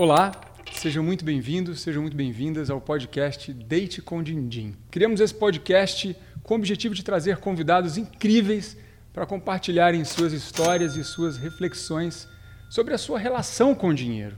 Olá, 0.00 0.30
sejam 0.74 1.02
muito 1.02 1.24
bem-vindos, 1.24 1.80
sejam 1.80 2.02
muito 2.02 2.16
bem-vindas 2.16 2.70
ao 2.70 2.80
podcast 2.80 3.52
Date 3.52 4.00
com 4.00 4.22
Dindim. 4.22 4.76
Criamos 4.92 5.20
esse 5.20 5.34
podcast 5.34 6.16
com 6.44 6.54
o 6.54 6.56
objetivo 6.56 6.94
de 6.94 7.02
trazer 7.02 7.38
convidados 7.38 7.98
incríveis 7.98 8.76
para 9.12 9.26
compartilharem 9.26 10.04
suas 10.04 10.32
histórias 10.32 10.94
e 10.94 11.02
suas 11.02 11.36
reflexões 11.36 12.28
sobre 12.70 12.94
a 12.94 12.96
sua 12.96 13.18
relação 13.18 13.74
com 13.74 13.88
o 13.88 13.92
dinheiro. 13.92 14.36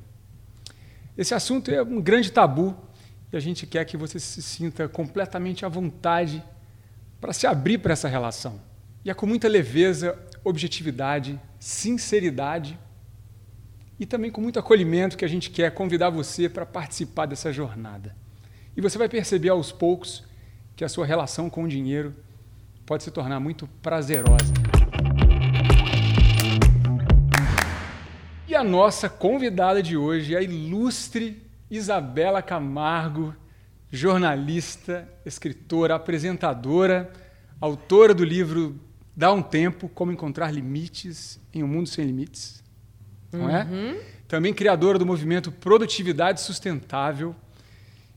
Esse 1.14 1.34
assunto 1.34 1.70
é 1.70 1.82
um 1.82 2.00
grande 2.00 2.32
tabu 2.32 2.74
e 3.30 3.36
a 3.36 3.40
gente 3.40 3.66
quer 3.66 3.84
que 3.84 3.98
você 3.98 4.18
se 4.18 4.40
sinta 4.40 4.88
completamente 4.88 5.66
à 5.66 5.68
vontade 5.68 6.42
para 7.20 7.34
se 7.34 7.46
abrir 7.46 7.76
para 7.76 7.92
essa 7.92 8.08
relação. 8.08 8.58
E 9.04 9.10
é 9.10 9.14
com 9.14 9.26
muita 9.26 9.46
leveza, 9.46 10.18
objetividade, 10.42 11.38
sinceridade 11.58 12.78
e 14.00 14.06
também 14.06 14.30
com 14.30 14.40
muito 14.40 14.58
acolhimento 14.58 15.14
que 15.14 15.26
a 15.26 15.28
gente 15.28 15.50
quer 15.50 15.70
convidar 15.72 16.08
você 16.08 16.48
para 16.48 16.64
participar 16.64 17.26
dessa 17.26 17.52
jornada. 17.52 18.16
E 18.74 18.80
você 18.80 18.96
vai 18.96 19.10
perceber 19.10 19.50
aos 19.50 19.70
poucos 19.70 20.24
que 20.74 20.82
a 20.82 20.88
sua 20.88 21.04
relação 21.04 21.50
com 21.50 21.64
o 21.64 21.68
dinheiro 21.68 22.14
pode 22.86 23.04
se 23.04 23.10
tornar 23.10 23.38
muito 23.38 23.68
prazerosa. 23.82 24.54
E 28.48 28.54
a 28.54 28.64
nossa 28.64 29.06
convidada 29.06 29.82
de 29.82 29.98
hoje 29.98 30.34
é 30.34 30.38
a 30.38 30.42
ilustre 30.42 31.42
Isabela 31.70 32.40
Camargo, 32.40 33.34
jornalista, 33.92 35.06
escritora, 35.26 35.96
apresentadora, 35.96 37.12
autora 37.60 38.14
do 38.14 38.24
livro 38.24 38.80
Dá 39.14 39.30
um 39.30 39.42
Tempo: 39.42 39.90
Como 39.90 40.10
Encontrar 40.10 40.50
Limites 40.50 41.38
em 41.52 41.62
um 41.62 41.68
Mundo 41.68 41.88
Sem 41.88 42.06
Limites. 42.06 42.59
Não 43.32 43.48
é? 43.48 43.64
Uhum. 43.64 43.98
Também 44.26 44.52
criadora 44.54 44.98
do 44.98 45.06
movimento 45.06 45.50
Produtividade 45.50 46.40
Sustentável. 46.40 47.34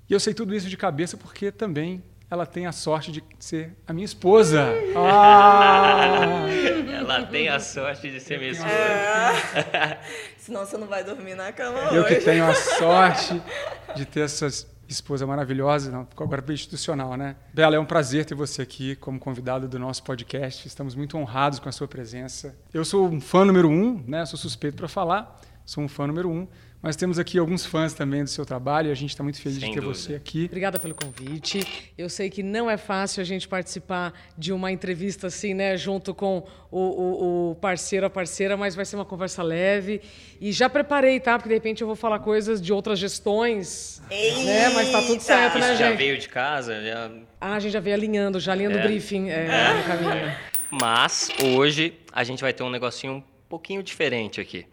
E 0.09 0.13
eu 0.13 0.19
sei 0.19 0.33
tudo 0.33 0.53
isso 0.55 0.69
de 0.69 0.77
cabeça 0.77 1.17
porque 1.17 1.51
também 1.51 2.03
ela 2.29 2.45
tem 2.45 2.65
a 2.65 2.71
sorte 2.71 3.11
de 3.11 3.23
ser 3.39 3.75
a 3.87 3.93
minha 3.93 4.05
esposa. 4.05 4.67
Ah! 4.95 6.45
Ela 7.03 7.23
tem 7.23 7.49
a 7.49 7.59
sorte 7.59 8.09
de 8.09 8.19
ser 8.19 8.39
minha 8.39 8.51
esposa. 8.51 8.71
É. 8.73 9.99
Senão 10.39 10.65
você 10.65 10.77
não 10.77 10.87
vai 10.87 11.03
dormir 11.03 11.35
na 11.35 11.51
cama 11.51 11.77
Eu 11.91 12.05
que 12.05 12.13
hoje. 12.15 12.25
tenho 12.25 12.45
a 12.45 12.53
sorte 12.55 13.39
de 13.95 14.05
ter 14.05 14.21
essa 14.21 14.47
esposa 14.87 15.25
maravilhosa, 15.25 15.91
não, 15.91 16.07
agora 16.15 16.41
bem 16.41 16.53
institucional, 16.53 17.15
né? 17.15 17.35
Bela, 17.53 17.75
é 17.75 17.79
um 17.79 17.85
prazer 17.85 18.25
ter 18.25 18.35
você 18.35 18.61
aqui 18.61 18.95
como 18.95 19.19
convidado 19.19 19.67
do 19.67 19.79
nosso 19.79 20.03
podcast. 20.03 20.67
Estamos 20.67 20.95
muito 20.95 21.17
honrados 21.17 21.59
com 21.59 21.69
a 21.69 21.71
sua 21.71 21.87
presença. 21.87 22.55
Eu 22.73 22.83
sou 22.83 23.07
um 23.07 23.21
fã 23.21 23.45
número 23.45 23.69
um, 23.69 24.03
né? 24.07 24.25
Sou 24.25 24.37
suspeito 24.37 24.77
para 24.77 24.87
falar, 24.87 25.39
sou 25.65 25.83
um 25.83 25.87
fã 25.87 26.07
número 26.07 26.29
um. 26.29 26.47
Mas 26.85 26.97
temos 26.97 27.17
aqui 27.17 27.37
alguns 27.39 27.65
fãs 27.65 27.93
também 27.93 28.25
do 28.25 28.29
seu 28.29 28.45
trabalho 28.45 28.89
e 28.89 28.91
a 28.91 28.93
gente 28.93 29.11
está 29.11 29.23
muito 29.23 29.41
feliz 29.41 29.57
Sem 29.57 29.69
de 29.69 29.75
ter 29.75 29.79
dúvida. 29.81 29.97
você 29.97 30.15
aqui. 30.15 30.45
Obrigada 30.47 30.77
pelo 30.77 30.93
convite. 30.93 31.65
Eu 31.97 32.09
sei 32.09 32.29
que 32.29 32.43
não 32.43 32.69
é 32.69 32.75
fácil 32.75 33.21
a 33.21 33.23
gente 33.23 33.47
participar 33.47 34.13
de 34.37 34.51
uma 34.51 34.69
entrevista 34.69 35.27
assim, 35.27 35.53
né, 35.53 35.77
junto 35.77 36.13
com 36.13 36.45
o, 36.69 36.79
o- 36.79 37.51
o 37.51 37.55
parceiro, 37.55 38.05
a 38.05 38.09
parceira, 38.09 38.57
mas 38.57 38.75
vai 38.75 38.83
ser 38.83 38.97
uma 38.97 39.05
conversa 39.05 39.41
leve. 39.41 40.01
E 40.41 40.51
já 40.51 40.69
preparei, 40.69 41.21
tá? 41.21 41.37
Porque 41.39 41.47
de 41.47 41.55
repente 41.55 41.79
eu 41.79 41.87
vou 41.87 41.95
falar 41.95 42.19
coisas 42.19 42.61
de 42.61 42.73
outras 42.73 42.99
gestões. 42.99 44.01
Né? 44.09 44.67
Mas 44.75 44.91
tá 44.91 44.99
tudo 45.03 45.11
Eita! 45.13 45.23
certo, 45.23 45.59
né, 45.59 45.69
Isso 45.69 45.79
já 45.79 45.87
gente? 45.87 45.97
veio 45.97 46.17
de 46.17 46.27
casa, 46.27 46.81
já... 46.83 47.09
Ah, 47.39 47.53
a 47.55 47.59
gente 47.61 47.71
já 47.71 47.79
veio 47.79 47.95
alinhando, 47.95 48.41
já 48.41 48.51
alinhando 48.51 48.75
o 48.75 48.79
É. 48.79 48.83
briefing 48.87 49.29
é, 49.29 49.47
no 49.73 49.83
caminho. 49.85 50.35
Mas 50.69 51.29
hoje 51.41 51.93
a 52.11 52.25
gente 52.25 52.41
vai 52.41 52.51
ter 52.51 52.63
um 52.63 52.69
negocinho 52.69 53.13
um 53.13 53.23
pouquinho 53.47 53.81
diferente 53.81 54.41
aqui. 54.41 54.65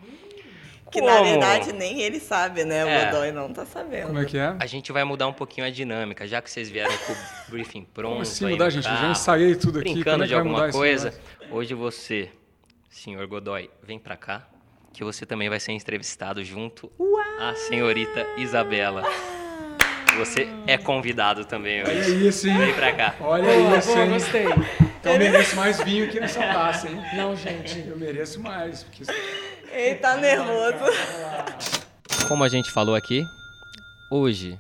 Que 0.91 1.01
na 1.01 1.19
Como? 1.19 1.25
verdade 1.25 1.73
nem 1.73 2.01
ele 2.01 2.19
sabe, 2.19 2.65
né? 2.65 2.85
O 2.85 2.89
É. 2.89 3.05
Godoy 3.07 3.33
não 3.33 3.53
tá 3.53 3.65
sabendo. 3.65 4.09
Como 4.09 4.19
é 4.19 4.25
que 4.25 4.37
é? 4.37 4.57
A 4.59 4.67
gente 4.67 4.91
vai 4.91 5.05
mudar 5.05 5.29
um 5.29 5.33
pouquinho 5.33 5.67
a 5.67 5.71
dinâmica, 5.71 6.27
já 6.27 6.43
que 6.43 6.51
vocês 6.51 6.69
vieram 6.69 6.93
com 7.07 7.13
o 7.13 7.17
briefing 7.51 7.85
pronto. 7.95 8.11
Como 8.11 8.23
assim 8.23 8.49
mudar, 8.51 8.71
gente? 8.71 8.89
Eu 8.89 8.97
já 8.97 9.11
ensaiei 9.11 9.55
tudo 9.55 9.79
aqui. 9.79 9.93
Brincando 9.95 10.25
é 10.25 10.27
de 10.27 10.35
alguma 10.35 10.71
coisa. 10.71 11.15
Hoje 11.51 11.75
você, 11.75 12.29
senhor 12.89 13.25
Godoy, 13.27 13.71
vem 13.83 13.99
pra 13.99 14.17
cá, 14.17 14.47
que 14.93 15.05
você 15.05 15.25
também 15.25 15.49
vai 15.49 15.61
ser 15.61 15.73
entrevistado 15.73 16.43
junto 16.45 16.91
à 17.39 17.55
senhorita 17.55 18.27
Isabela. 18.37 19.05
Você 20.19 20.49
é 20.67 20.77
convidado 20.77 21.45
também 21.45 21.83
Olha 21.85 21.93
hoje. 22.01 22.27
isso, 22.27 22.49
hein? 22.49 22.59
Vem 22.59 22.75
pra 22.75 22.93
cá. 22.93 23.15
Olha 23.21 23.45
Boa, 23.45 23.79
isso, 23.79 23.89
boa, 23.93 24.05
hein? 24.05 24.11
gostei. 24.11 24.45
Então 25.01 25.13
eu 25.13 25.19
mereço 25.19 25.57
mais 25.57 25.83
vinho 25.83 26.11
que 26.11 26.21
nessa 26.21 26.41
taça, 26.41 26.87
hein? 26.87 27.03
Não, 27.17 27.35
gente. 27.35 27.79
Eu 27.89 27.97
mereço 27.97 28.39
mais. 28.39 28.83
Porque... 28.83 29.03
Ele 29.73 29.95
tá 29.95 30.17
nervoso. 30.19 30.85
Como 32.29 32.45
a 32.45 32.49
gente 32.49 32.71
falou 32.71 32.95
aqui, 32.95 33.25
hoje 34.11 34.59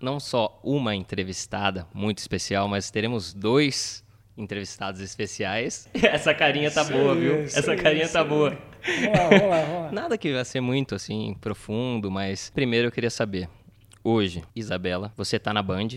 não 0.00 0.20
só 0.20 0.60
uma 0.62 0.94
entrevistada 0.94 1.86
muito 1.92 2.18
especial, 2.18 2.68
mas 2.68 2.88
teremos 2.88 3.34
dois 3.34 4.04
entrevistados 4.36 5.00
especiais. 5.00 5.88
Essa 6.00 6.32
carinha 6.32 6.70
tá 6.70 6.82
Isso 6.82 6.92
boa, 6.92 7.14
viu? 7.16 7.42
isso 7.42 7.58
Essa 7.58 7.74
carinha 7.74 8.04
isso 8.04 8.12
tá 8.12 8.22
boa. 8.22 8.56
Vamos 8.86 9.18
lá, 9.18 9.28
vamos 9.28 9.50
lá, 9.50 9.60
vamos 9.62 9.82
lá. 9.86 9.92
Nada 9.92 10.16
que 10.16 10.32
vai 10.32 10.44
ser 10.44 10.60
muito 10.60 10.94
assim 10.94 11.34
profundo, 11.40 12.12
mas 12.12 12.48
primeiro 12.50 12.86
eu 12.86 12.92
queria 12.92 13.10
saber. 13.10 13.48
Hoje, 14.04 14.44
Isabela, 14.54 15.12
você 15.16 15.36
tá 15.36 15.52
na 15.52 15.62
Band 15.64 15.88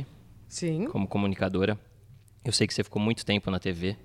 Sim. 0.48 0.86
como 0.86 1.08
comunicadora. 1.08 1.78
Eu 2.44 2.52
sei 2.52 2.66
que 2.66 2.74
você 2.74 2.84
ficou 2.84 3.02
muito 3.02 3.24
tempo 3.26 3.52
na 3.52 3.60
TV, 3.60 3.96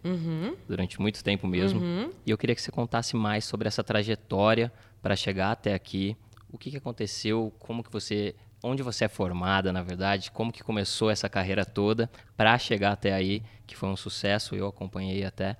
durante 0.68 1.00
muito 1.00 1.24
tempo 1.24 1.46
mesmo. 1.46 1.80
E 2.26 2.30
eu 2.30 2.36
queria 2.36 2.54
que 2.54 2.60
você 2.60 2.70
contasse 2.70 3.16
mais 3.16 3.44
sobre 3.44 3.66
essa 3.66 3.82
trajetória 3.82 4.70
para 5.02 5.16
chegar 5.16 5.52
até 5.52 5.72
aqui. 5.74 6.16
O 6.52 6.58
que, 6.58 6.70
que 6.70 6.76
aconteceu? 6.76 7.52
Como 7.58 7.82
que 7.82 7.90
você, 7.90 8.34
onde 8.62 8.82
você 8.82 9.06
é 9.06 9.08
formada, 9.08 9.72
na 9.72 9.82
verdade? 9.82 10.30
Como 10.30 10.52
que 10.52 10.62
começou 10.62 11.10
essa 11.10 11.28
carreira 11.28 11.64
toda 11.64 12.10
para 12.36 12.58
chegar 12.58 12.92
até 12.92 13.12
aí, 13.12 13.42
que 13.66 13.74
foi 13.76 13.88
um 13.88 13.96
sucesso. 13.96 14.54
Eu 14.54 14.66
acompanhei 14.66 15.24
até. 15.24 15.56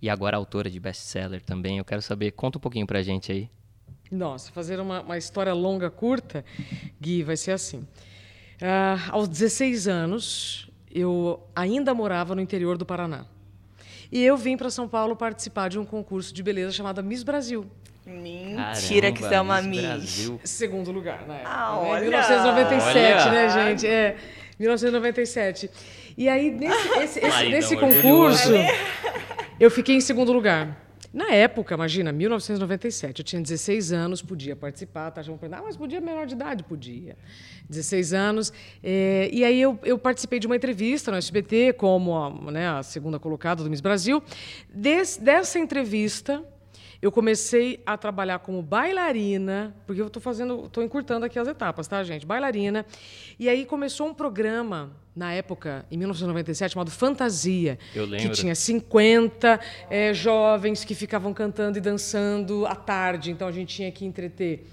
E 0.00 0.08
agora 0.08 0.36
autora 0.36 0.70
de 0.70 0.78
best-seller 0.78 1.42
também. 1.42 1.78
Eu 1.78 1.84
quero 1.84 2.00
saber, 2.00 2.30
conta 2.30 2.58
um 2.58 2.60
pouquinho 2.60 2.86
pra 2.86 3.02
gente 3.02 3.32
aí. 3.32 3.50
Nossa, 4.10 4.52
fazer 4.52 4.78
uma, 4.78 5.00
uma 5.00 5.18
história 5.18 5.52
longa, 5.52 5.90
curta, 5.90 6.44
Gui, 7.00 7.24
vai 7.24 7.36
ser 7.36 7.52
assim. 7.52 7.84
Ah, 8.62 9.08
aos 9.10 9.28
16 9.28 9.88
anos, 9.88 10.70
eu 10.94 11.40
ainda 11.54 11.92
morava 11.94 12.34
no 12.34 12.40
interior 12.40 12.78
do 12.78 12.86
Paraná. 12.86 13.24
E 14.12 14.22
eu 14.24 14.36
vim 14.36 14.56
para 14.56 14.70
São 14.70 14.86
Paulo 14.88 15.16
participar 15.16 15.68
de 15.68 15.78
um 15.78 15.84
concurso 15.84 16.32
de 16.32 16.42
beleza 16.42 16.72
chamado 16.72 17.02
Miss 17.02 17.22
Brasil. 17.22 17.66
Mentira 18.06 19.10
que 19.10 19.22
você 19.22 19.34
é 19.34 19.40
uma 19.40 19.60
Miss. 19.62 19.80
Brasil. 19.82 20.40
Segundo 20.44 20.92
lugar, 20.92 21.26
na 21.26 21.34
época. 21.36 21.50
Ah, 21.50 21.72
né? 21.82 21.88
olha! 21.88 22.00
1997, 22.02 22.88
Olha! 22.88 23.30
né, 23.32 23.48
gente? 23.48 23.86
É, 23.86 24.16
1997. 24.58 25.70
E 26.16 26.28
aí, 26.28 26.50
nesse, 26.50 26.88
esse- 26.88 27.18
esse- 27.18 27.20
Maridão 27.28 27.50
nesse 27.50 27.76
concurso, 27.76 28.52
eu 29.58 29.70
fiquei 29.70 29.96
em 29.96 30.00
segundo 30.00 30.32
lugar. 30.32 30.83
Na 31.12 31.30
época, 31.32 31.74
imagina, 31.74 32.12
1997, 32.12 33.20
eu 33.20 33.24
tinha 33.24 33.40
16 33.42 33.92
anos, 33.92 34.22
podia 34.22 34.56
participar, 34.56 35.10
tá? 35.10 35.22
Perguntar, 35.22 35.58
ah, 35.58 35.62
mas 35.64 35.76
podia 35.76 36.00
menor 36.00 36.26
de 36.26 36.34
idade? 36.34 36.64
Podia. 36.64 37.16
16 37.68 38.12
anos. 38.12 38.52
eh, 38.82 39.28
e 39.32 39.44
aí 39.44 39.60
eu, 39.60 39.78
eu 39.84 39.98
participei 39.98 40.38
de 40.38 40.46
uma 40.46 40.56
entrevista 40.56 41.10
no 41.10 41.16
SBT 41.16 41.72
como 41.74 42.16
a, 42.16 42.30
né, 42.50 42.68
a 42.68 42.82
segunda 42.82 43.18
colocada 43.18 43.62
do 43.64 43.70
Miss 43.70 43.80
Brasil. 43.80 44.22
Des- 44.72 45.16
dessa 45.16 45.58
entrevista, 45.58 46.42
eu 47.04 47.12
comecei 47.12 47.82
a 47.84 47.98
trabalhar 47.98 48.38
como 48.38 48.62
bailarina, 48.62 49.76
porque 49.86 50.00
eu 50.00 50.06
estou 50.06 50.22
fazendo, 50.22 50.64
estou 50.64 50.82
encurtando 50.82 51.26
aqui 51.26 51.38
as 51.38 51.46
etapas, 51.46 51.86
tá, 51.86 52.02
gente? 52.02 52.24
Bailarina. 52.24 52.86
E 53.38 53.46
aí 53.46 53.66
começou 53.66 54.08
um 54.08 54.14
programa 54.14 54.90
na 55.14 55.30
época, 55.30 55.84
em 55.90 55.98
1997, 55.98 56.72
chamado 56.72 56.90
Fantasia, 56.90 57.78
Eu 57.94 58.06
lembro. 58.06 58.30
que 58.30 58.34
tinha 58.34 58.54
50 58.54 59.60
eh, 59.90 60.14
jovens 60.14 60.82
que 60.82 60.94
ficavam 60.94 61.34
cantando 61.34 61.76
e 61.76 61.80
dançando 61.82 62.64
à 62.64 62.74
tarde. 62.74 63.30
Então 63.30 63.48
a 63.48 63.52
gente 63.52 63.76
tinha 63.76 63.92
que 63.92 64.06
entreter 64.06 64.66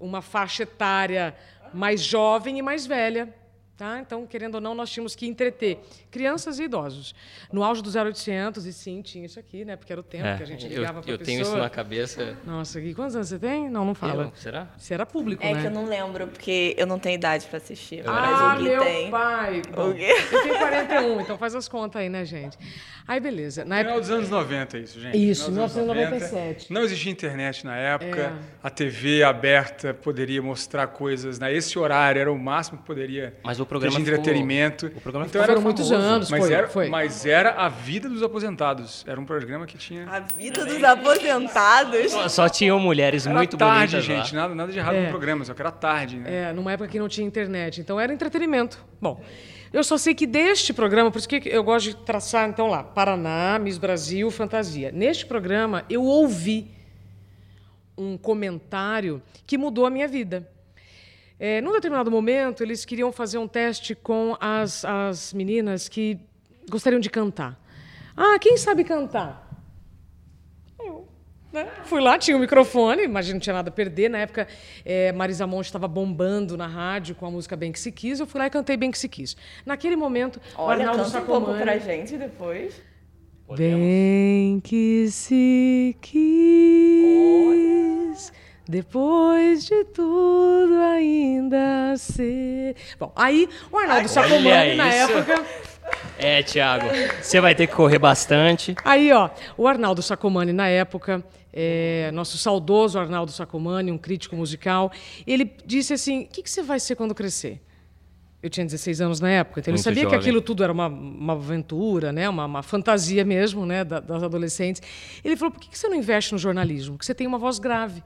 uma 0.00 0.20
faixa 0.20 0.64
etária 0.64 1.36
mais 1.72 2.02
jovem 2.02 2.58
e 2.58 2.62
mais 2.62 2.84
velha. 2.84 3.32
Tá? 3.80 3.98
Então, 3.98 4.26
querendo 4.26 4.56
ou 4.56 4.60
não, 4.60 4.74
nós 4.74 4.90
tínhamos 4.90 5.16
que 5.16 5.26
entreter 5.26 5.78
crianças 6.10 6.58
e 6.58 6.64
idosos. 6.64 7.14
No 7.50 7.64
auge 7.64 7.80
do 7.82 7.88
0800, 7.90 8.66
e 8.66 8.74
sim, 8.74 9.00
tinha 9.00 9.24
isso 9.24 9.40
aqui, 9.40 9.64
né? 9.64 9.74
Porque 9.74 9.90
era 9.90 10.02
o 10.02 10.04
tempo 10.04 10.26
É, 10.26 10.36
que 10.36 10.42
a 10.42 10.46
gente 10.46 10.66
eu, 10.66 10.80
ligava 10.80 11.00
para 11.00 11.10
eu 11.10 11.16
pessoa. 11.18 11.24
tenho 11.24 11.40
isso 11.40 11.56
na 11.56 11.70
cabeça. 11.70 12.36
Nossa, 12.44 12.78
Gui, 12.78 12.92
quantos 12.92 13.16
anos 13.16 13.28
você 13.30 13.38
tem? 13.38 13.70
Não, 13.70 13.82
não 13.86 13.94
fala. 13.94 14.24
Eu? 14.24 14.32
Será? 14.34 14.68
Você 14.76 14.92
era 14.92 15.06
público, 15.06 15.42
É 15.42 15.54
né? 15.54 15.62
que 15.62 15.66
eu 15.68 15.70
não 15.70 15.86
lembro, 15.86 16.26
porque 16.26 16.74
eu 16.76 16.86
não 16.86 16.98
tenho 16.98 17.14
idade 17.14 17.46
pra 17.46 17.56
assistir. 17.56 18.02
Ah, 18.06 18.12
mas 18.12 18.40
o 18.60 18.62
Gui 18.62 18.68
meu 18.68 18.84
tem. 18.84 19.10
pai! 19.10 19.62
Bom, 19.74 19.88
eu 19.88 20.42
tenho 20.42 20.58
41, 20.58 21.20
então 21.22 21.38
faz 21.38 21.54
as 21.54 21.66
contas 21.66 22.02
aí, 22.02 22.10
né, 22.10 22.22
gente? 22.26 22.58
Aí, 23.08 23.18
beleza. 23.18 23.64
Na 23.64 23.78
Final 23.78 23.92
época... 23.94 24.00
dos 24.02 24.10
anos 24.10 24.28
90, 24.28 24.78
isso, 24.78 25.00
gente. 25.00 25.16
Isso, 25.30 25.46
Final 25.46 25.66
dos 25.66 25.76
anos 25.78 25.96
1997. 25.96 26.70
Não 26.72 26.82
existia 26.82 27.10
internet 27.10 27.64
na 27.64 27.76
época. 27.76 28.20
É. 28.20 28.32
A 28.62 28.68
TV 28.68 29.22
aberta 29.22 29.94
poderia 29.94 30.42
mostrar 30.42 30.86
coisas. 30.88 31.38
Né? 31.38 31.52
Esse 31.54 31.78
horário 31.78 32.20
era 32.20 32.30
o 32.30 32.38
máximo 32.38 32.76
que 32.78 32.84
poderia. 32.84 33.34
Mas 33.42 33.58
o 33.58 33.66
programa 33.70 33.96
de 33.98 34.04
ficou- 34.04 34.18
entretenimento. 34.20 34.86
o 34.94 35.00
programa 35.00 35.26
então 35.26 35.40
ficou 35.40 35.52
era 35.54 35.60
muitos 35.62 35.88
famoso, 35.88 36.06
anos, 36.06 36.30
mas 36.30 36.40
foi, 36.44 36.52
era, 36.52 36.68
foi. 36.68 36.88
mas 36.90 37.24
era 37.24 37.50
a 37.52 37.68
vida 37.70 38.08
dos 38.08 38.22
aposentados. 38.22 39.02
Era 39.08 39.18
um 39.18 39.24
programa 39.24 39.64
que 39.66 39.78
tinha 39.78 40.06
A 40.10 40.20
vida 40.20 40.66
dos 40.66 40.84
aposentados. 40.84 42.10
Só, 42.12 42.28
só 42.28 42.48
tinham 42.48 42.78
mulheres 42.78 43.26
era 43.26 43.34
muito 43.34 43.56
tarde, 43.56 43.96
bonitas 43.96 44.08
lá. 44.08 44.22
gente. 44.22 44.34
Nada, 44.34 44.54
nada 44.54 44.70
de 44.72 44.78
errado 44.78 44.94
É. 44.96 45.04
no 45.04 45.08
programa, 45.10 45.44
só 45.44 45.54
que 45.54 45.62
era 45.62 45.70
tarde, 45.70 46.16
né? 46.18 46.50
É, 46.50 46.52
numa 46.52 46.72
época 46.72 46.88
que 46.90 46.98
não 46.98 47.08
tinha 47.08 47.26
internet. 47.26 47.80
Então 47.80 47.98
era 47.98 48.12
entretenimento. 48.12 48.84
Bom, 49.00 49.22
eu 49.72 49.82
só 49.84 49.96
sei 49.96 50.14
que 50.14 50.26
deste 50.26 50.72
programa, 50.72 51.10
por 51.10 51.18
isso 51.18 51.28
que 51.28 51.40
eu 51.48 51.62
gosto 51.64 51.86
de 51.90 51.96
traçar, 51.96 52.48
então 52.48 52.66
lá, 52.66 52.82
Paraná, 52.82 53.58
Miss 53.58 53.78
Brasil, 53.78 54.30
Fantasia. 54.30 54.90
Neste 54.92 55.24
programa, 55.24 55.84
eu 55.88 56.02
ouvi 56.04 56.70
um 57.96 58.16
comentário 58.16 59.22
que 59.46 59.56
mudou 59.58 59.86
a 59.86 59.90
minha 59.90 60.08
vida. 60.08 60.48
É, 61.42 61.62
num 61.62 61.72
determinado 61.72 62.10
momento, 62.10 62.62
eles 62.62 62.84
queriam 62.84 63.10
fazer 63.10 63.38
um 63.38 63.48
teste 63.48 63.94
com 63.94 64.36
as, 64.38 64.84
as 64.84 65.32
meninas 65.32 65.88
que 65.88 66.20
gostariam 66.68 67.00
de 67.00 67.08
cantar. 67.08 67.58
Ah, 68.14 68.38
quem 68.38 68.58
sabe 68.58 68.84
cantar? 68.84 69.48
Eu. 70.78 71.08
né? 71.50 71.66
Fui 71.84 71.98
lá, 72.02 72.18
tinha 72.18 72.36
o 72.36 72.40
microfone, 72.40 73.04
imagina, 73.04 73.34
não 73.36 73.40
tinha 73.40 73.54
nada 73.54 73.70
a 73.70 73.72
perder. 73.72 74.10
Na 74.10 74.18
época, 74.18 74.46
eh, 74.84 75.12
Marisa 75.12 75.46
Monte 75.46 75.64
estava 75.64 75.88
bombando 75.88 76.58
na 76.58 76.66
rádio 76.66 77.14
com 77.14 77.24
a 77.24 77.30
música 77.30 77.56
Bem 77.56 77.72
Que 77.72 77.80
Se 77.80 77.90
Quis. 77.90 78.20
Eu 78.20 78.26
fui 78.26 78.38
lá 78.38 78.46
e 78.46 78.50
cantei 78.50 78.76
Bem 78.76 78.90
Que 78.90 78.98
Se 78.98 79.08
Quis. 79.08 79.34
Naquele 79.64 79.96
momento, 79.96 80.38
o 80.58 80.62
Olha, 80.62 80.90
Arnaldo 80.90 81.10
canta 81.10 81.22
um 81.22 81.24
pouco 81.24 81.46
Sacomani... 81.46 81.62
pra 81.62 81.78
gente 81.78 82.18
depois. 82.18 82.82
Bem 83.56 84.60
que 84.60 85.08
se 85.10 85.96
quis, 86.02 86.20
depois 88.70 89.64
de 89.64 89.84
tudo 89.86 90.74
ainda 90.80 91.94
ser. 91.96 92.76
Bom, 92.98 93.12
aí 93.16 93.48
o 93.70 93.76
Arnaldo 93.76 94.08
Sacomani, 94.08 94.74
na 94.76 94.88
época. 94.94 95.44
É, 96.16 96.42
Thiago, 96.42 96.86
você 97.20 97.40
vai 97.40 97.54
ter 97.54 97.66
que 97.66 97.74
correr 97.74 97.98
bastante. 97.98 98.76
Aí, 98.84 99.10
ó, 99.12 99.28
o 99.56 99.66
Arnaldo 99.66 100.00
Sacomani, 100.02 100.52
na 100.52 100.68
época, 100.68 101.22
é, 101.52 102.10
nosso 102.12 102.38
saudoso 102.38 102.96
Arnaldo 102.98 103.32
Sacomani, 103.32 103.90
um 103.90 103.98
crítico 103.98 104.36
musical, 104.36 104.92
ele 105.26 105.52
disse 105.66 105.92
assim: 105.92 106.22
o 106.22 106.26
que, 106.28 106.42
que 106.42 106.50
você 106.50 106.62
vai 106.62 106.78
ser 106.78 106.94
quando 106.94 107.12
crescer? 107.14 107.60
Eu 108.42 108.48
tinha 108.48 108.64
16 108.64 109.00
anos 109.02 109.20
na 109.20 109.28
época, 109.30 109.60
então 109.60 109.70
ele 109.72 109.76
Muito 109.78 109.84
sabia 109.84 110.04
que 110.04 110.10
jovem. 110.10 110.20
aquilo 110.20 110.40
tudo 110.40 110.62
era 110.62 110.72
uma, 110.72 110.86
uma 110.86 111.32
aventura, 111.34 112.10
né? 112.12 112.26
uma, 112.28 112.46
uma 112.46 112.62
fantasia 112.62 113.22
mesmo 113.24 113.66
né? 113.66 113.84
da- 113.84 114.00
das 114.00 114.22
adolescentes. 114.22 114.80
Ele 115.24 115.36
falou: 115.36 115.50
por 115.52 115.60
que, 115.60 115.68
que 115.70 115.76
você 115.78 115.88
não 115.88 115.96
investe 115.96 116.32
no 116.32 116.38
jornalismo? 116.38 116.94
Porque 116.94 117.04
você 117.04 117.14
tem 117.14 117.26
uma 117.26 117.36
voz 117.38 117.58
grave. 117.58 118.02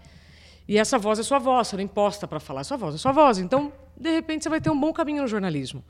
E 0.67 0.79
essa 0.79 0.99
voz 0.99 1.19
é 1.19 1.23
sua 1.23 1.39
voz, 1.39 1.69
você 1.69 1.77
não 1.77 1.83
imposta 1.83 2.27
para 2.27 2.41
falar, 2.41 2.63
é 2.63 2.65
sua 2.65 2.77
voz, 2.77 2.95
é 2.95 2.99
sua 2.99 3.13
voz. 3.13 3.39
Então, 3.39 3.73
de 3.97 4.11
repente, 4.11 4.45
você 4.45 4.49
vai 4.49 4.61
ter 4.61 4.71
um 4.71 4.79
bom 4.79 4.93
caminho 4.93 5.23
no 5.23 5.29
jornalismo. 5.29 5.85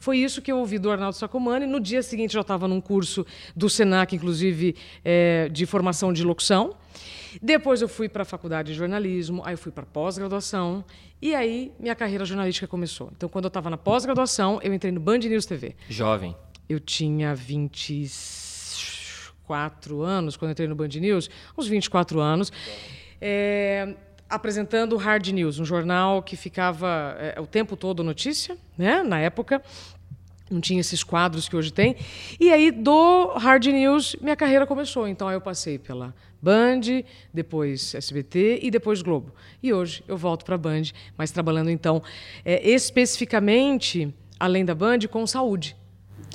Foi 0.00 0.16
isso 0.16 0.40
que 0.40 0.50
eu 0.50 0.58
ouvi 0.58 0.78
do 0.78 0.90
Arnaldo 0.90 1.14
Sacomani. 1.14 1.66
No 1.66 1.78
dia 1.78 2.02
seguinte, 2.02 2.34
eu 2.34 2.40
estava 2.40 2.66
num 2.66 2.80
curso 2.80 3.26
do 3.54 3.68
SENAC, 3.68 4.16
inclusive, 4.16 4.74
eh, 5.04 5.50
de 5.52 5.66
formação 5.66 6.10
de 6.10 6.24
locução. 6.24 6.74
Depois 7.40 7.80
eu 7.82 7.88
fui 7.88 8.08
para 8.08 8.22
a 8.22 8.24
faculdade 8.24 8.72
de 8.72 8.78
jornalismo, 8.78 9.42
aí 9.44 9.52
eu 9.52 9.58
fui 9.58 9.70
para 9.70 9.84
pós-graduação, 9.84 10.82
e 11.20 11.34
aí 11.34 11.70
minha 11.78 11.94
carreira 11.94 12.24
jornalística 12.24 12.66
começou. 12.66 13.12
Então, 13.14 13.28
quando 13.28 13.44
eu 13.44 13.48
estava 13.48 13.68
na 13.68 13.76
pós-graduação, 13.76 14.58
eu 14.62 14.72
entrei 14.72 14.90
no 14.90 15.00
Band 15.00 15.18
News 15.18 15.44
TV. 15.44 15.76
Jovem. 15.88 16.34
Eu 16.66 16.80
tinha 16.80 17.34
24 17.34 20.02
anos 20.02 20.34
quando 20.36 20.48
eu 20.48 20.52
entrei 20.52 20.66
no 20.66 20.74
Band 20.74 20.88
News, 20.88 21.28
uns 21.58 21.68
24 21.68 22.20
anos, 22.20 22.50
é, 23.20 23.94
apresentando 24.28 24.94
o 24.94 24.96
Hard 24.96 25.26
News, 25.28 25.58
um 25.58 25.64
jornal 25.64 26.22
que 26.22 26.36
ficava 26.36 27.16
é, 27.18 27.40
o 27.40 27.46
tempo 27.46 27.76
todo 27.76 28.02
notícia, 28.04 28.56
né? 28.78 29.02
Na 29.02 29.18
época 29.18 29.62
não 30.50 30.60
tinha 30.60 30.80
esses 30.80 31.04
quadros 31.04 31.48
que 31.48 31.54
hoje 31.54 31.72
tem. 31.72 31.96
E 32.38 32.52
aí 32.52 32.70
do 32.70 33.28
Hard 33.36 33.64
News 33.66 34.16
minha 34.20 34.36
carreira 34.36 34.66
começou. 34.66 35.06
Então 35.06 35.28
aí 35.28 35.36
eu 35.36 35.40
passei 35.40 35.78
pela 35.78 36.14
Band, 36.42 36.80
depois 37.32 37.94
SBT 37.94 38.60
e 38.62 38.70
depois 38.70 39.02
Globo. 39.02 39.32
E 39.62 39.72
hoje 39.72 40.02
eu 40.08 40.16
volto 40.16 40.44
para 40.44 40.56
a 40.56 40.58
Band, 40.58 40.84
mas 41.16 41.30
trabalhando 41.30 41.70
então 41.70 42.02
é, 42.44 42.68
especificamente 42.68 44.12
além 44.38 44.64
da 44.64 44.74
Band 44.74 45.00
com 45.10 45.26
saúde. 45.26 45.76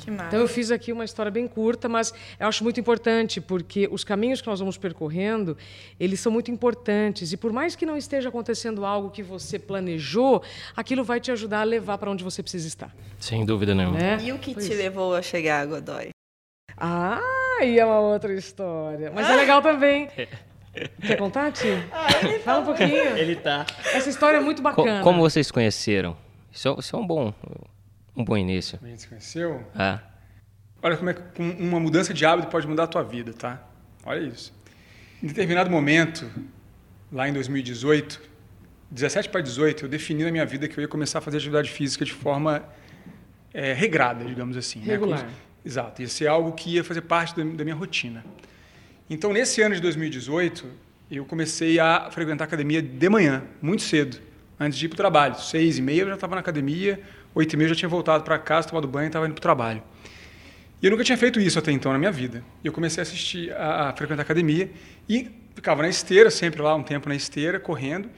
Que 0.06 0.10
massa. 0.12 0.28
Então 0.28 0.38
eu 0.38 0.46
fiz 0.46 0.70
aqui 0.70 0.92
uma 0.92 1.04
história 1.04 1.32
bem 1.32 1.48
curta, 1.48 1.88
mas 1.88 2.14
eu 2.38 2.46
acho 2.46 2.62
muito 2.62 2.78
importante 2.78 3.40
porque 3.40 3.88
os 3.90 4.04
caminhos 4.04 4.40
que 4.40 4.46
nós 4.46 4.60
vamos 4.60 4.78
percorrendo, 4.78 5.56
eles 5.98 6.20
são 6.20 6.30
muito 6.30 6.48
importantes 6.48 7.32
e 7.32 7.36
por 7.36 7.52
mais 7.52 7.74
que 7.74 7.84
não 7.84 7.96
esteja 7.96 8.28
acontecendo 8.28 8.86
algo 8.86 9.10
que 9.10 9.20
você 9.22 9.58
planejou, 9.58 10.44
aquilo 10.76 11.02
vai 11.02 11.18
te 11.18 11.32
ajudar 11.32 11.62
a 11.62 11.64
levar 11.64 11.98
para 11.98 12.08
onde 12.08 12.22
você 12.22 12.40
precisa 12.40 12.68
estar, 12.68 12.94
Sem 13.18 13.44
dúvida 13.44 13.74
nenhuma. 13.74 13.98
né? 13.98 14.18
E 14.22 14.30
o 14.30 14.38
que 14.38 14.54
Pois. 14.54 14.68
te 14.68 14.74
levou 14.74 15.12
a 15.16 15.22
chegar 15.22 15.62
a 15.62 15.66
Godoy? 15.66 16.10
Ah, 16.76 17.18
e 17.64 17.78
é 17.78 17.84
uma 17.84 17.98
outra 17.98 18.32
história, 18.32 19.10
mas 19.12 19.28
é 19.28 19.34
legal 19.34 19.60
também. 19.60 20.08
Quer 21.04 21.16
contar, 21.16 21.50
Tio? 21.52 21.82
Fala 22.44 22.60
um 22.60 22.64
pouquinho. 22.66 23.16
Ele 23.16 23.34
tá. 23.34 23.64
Essa 23.94 24.08
história 24.10 24.36
é 24.36 24.40
muito 24.40 24.58
Co- 24.62 24.68
bacana. 24.68 25.02
como 25.02 25.20
vocês 25.20 25.46
se 25.46 25.52
conheceram? 25.52 26.16
Isso, 26.52 26.68
é- 26.68 26.76
isso 26.78 26.94
é 26.94 26.98
um 26.98 27.06
bom, 27.06 27.32
um 28.16 28.24
bom 28.24 28.36
início. 28.36 28.78
A 28.82 28.86
gente 28.86 29.02
se 29.02 29.08
conheceu. 29.08 29.64
É. 29.78 29.98
Olha 30.82 30.96
como 30.96 31.10
é 31.10 31.14
que 31.14 31.22
com 31.36 31.48
uma 31.50 31.80
mudança 31.80 32.14
de 32.14 32.24
hábito 32.24 32.48
pode 32.48 32.66
mudar 32.66 32.84
a 32.84 32.86
tua 32.86 33.02
vida, 33.02 33.32
tá? 33.32 33.62
Olha 34.04 34.20
isso. 34.20 34.52
Em 35.22 35.26
determinado 35.26 35.70
momento, 35.70 36.30
lá 37.10 37.28
em 37.28 37.32
2018, 37.32 38.20
17 38.90 39.28
para 39.30 39.40
18, 39.40 39.84
eu 39.84 39.88
defini 39.88 40.22
na 40.24 40.30
minha 40.30 40.46
vida 40.46 40.68
que 40.68 40.78
eu 40.78 40.82
ia 40.82 40.88
começar 40.88 41.18
a 41.18 41.22
fazer 41.22 41.38
atividade 41.38 41.70
física 41.70 42.04
de 42.04 42.12
forma 42.12 42.64
é, 43.52 43.72
regrada, 43.72 44.24
digamos 44.24 44.56
assim. 44.56 44.80
né? 44.80 44.86
Regular. 44.86 45.20
Como- 45.20 45.32
Exato. 45.64 46.00
Ia 46.00 46.08
ser 46.08 46.28
algo 46.28 46.52
que 46.52 46.74
ia 46.74 46.84
fazer 46.84 47.00
parte 47.00 47.34
da, 47.36 47.42
da 47.42 47.64
minha 47.64 47.74
rotina. 47.74 48.24
Então, 49.10 49.32
nesse 49.32 49.60
ano 49.62 49.74
de 49.74 49.80
2018, 49.80 50.64
eu 51.10 51.24
comecei 51.24 51.80
a 51.80 52.08
frequentar 52.12 52.44
a 52.44 52.46
academia 52.46 52.80
de 52.80 53.08
manhã, 53.08 53.42
muito 53.60 53.82
cedo, 53.82 54.18
antes 54.60 54.78
de 54.78 54.86
ir 54.86 54.88
para 54.88 54.94
o 54.94 54.96
trabalho. 54.98 55.34
Seis 55.40 55.78
e 55.78 55.82
meia 55.82 56.02
eu 56.02 56.08
já 56.08 56.14
estava 56.14 56.36
na 56.36 56.40
academia, 56.40 57.00
oito 57.36 57.52
e 57.52 57.56
meia 57.56 57.68
já 57.68 57.74
tinha 57.74 57.88
voltado 57.88 58.24
para 58.24 58.38
casa, 58.38 58.66
tomado 58.66 58.88
banho 58.88 59.04
e 59.04 59.06
estava 59.08 59.26
indo 59.26 59.34
para 59.34 59.40
o 59.40 59.42
trabalho. 59.42 59.82
E 60.82 60.86
eu 60.86 60.90
nunca 60.90 61.04
tinha 61.04 61.18
feito 61.18 61.38
isso 61.38 61.58
até 61.58 61.70
então 61.70 61.92
na 61.92 61.98
minha 61.98 62.10
vida. 62.10 62.42
Eu 62.64 62.72
comecei 62.72 63.00
a 63.00 63.02
assistir, 63.02 63.52
a, 63.52 63.90
a 63.90 63.92
frequentar 63.92 64.22
a 64.22 64.24
academia 64.24 64.70
e 65.06 65.30
ficava 65.54 65.82
na 65.82 65.88
esteira, 65.88 66.30
sempre 66.30 66.62
lá 66.62 66.74
um 66.74 66.82
tempo 66.82 67.08
na 67.08 67.14
esteira, 67.14 67.60
correndo. 67.60 68.08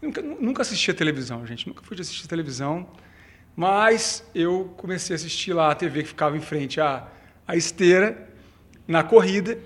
Nunca, 0.00 0.20
nunca 0.20 0.62
assistia 0.62 0.92
televisão, 0.92 1.46
gente. 1.46 1.66
Nunca 1.66 1.82
fui 1.82 1.96
de 1.96 2.02
assistir 2.02 2.28
televisão. 2.28 2.86
Mas 3.56 4.22
eu 4.34 4.74
comecei 4.76 5.14
a 5.14 5.16
assistir 5.16 5.54
lá 5.54 5.70
a 5.70 5.74
TV 5.74 6.02
que 6.02 6.08
ficava 6.10 6.36
em 6.36 6.40
frente 6.40 6.78
à, 6.78 7.08
à 7.48 7.56
esteira, 7.56 8.28
na 8.86 9.02
corrida. 9.02 9.58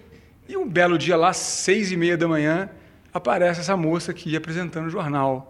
E 0.49 0.57
um 0.57 0.69
belo 0.69 0.97
dia 0.97 1.17
lá, 1.17 1.33
seis 1.33 1.91
e 1.91 1.97
meia 1.97 2.17
da 2.17 2.29
manhã, 2.29 2.71
aparece 3.13 3.61
essa 3.61 3.77
moça 3.77 4.13
aqui 4.13 4.37
apresentando 4.37 4.87
o 4.87 4.91
jornal. 4.91 5.50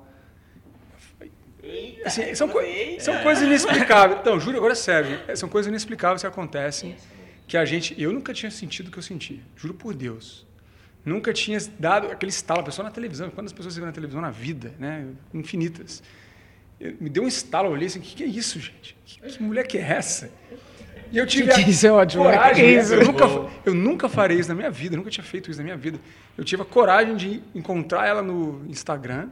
Assim, 2.04 2.34
são, 2.34 2.48
co- 2.48 2.60
são 2.98 3.18
coisas 3.22 3.44
inexplicáveis. 3.44 4.20
Então, 4.20 4.38
juro, 4.40 4.56
agora 4.58 4.72
é 4.72 4.76
sério. 4.76 5.20
é, 5.28 5.36
São 5.36 5.48
coisas 5.48 5.68
inexplicáveis 5.68 6.22
que 6.22 6.26
acontecem 6.26 6.96
que 7.46 7.56
a 7.56 7.64
gente... 7.64 8.00
Eu 8.00 8.12
nunca 8.12 8.32
tinha 8.32 8.50
sentido 8.50 8.88
o 8.88 8.90
que 8.90 8.98
eu 8.98 9.02
senti. 9.02 9.40
Juro 9.56 9.74
por 9.74 9.94
Deus. 9.94 10.46
Nunca 11.04 11.32
tinha 11.32 11.58
dado 11.78 12.06
aquele 12.08 12.30
estalo. 12.30 12.60
A 12.60 12.64
pessoa 12.64 12.84
na 12.86 12.90
televisão. 12.90 13.30
Quantas 13.30 13.52
pessoas 13.52 13.74
você 13.74 13.80
vê 13.80 13.86
na 13.86 13.92
televisão 13.92 14.20
na 14.20 14.30
vida? 14.30 14.72
Né? 14.78 15.06
Infinitas. 15.34 16.02
Eu- 16.78 16.94
me 17.00 17.08
deu 17.10 17.22
um 17.24 17.28
estalo. 17.28 17.68
Eu 17.68 17.72
olhei 17.72 17.86
assim, 17.86 17.98
o 17.98 18.02
que, 18.02 18.14
que 18.16 18.22
é 18.22 18.26
isso, 18.26 18.58
gente? 18.60 18.96
Que, 19.04 19.20
que 19.20 19.42
mulher 19.42 19.66
que 19.66 19.78
é 19.78 19.82
essa? 19.82 20.30
E 21.12 21.18
eu 21.18 21.26
tive 21.26 21.48
Que 21.48 21.54
que 21.56 21.60
a 21.64 21.68
isso 21.68 21.86
é 21.86 21.90
ótimo, 21.90 22.22
coragem, 22.24 22.54
Que 22.54 22.62
né? 22.76 22.82
isso? 22.82 22.94
Eu, 22.94 23.04
nunca, 23.04 23.24
eu 23.64 23.74
nunca 23.74 24.08
farei 24.08 24.38
isso 24.38 24.48
na 24.48 24.54
minha 24.54 24.70
vida. 24.70 24.94
Eu 24.94 24.98
nunca 24.98 25.10
tinha 25.10 25.24
feito 25.24 25.50
isso 25.50 25.58
na 25.58 25.64
minha 25.64 25.76
vida. 25.76 25.98
Eu 26.38 26.44
tive 26.44 26.62
a 26.62 26.64
coragem 26.64 27.16
de 27.16 27.42
encontrar 27.54 28.06
ela 28.06 28.22
no 28.22 28.64
Instagram, 28.68 29.28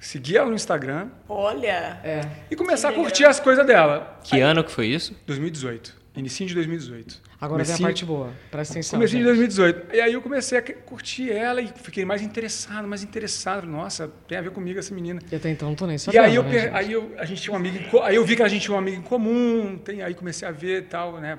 seguir 0.00 0.38
ela 0.38 0.48
no 0.48 0.54
Instagram 0.54 1.08
Olha! 1.28 2.00
É. 2.02 2.22
e 2.50 2.56
começar 2.56 2.88
a 2.88 2.92
curtir 2.92 3.24
as 3.24 3.38
coisas 3.38 3.64
dela. 3.66 4.18
Que 4.24 4.40
ano 4.40 4.64
que 4.64 4.70
foi 4.72 4.86
isso? 4.86 5.14
2018. 5.26 6.00
Início 6.16 6.44
de 6.44 6.54
2018. 6.54 7.20
Agora 7.40 7.62
vem 7.62 7.72
a 7.72 7.76
Comecinho- 7.76 7.86
parte 7.88 8.04
boa. 8.04 8.32
Presta 8.50 8.74
atenção. 8.74 8.98
Comecinho 8.98 9.22
de 9.22 9.28
gente. 9.28 9.56
2018. 9.56 9.94
E 9.96 10.00
aí 10.00 10.12
eu 10.12 10.20
comecei 10.20 10.58
a 10.58 10.62
curtir 10.62 11.30
ela 11.30 11.62
e 11.62 11.68
fiquei 11.68 12.04
mais 12.04 12.20
interessado, 12.20 12.86
mais 12.88 13.02
interessado. 13.04 13.66
Nossa, 13.66 14.10
tem 14.26 14.36
a 14.36 14.40
ver 14.42 14.50
comigo 14.50 14.78
essa 14.78 14.92
menina. 14.92 15.20
E 15.30 15.36
até 15.36 15.48
então 15.48 15.68
não 15.68 15.76
tô 15.76 15.86
nem 15.86 15.94
E 15.96 15.98
sabendo. 15.98 16.24
aí, 16.24 16.34
eu, 16.34 16.42
né, 16.42 16.50
gente? 16.50 16.74
aí 16.74 16.92
eu, 16.92 17.14
a 17.16 17.24
gente 17.24 17.40
tinha 17.40 17.54
um 17.54 17.56
amigo, 17.56 18.00
aí 18.02 18.16
eu 18.16 18.24
vi 18.24 18.34
que 18.36 18.42
a 18.42 18.48
gente 18.48 18.62
tinha 18.62 18.74
um 18.74 18.78
amigo 18.78 18.96
em 18.98 19.02
comum, 19.02 19.78
tem, 19.78 20.02
aí 20.02 20.12
comecei 20.14 20.46
a 20.46 20.50
ver 20.50 20.78
e 20.80 20.86
tal, 20.86 21.18
né? 21.20 21.38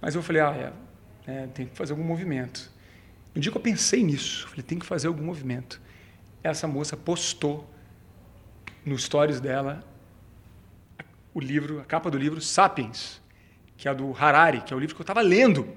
Mas 0.00 0.14
eu 0.14 0.22
falei, 0.22 0.42
ah, 0.42 0.72
é, 1.26 1.32
é, 1.32 1.46
tem 1.48 1.66
que 1.66 1.74
fazer 1.76 1.92
algum 1.92 2.04
movimento. 2.04 2.70
No 3.34 3.40
dia 3.40 3.50
que 3.50 3.56
eu 3.58 3.62
pensei 3.62 4.02
nisso, 4.04 4.44
eu 4.44 4.50
falei, 4.50 4.62
tem 4.62 4.78
que 4.78 4.86
fazer 4.86 5.08
algum 5.08 5.24
movimento. 5.24 5.80
Essa 6.50 6.66
moça 6.66 6.96
postou 6.96 7.68
no 8.84 8.96
stories 8.98 9.40
dela 9.40 9.82
o 11.34 11.40
livro, 11.40 11.80
a 11.80 11.84
capa 11.84 12.10
do 12.10 12.18
livro 12.18 12.40
Sapiens, 12.40 13.20
que 13.76 13.88
é 13.88 13.94
do 13.94 14.14
Harari, 14.18 14.60
que 14.62 14.72
é 14.72 14.76
o 14.76 14.80
livro 14.80 14.94
que 14.94 15.00
eu 15.00 15.04
estava 15.04 15.20
lendo. 15.20 15.68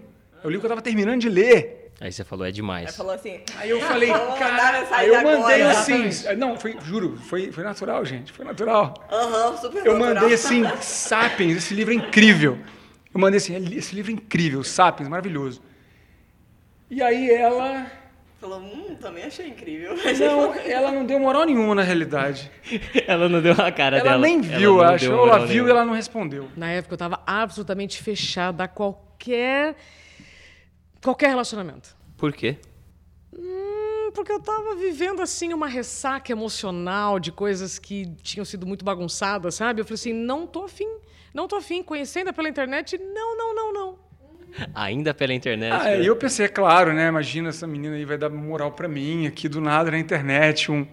É 0.44 0.48
o 0.48 0.50
livro 0.50 0.62
que 0.62 0.66
eu 0.66 0.70
estava 0.70 0.82
terminando 0.82 1.22
de 1.22 1.30
ler. 1.30 1.92
Aí 2.00 2.12
você 2.12 2.24
falou, 2.24 2.46
é 2.48 2.52
demais. 2.52 2.88
Aí 2.88 2.94
falou 2.96 3.14
assim. 3.14 3.42
Aí 3.58 3.70
eu 3.70 3.80
falei, 3.82 4.10
cara, 4.40 4.88
aí 4.92 5.08
eu 5.08 5.22
mandei 5.22 5.62
agora. 5.62 5.70
assim, 5.80 6.10
não, 6.36 6.58
foi, 6.58 6.76
juro, 6.82 7.16
foi, 7.18 7.52
foi 7.52 7.64
natural, 7.64 8.04
gente, 8.04 8.32
foi 8.32 8.44
natural. 8.44 8.94
Aham, 9.12 9.58
super 9.58 9.86
Eu 9.86 10.00
natural. 10.00 10.16
mandei 10.16 10.34
assim, 10.34 10.64
Sapiens, 10.82 11.58
esse 11.58 11.76
livro 11.76 11.94
é 11.94 11.98
incrível. 11.98 12.58
Eu 13.14 13.20
mandei 13.20 13.38
assim, 13.38 13.56
esse 13.76 13.94
livro 13.94 14.10
é 14.10 14.16
incrível, 14.16 14.64
Sapiens, 14.64 15.08
maravilhoso. 15.08 15.62
E 16.90 17.04
aí 17.04 17.30
ela, 17.30 17.86
Falou, 18.42 18.60
hum, 18.60 18.96
também 19.00 19.24
achei 19.24 19.48
incrível. 19.50 19.96
não, 20.20 20.54
ela 20.56 20.92
não 20.92 21.06
deu 21.06 21.20
moral 21.20 21.46
nenhuma 21.46 21.76
na 21.76 21.84
realidade. 21.84 22.52
ela 23.08 23.30
não 23.30 23.40
deu 23.40 23.54
a 23.54 23.72
cara 23.72 23.98
Ela 24.00 24.10
dela. 24.10 24.18
nem 24.18 24.42
viu, 24.42 24.78
não 24.78 24.82
acho, 24.82 25.06
deu 25.06 25.18
ou 25.20 25.28
ela 25.28 25.40
viu 25.46 25.48
e 25.48 25.54
nenhuma. 25.54 25.70
ela 25.70 25.86
não 25.86 25.94
respondeu. 25.94 26.50
Na 26.58 26.72
época 26.72 26.94
eu 26.94 26.96
estava 26.96 27.22
absolutamente 27.28 28.02
fechada 28.02 28.64
a 28.64 28.68
qualquer 28.68 29.76
qualquer 31.04 31.30
relacionamento. 31.30 31.96
Por 32.18 32.34
quê? 32.34 32.58
Hum, 33.32 34.10
Porque 34.14 34.32
eu 34.32 34.38
estava 34.38 34.76
vivendo 34.76 35.22
assim 35.22 35.54
uma 35.54 35.68
ressaca 35.68 36.32
emocional 36.32 37.20
de 37.20 37.32
coisas 37.32 37.78
que 37.78 38.08
tinham 38.24 38.44
sido 38.44 38.66
muito 38.66 38.84
bagunçadas, 38.84 39.54
sabe? 39.56 39.82
Eu 39.82 39.86
falei 39.86 39.96
assim, 39.96 40.14
não 40.14 40.48
tô 40.48 40.64
afim, 40.64 40.88
não 41.34 41.48
tô 41.48 41.56
afim, 41.58 41.82
conhecendo 41.84 42.34
pela 42.34 42.50
internet, 42.50 42.98
não, 42.98 43.38
não, 43.38 43.56
não, 43.56 43.74
não. 43.74 44.00
Ainda 44.74 45.14
pela 45.14 45.34
internet. 45.34 45.72
Ah, 45.74 45.84
né? 45.86 46.02
e 46.02 46.06
eu 46.06 46.16
pensei, 46.16 46.46
é 46.46 46.50
claro, 46.50 46.94
né? 46.94 47.08
Imagina 47.08 47.50
essa 47.50 47.66
menina 47.66 47.96
aí 47.96 48.06
vai 48.06 48.18
dar 48.18 48.30
moral 48.30 48.72
pra 48.72 48.88
mim 48.88 49.28
aqui 49.28 49.48
do 49.48 49.62
nada 49.62 49.92
na 49.92 49.98
internet, 50.00 50.72
um, 50.72 50.86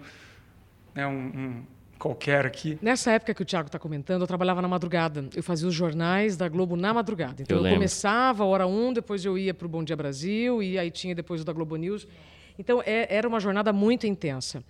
né, 0.95 1.05
um, 1.05 1.11
um 1.11 1.63
qualquer 1.97 2.45
aqui. 2.45 2.79
Nessa 2.81 3.11
época 3.11 3.33
que 3.33 3.41
o 3.41 3.45
Thiago 3.45 3.67
está 3.67 3.77
comentando, 3.77 4.21
eu 4.21 4.27
trabalhava 4.27 4.61
na 4.61 4.67
madrugada. 4.67 5.27
Eu 5.35 5.43
fazia 5.43 5.67
os 5.67 5.73
jornais 5.73 6.37
da 6.37 6.47
Globo 6.47 6.75
na 6.75 6.93
madrugada. 6.93 7.41
Então 7.41 7.57
Eu 7.57 7.65
eu, 7.65 7.73
começava 7.73 8.43
a 8.43 8.47
hora 8.47 8.65
1, 8.65 8.93
depois 8.93 9.23
eu 9.25 9.37
ia 9.37 9.53
para 9.53 9.65
o 9.65 9.69
Bom 9.69 9.83
Dia 9.83 9.95
Brasil, 9.97 10.63
e 10.63 10.79
aí 10.79 10.89
tinha 10.89 11.13
depois 11.13 11.41
o 11.41 11.45
da 11.45 11.51
Globo 11.51 11.75
News. 11.75 12.07
Então 12.57 12.81
é- 12.85 13.07
era 13.13 13.27
uma 13.27 13.39
jornada 13.39 13.73
muito 13.73 14.07
intensa. 14.07 14.63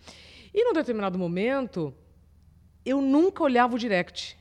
E 0.53 0.63
num 0.63 0.73
determinado 0.73 1.17
momento, 1.19 1.93
eu 2.83 3.01
nunca 3.01 3.43
olhava 3.43 3.75
o 3.75 3.79
direct. 3.79 4.37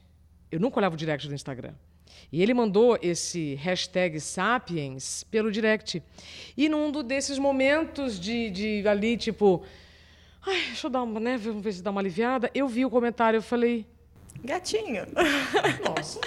Eu 0.51 0.59
nunca 0.59 0.79
olhava 0.79 0.95
o 0.95 0.99
direct 0.99 1.29
do 1.29 1.35
Instagram. 1.35 1.75
E 2.31 2.43
ele 2.43 2.53
mandou 2.53 2.99
esse 3.01 3.55
hashtag 3.55 4.21
Sapiens 4.21 5.25
pelo 5.31 5.51
direct. 5.51 6.03
E 6.57 6.69
num 6.69 6.91
desses 7.03 7.39
momentos 7.39 8.21
de, 8.21 8.51
de 8.51 8.89
ali, 8.89 9.17
tipo, 9.17 9.65
ai, 10.45 10.61
deixa 10.67 10.87
eu 10.87 10.91
dar 10.91 11.03
uma, 11.03 11.19
né, 11.19 11.39
vamos 11.39 11.63
ver 11.63 11.73
se 11.73 11.83
dá 11.83 11.91
uma 11.91 12.01
aliviada, 12.01 12.51
eu 12.55 12.69
vi 12.69 12.85
o 12.85 12.91
comentário, 12.91 13.39
eu 13.39 13.43
falei, 13.43 13.87
Gatinho. 14.45 15.07
nossa, 15.85 16.21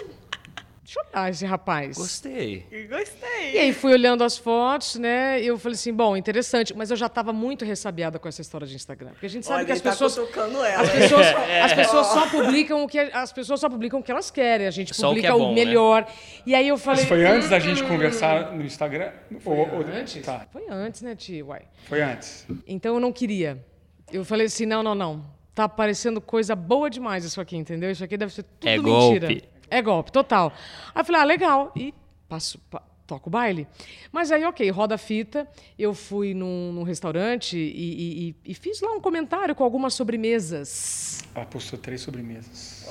deixa 0.92 1.00
eu 1.00 1.20
olhar 1.20 1.30
esse 1.30 1.46
rapaz. 1.46 1.98
Gostei. 1.98 2.66
Gostei. 2.90 3.54
E 3.54 3.58
aí 3.58 3.74
fui 3.74 3.94
olhando 3.94 4.24
as 4.24 4.38
fotos, 4.38 4.96
né? 4.96 5.42
E 5.42 5.48
eu 5.48 5.58
falei 5.58 5.76
assim, 5.76 5.94
bom, 5.94 6.18
interessante, 6.18 6.76
mas 6.76 6.92
eu 6.92 6.98
já 6.98 7.06
estava 7.06 7.32
muito 7.32 7.64
ressabiada 7.64 8.20
com 8.20 8.28
essa 8.28 8.42
história 8.42 8.68
de 8.68 8.76
Instagram, 8.76 9.12
porque 9.12 9.26
a 9.26 9.30
gente 9.30 9.46
sabe 9.46 9.60
Olha, 9.60 9.66
que 9.68 9.72
as 9.72 9.82
tá 9.82 9.92
pessoas 9.92 10.18
ela. 10.18 10.82
as 10.82 10.90
pessoas, 10.90 11.28
as 11.64 11.74
pessoas 11.74 12.08
só 12.08 12.30
publicam 12.30 12.84
o 12.84 12.88
que 12.88 13.00
as 13.00 13.32
pessoas 13.32 13.60
só 13.60 13.70
publicam 13.70 14.00
o 14.00 14.04
que 14.04 14.12
elas 14.12 14.30
querem, 14.30 14.68
a 14.68 14.72
gente 14.72 14.94
Só 14.94 15.08
o 15.08 15.10
publica 15.12 15.30
é 15.30 15.34
o, 15.34 15.40
bom, 15.40 15.50
né? 15.50 15.66
melhor. 15.66 16.08
E 16.46 16.54
aí 16.54 16.68
eu 16.68 16.78
falei, 16.78 17.02
Isso 17.02 17.08
foi 17.10 17.26
antes 17.26 17.50
da 17.50 17.60
gente 17.60 17.84
conversar 17.84 18.54
no 18.54 18.64
Instagram? 18.64 19.12
Foi 19.40 19.58
Ou- 19.58 19.74
ou- 19.76 19.86
antes? 19.94 20.26
Tá, 20.26 20.46
Foi 20.52 20.66
antes, 20.70 21.02
né, 21.02 21.16
tio? 21.16 21.48
Uai. 21.48 21.62
foi 21.86 22.02
antes. 22.02 22.46
Então 22.68 22.96
eu 22.96 23.00
não 23.00 23.12
queria. 23.12 23.64
Eu 24.12 24.26
falei 24.26 24.48
assim, 24.48 24.66
não, 24.66 24.84
não, 24.84 24.94
não. 24.96 25.24
Tá 25.56 25.68
parecendo 25.68 26.20
coisa 26.22 26.56
boa 26.56 26.90
demais 26.90 27.24
isso 27.26 27.40
aqui, 27.40 27.56
entendeu? 27.58 27.92
Isso 27.92 28.04
aqui 28.04 28.18
deve 28.18 28.34
ser 28.34 28.44
tudo 28.44 28.70
É 28.70 28.78
mentira. 28.78 29.28
golpe. 29.28 29.51
É 29.72 29.82
golpe, 29.82 30.12
total. 30.12 30.54
Aí 30.94 31.02
eu 31.02 31.06
falei, 31.06 31.22
ah, 31.22 31.24
legal. 31.24 31.72
E 31.76 31.94
passo, 32.30 32.60
pa, 32.70 32.82
toco 33.08 33.30
o 33.30 33.32
baile. 33.32 33.66
Mas 34.12 34.32
aí, 34.32 34.44
ok, 34.46 34.70
roda 34.70 34.96
a 34.96 34.98
fita. 34.98 35.48
Eu 35.80 35.94
fui 35.94 36.34
num, 36.34 36.72
num 36.74 36.84
restaurante 36.84 37.58
e, 37.58 37.60
e- 37.60 38.30
e- 38.30 38.52
e 38.52 38.54
fiz 38.54 38.82
lá 38.82 38.92
um 38.92 39.00
comentário 39.02 39.56
com 39.56 39.64
algumas 39.64 39.94
sobremesas. 39.94 41.22
Ela 41.34 41.46
postou 41.46 41.80
três 41.80 42.02
sobremesas. 42.02 42.86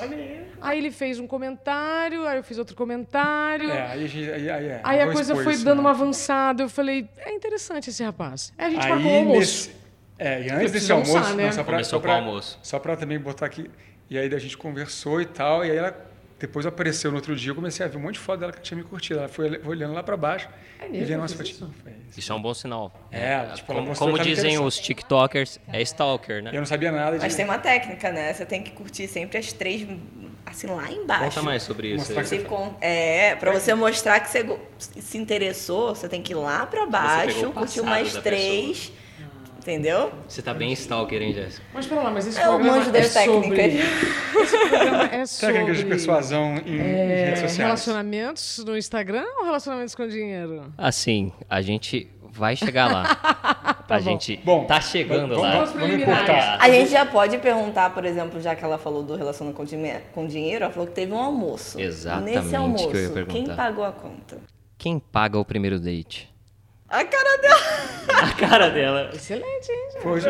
Aí 0.61 0.79
ele 0.79 0.91
fez 0.91 1.19
um 1.19 1.27
comentário, 1.27 2.27
aí 2.27 2.39
eu 2.39 2.43
fiz 2.43 2.57
outro 2.59 2.75
comentário. 2.75 3.71
É, 3.71 3.93
aí, 3.93 4.05
a 4.05 4.07
gente- 4.07 4.31
aí, 4.31 4.51
aí, 4.51 4.67
é, 4.67 4.81
Aí 4.83 5.01
a 5.01 5.13
coisa 5.13 5.35
foi 5.37 5.53
isso, 5.53 5.65
dando 5.65 5.77
não. 5.77 5.85
uma 5.85 5.91
avançada. 5.91 6.63
Eu 6.63 6.69
falei, 6.69 7.09
é 7.19 7.33
interessante 7.35 7.91
esse 7.91 8.03
rapaz. 8.03 8.53
Aí 8.57 8.67
a 8.67 8.71
gente 8.71 8.89
marcou 8.89 9.07
o 9.07 9.15
Aí, 9.15 9.19
almoço. 9.19 9.39
nesse, 9.39 9.71
é, 10.19 10.43
e 10.43 10.45
antes 10.45 10.49
desse 10.59 10.71
preciso 10.71 10.93
almoçar, 10.95 11.15
almoço, 11.19 11.37
né? 11.37 11.45
não, 11.47 11.53
só 11.53 11.63
pra, 11.65 11.73
Começou 11.75 11.91
só 11.99 12.01
pra, 12.03 12.11
com 12.15 12.17
o 12.17 12.27
almoço. 12.29 12.59
Só 12.63 12.79
pra 12.79 12.97
também 12.97 13.19
botar 13.19 13.47
aqui. 13.47 13.71
E 14.09 14.19
aí 14.19 14.33
a 14.35 14.39
gente 14.39 14.57
conversou 14.59 15.21
e 15.21 15.27
tal, 15.27 15.65
e 15.65 15.71
aí 15.71 15.77
ela 15.77 16.10
depois 16.40 16.64
apareceu 16.64 17.11
no 17.11 17.18
outro 17.18 17.37
dia, 17.37 17.50
eu 17.50 17.54
comecei 17.54 17.85
a 17.85 17.88
ver 17.88 17.99
um 17.99 18.00
monte 18.00 18.14
de 18.14 18.20
foto 18.20 18.40
dela 18.40 18.50
que 18.52 18.61
tinha 18.62 18.76
me 18.76 18.82
curtido. 18.82 19.20
Ela 19.20 19.28
foi 19.28 19.61
olhando 19.64 19.92
lá 19.92 20.02
pra 20.02 20.16
baixo 20.16 20.49
É 20.80 20.87
e 20.87 20.90
vendo 21.04 21.11
Eu 21.12 21.18
umas 21.18 21.32
fotinhas. 21.35 21.59
Foi 21.82 21.92
isso. 22.09 22.18
Isso 22.18 22.32
é 22.32 22.35
um 22.35 22.40
bom 22.42 22.54
sinal. 22.54 22.92
É, 23.12 23.44
tipo, 23.54 23.70
ela 23.73 23.82
como 23.82 23.94
como 23.97 24.16
tava 24.16 24.28
dizem 24.28 24.59
os 24.59 24.78
TikTokers, 24.78 25.61
é 25.70 25.82
stalker, 25.82 26.42
né? 26.42 26.50
Eu 26.52 26.59
não 26.61 26.66
sabia 26.66 26.90
nada 26.90 27.18
de 27.18 27.23
Mas 27.23 27.35
tem 27.37 27.44
uma 27.44 27.59
técnica, 27.59 28.11
né? 28.11 28.32
Você 28.32 28.47
tem 28.47 28.62
que 28.62 28.70
curtir 28.70 29.06
sempre 29.06 29.37
as 29.38 29.52
três, 29.52 29.87
assim, 30.47 30.66
lá 30.66 30.90
embaixo. 30.90 31.25
Conta 31.25 31.42
mais 31.42 31.62
sobre 31.62 31.88
isso. 31.88 31.99
Mostrar 31.99 32.20
aí. 32.23 32.26
Você 32.26 32.38
con- 32.40 32.75
é, 32.80 33.35
pra 33.37 33.52
você 33.52 33.75
mostrar 33.75 34.20
que 34.20 34.30
você 34.30 34.59
se 34.78 35.18
interessou, 35.18 35.94
você 35.94 36.09
tem 36.09 36.23
que 36.23 36.32
ir 36.32 36.37
lá 36.37 36.66
pra 36.66 36.80
pegou 36.80 36.90
baixo, 36.90 37.52
curtir 37.52 37.82
da 37.82 38.23
três, 38.23 38.92
entendeu? 39.61 40.12
Você 40.29 40.43
tá 40.43 40.52
bem 40.52 40.73
stalker, 40.73 41.21
hein, 41.23 41.33
Jéssica? 41.33 41.62
Mas 41.73 41.87
pera 41.87 42.02
lá, 42.02 42.11
mas 42.11 42.26
esse 42.26 42.38
É 42.38 42.49
o 42.49 42.55
programa 42.55 42.76
manjo 42.79 42.90
das 42.90 43.17
é 43.17 43.25
sobre... 43.25 43.57
técnicas. 43.57 43.90
Esse 44.43 44.59
programa 44.69 45.05
é 45.05 45.26
sobre... 45.26 45.52
técnicas 45.55 45.79
de 45.79 45.85
persuasão 45.85 46.55
em, 46.67 46.76
em 46.76 46.81
é, 46.81 47.25
redes 47.26 47.40
sociais. 47.40 47.57
relacionamentos 47.59 48.64
no 48.64 48.76
Instagram 48.76 49.25
ou 49.38 49.45
relacionamentos 49.45 49.95
com 49.95 50.07
dinheiro? 50.09 50.73
Assim, 50.76 51.33
a 51.49 51.61
gente 51.61 52.09
vai 52.33 52.57
chegar 52.57 52.90
lá. 52.90 53.19
a 53.90 53.99
bom. 53.99 54.05
gente 54.05 54.37
Bom, 54.45 54.64
tá 54.67 54.81
chegando 54.81 55.35
vamos- 55.35 55.43
lá. 55.43 55.64
vamos- 55.64 56.05
cortar. 56.05 56.59
A 56.61 56.71
gente 56.71 56.90
já 56.93 57.05
pode 57.05 57.37
perguntar, 57.38 57.90
por 57.93 58.05
exemplo, 58.05 58.40
já 58.40 58.55
que 58.55 58.64
ela 58.64 58.79
falou 58.79 59.02
do 59.02 59.17
relacionamento 59.17 59.57
com, 59.57 59.64
dinhe- 59.64 60.00
com 60.14 60.26
dinheiro, 60.26 60.64
ela 60.64 60.73
falou 60.73 60.87
que 60.87 60.95
teve 60.95 61.12
um 61.12 61.19
almoço. 61.19 61.79
Exatamente 61.81 62.38
Nesse 62.38 62.55
almoço, 62.57 62.88
que 62.88 62.97
eu 62.97 63.02
ia 63.02 63.11
perguntar. 63.11 63.33
quem 63.35 63.57
pagou 63.57 63.85
a 63.85 63.90
conta? 63.93 64.38
Quem 64.79 64.99
paga 65.00 65.38
o 65.38 65.45
primeiro 65.45 65.79
date? 65.81 66.30
A 66.90 67.04
cara 67.04 67.37
dela. 67.38 67.61
A 68.09 68.32
cara 68.35 68.68
dela. 68.68 69.11
Excelente, 69.14 69.70
hein? 69.70 69.88
gente? 69.92 70.02
Foi. 70.02 70.20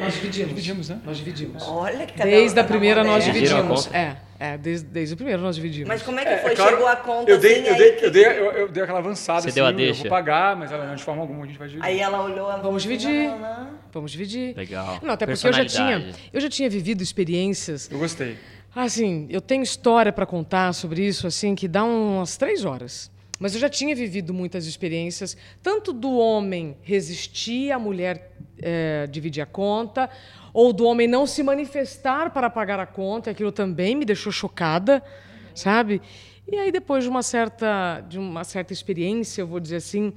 Nós 0.00 0.14
dividimos. 0.14 0.48
Dividimos, 0.48 0.88
né? 0.88 0.98
Nós 1.04 1.18
dividimos. 1.18 1.62
Olha 1.68 2.06
que 2.06 2.14
cada 2.14 2.30
Desde 2.30 2.58
a 2.58 2.64
primeira 2.64 3.04
nós 3.04 3.22
dividimos. 3.22 3.86
É, 3.92 4.16
é 4.38 4.56
desde, 4.56 4.86
desde 4.86 5.12
o 5.12 5.16
primeiro 5.18 5.42
nós 5.42 5.56
dividimos. 5.56 5.88
Mas 5.88 6.00
como 6.00 6.18
é 6.18 6.24
que 6.24 6.30
É, 6.30 6.38
foi? 6.38 6.52
é 6.52 6.56
claro, 6.56 6.70
Chegou 6.70 6.86
a 6.88 6.96
conta 6.96 7.30
eu 7.30 7.38
dei, 7.38 7.60
assim, 7.60 7.68
eu 7.68 7.76
dei, 7.76 7.92
que- 7.92 8.04
eu 8.06 8.10
dei, 8.10 8.24
eu, 8.24 8.30
eu 8.52 8.68
dei 8.68 8.82
aquela 8.82 8.98
avançada 9.00 9.42
Você 9.42 9.48
assim, 9.48 9.54
deu 9.56 9.66
a 9.66 9.70
eu 9.70 9.76
deixa? 9.76 10.00
vou 10.00 10.08
pagar, 10.10 10.56
mas 10.56 10.72
ela 10.72 10.86
não 10.86 10.94
de 10.94 11.02
forma 11.04 11.20
alguma 11.20 11.44
a 11.44 11.46
gente 11.46 11.58
vai 11.58 11.68
dividir. 11.68 11.86
Aí 11.86 12.00
ela 12.00 12.22
olhou... 12.24 12.46
Vamos 12.62 12.82
dividir. 12.82 13.28
Não, 13.28 13.38
não. 13.38 13.68
Vamos 13.92 14.10
dividir. 14.10 14.56
Legal. 14.56 14.98
Não, 15.02 15.12
até 15.12 15.26
porque 15.26 15.46
eu 15.46 15.52
já 15.52 15.66
tinha, 15.66 16.14
eu 16.32 16.40
já 16.40 16.48
tinha 16.48 16.70
vivido 16.70 17.02
experiências 17.02 17.90
Eu 17.90 17.98
gostei. 17.98 18.38
Assim, 18.74 19.26
eu 19.28 19.42
tenho 19.42 19.62
história 19.62 20.12
para 20.12 20.24
contar 20.24 20.72
sobre 20.72 21.04
isso, 21.04 21.26
assim, 21.26 21.54
que 21.54 21.68
dá 21.68 21.84
umas 21.84 22.38
três 22.38 22.64
horas. 22.64 23.10
Mas 23.40 23.54
eu 23.54 23.60
já 23.60 23.70
tinha 23.70 23.96
vivido 23.96 24.34
muitas 24.34 24.66
experiências, 24.66 25.34
tanto 25.62 25.94
do 25.94 26.18
homem 26.18 26.76
resistir, 26.82 27.72
a 27.72 27.78
mulher 27.78 28.32
eh, 28.60 29.06
dividir 29.10 29.40
a 29.40 29.46
conta, 29.46 30.10
ou 30.52 30.74
do 30.74 30.84
homem 30.84 31.08
não 31.08 31.26
se 31.26 31.42
manifestar 31.42 32.30
para 32.30 32.50
pagar 32.50 32.78
a 32.78 32.84
conta. 32.84 33.30
Aquilo 33.30 33.50
também 33.50 33.96
me 33.96 34.04
deixou 34.04 34.30
chocada, 34.30 35.02
sabe? 35.54 36.02
E 36.46 36.54
aí 36.56 36.70
depois 36.70 37.02
de 37.02 37.08
uma 37.08 37.22
certa, 37.22 38.04
de 38.06 38.18
uma 38.18 38.44
certa 38.44 38.74
experiência, 38.74 39.40
eu 39.40 39.46
vou 39.46 39.58
dizer 39.58 39.76
assim, 39.76 40.12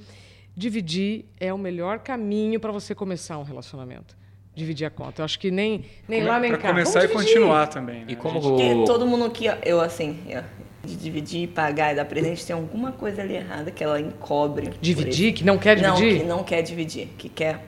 dividir 0.56 1.24
é 1.40 1.54
o 1.54 1.58
melhor 1.58 2.00
caminho 2.00 2.60
para 2.60 2.74
você 2.74 2.94
começar 2.94 3.38
um 3.38 3.44
relacionamento. 3.44 4.18
Dividir 4.54 4.86
a 4.86 4.90
conta. 4.92 5.22
Eu 5.22 5.26
acho 5.26 5.40
que 5.40 5.50
nem, 5.50 5.86
nem 6.08 6.24
lá 6.24 6.40
nem 6.40 6.52
Pra 6.52 6.60
cá. 6.60 6.68
começar 6.68 7.00
Vamos 7.00 7.06
e 7.06 7.08
dividir. 7.14 7.34
continuar 7.34 7.68
também. 7.68 8.00
Né? 8.02 8.06
E 8.10 8.16
como 8.18 8.40
Porque 8.42 8.74
o... 8.74 8.84
todo 8.86 9.08
mundo 9.08 9.32
que 9.32 9.46
eu 9.64 9.80
assim, 9.80 10.20
eu, 10.28 10.44
de 10.86 10.96
dividir, 10.98 11.48
pagar 11.50 11.94
e 11.94 11.96
dar 11.96 12.04
presente, 12.06 12.46
tem 12.46 12.54
alguma 12.56 12.92
coisa 12.92 13.22
ali 13.22 13.36
errada 13.36 13.72
que 13.72 13.84
ela 13.84 14.00
encobre. 14.00 14.70
Dividir, 14.82 15.34
que 15.34 15.44
não 15.44 15.58
quer 15.58 15.82
Não, 15.82 15.96
dividir? 15.96 16.20
que 16.20 16.26
não 16.26 16.44
quer 16.44 16.62
dividir, 16.62 17.08
que 17.18 17.30
quer, 17.30 17.60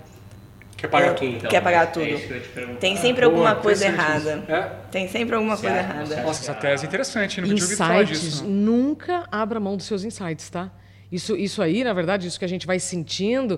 Quer 0.76 0.90
pagar 0.90 1.08
é, 1.12 1.14
tudo. 1.14 1.48
quer 1.48 1.62
pagar 1.62 1.84
é 1.84 1.86
tudo. 1.86 2.06
isso 2.06 2.28
que 2.28 2.32
eu 2.34 2.36
ia 2.38 2.44
te 2.44 2.50
perguntar. 2.50 2.80
Tem 2.80 2.98
sempre 2.98 3.22
Boa, 3.26 3.34
alguma 3.50 3.56
coisa 3.56 3.88
interessante 3.88 4.28
errada. 4.28 4.54
É? 4.54 4.72
Tem 4.92 5.08
sempre 5.08 5.36
alguma 5.36 5.58
coisa 5.58 5.78
errada. 5.78 6.22
Nossa, 6.24 6.42
essa 6.42 6.54
tese 6.54 6.84
é 6.84 6.88
interessante. 6.88 7.40
Nunca 7.40 7.54
tinha 7.54 7.64
ouvido 7.64 7.78
falar 7.78 8.04
Insights, 8.04 8.22
disso. 8.22 8.44
não. 8.44 8.50
nunca 8.52 9.24
abra 9.32 9.60
mão 9.62 9.78
dos 9.78 9.86
seus 9.86 10.04
insights, 10.04 10.50
tá? 10.50 10.70
Isso, 11.10 11.38
isso 11.38 11.62
aí, 11.62 11.86
na 11.86 11.94
verdade, 11.94 12.28
isso 12.28 12.38
que 12.38 12.44
a 12.44 12.50
gente 12.50 12.68
vai 12.68 12.78
sentindo 12.80 13.58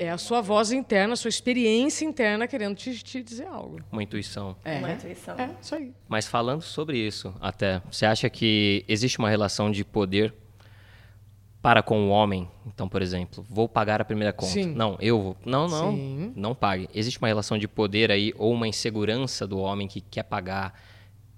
é 0.00 0.10
a 0.10 0.16
sua 0.16 0.40
voz 0.40 0.72
interna, 0.72 1.12
a 1.12 1.16
sua 1.16 1.28
experiência 1.28 2.06
interna 2.06 2.48
querendo 2.48 2.74
te, 2.74 2.96
te 3.02 3.22
dizer 3.22 3.46
algo. 3.46 3.80
Uma 3.92 4.02
intuição. 4.02 4.56
É, 4.64 4.78
Uma 4.78 4.92
intuição. 4.92 5.38
é, 5.38 5.50
isso 5.60 5.74
aí. 5.74 5.92
Mas 6.08 6.26
falando 6.26 6.62
sobre 6.62 6.96
isso, 6.98 7.34
até, 7.38 7.82
você 7.90 8.06
acha 8.06 8.30
que 8.30 8.82
existe 8.88 9.18
uma 9.18 9.28
relação 9.28 9.70
de 9.70 9.84
poder 9.84 10.32
para 11.60 11.82
com 11.82 12.06
o 12.06 12.08
homem? 12.08 12.48
Então, 12.66 12.88
por 12.88 13.02
exemplo, 13.02 13.44
vou 13.48 13.68
pagar 13.68 14.00
a 14.00 14.04
primeira 14.04 14.32
conta. 14.32 14.52
Sim. 14.52 14.72
Não, 14.74 14.96
eu 15.00 15.20
vou. 15.20 15.36
Não, 15.44 15.68
não, 15.68 15.92
Sim. 15.92 16.32
não 16.34 16.54
pague. 16.54 16.88
Existe 16.94 17.18
uma 17.18 17.28
relação 17.28 17.58
de 17.58 17.68
poder 17.68 18.10
aí 18.10 18.32
ou 18.38 18.54
uma 18.54 18.66
insegurança 18.66 19.46
do 19.46 19.58
homem 19.58 19.86
que 19.86 20.00
quer 20.00 20.22
pagar, 20.22 20.80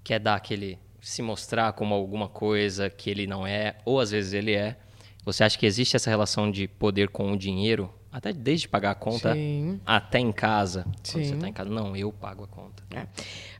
quer 0.05 0.19
dar 0.19 0.35
aquele 0.35 0.79
se 1.01 1.21
mostrar 1.21 1.73
como 1.73 1.93
alguma 1.93 2.29
coisa 2.29 2.89
que 2.89 3.09
ele 3.09 3.27
não 3.27 3.45
é, 3.45 3.75
ou 3.83 3.99
às 3.99 4.11
vezes 4.11 4.31
ele 4.31 4.53
é. 4.53 4.77
Você 5.25 5.43
acha 5.43 5.59
que 5.59 5.65
existe 5.65 5.97
essa 5.97 6.09
relação 6.09 6.49
de 6.49 6.65
poder 6.65 7.09
com 7.09 7.33
o 7.33 7.37
dinheiro? 7.37 7.93
Até 8.13 8.31
desde 8.31 8.67
pagar 8.67 8.91
a 8.91 8.95
conta 8.95 9.33
Sim. 9.33 9.81
até 9.83 10.19
em 10.19 10.31
casa. 10.31 10.83
Quando 10.83 11.07
você 11.07 11.25
Sim. 11.25 11.33
está 11.33 11.49
em 11.49 11.53
casa, 11.53 11.69
não, 11.71 11.95
eu 11.95 12.11
pago 12.13 12.43
a 12.43 12.47
conta. 12.47 12.83
É. 12.91 13.07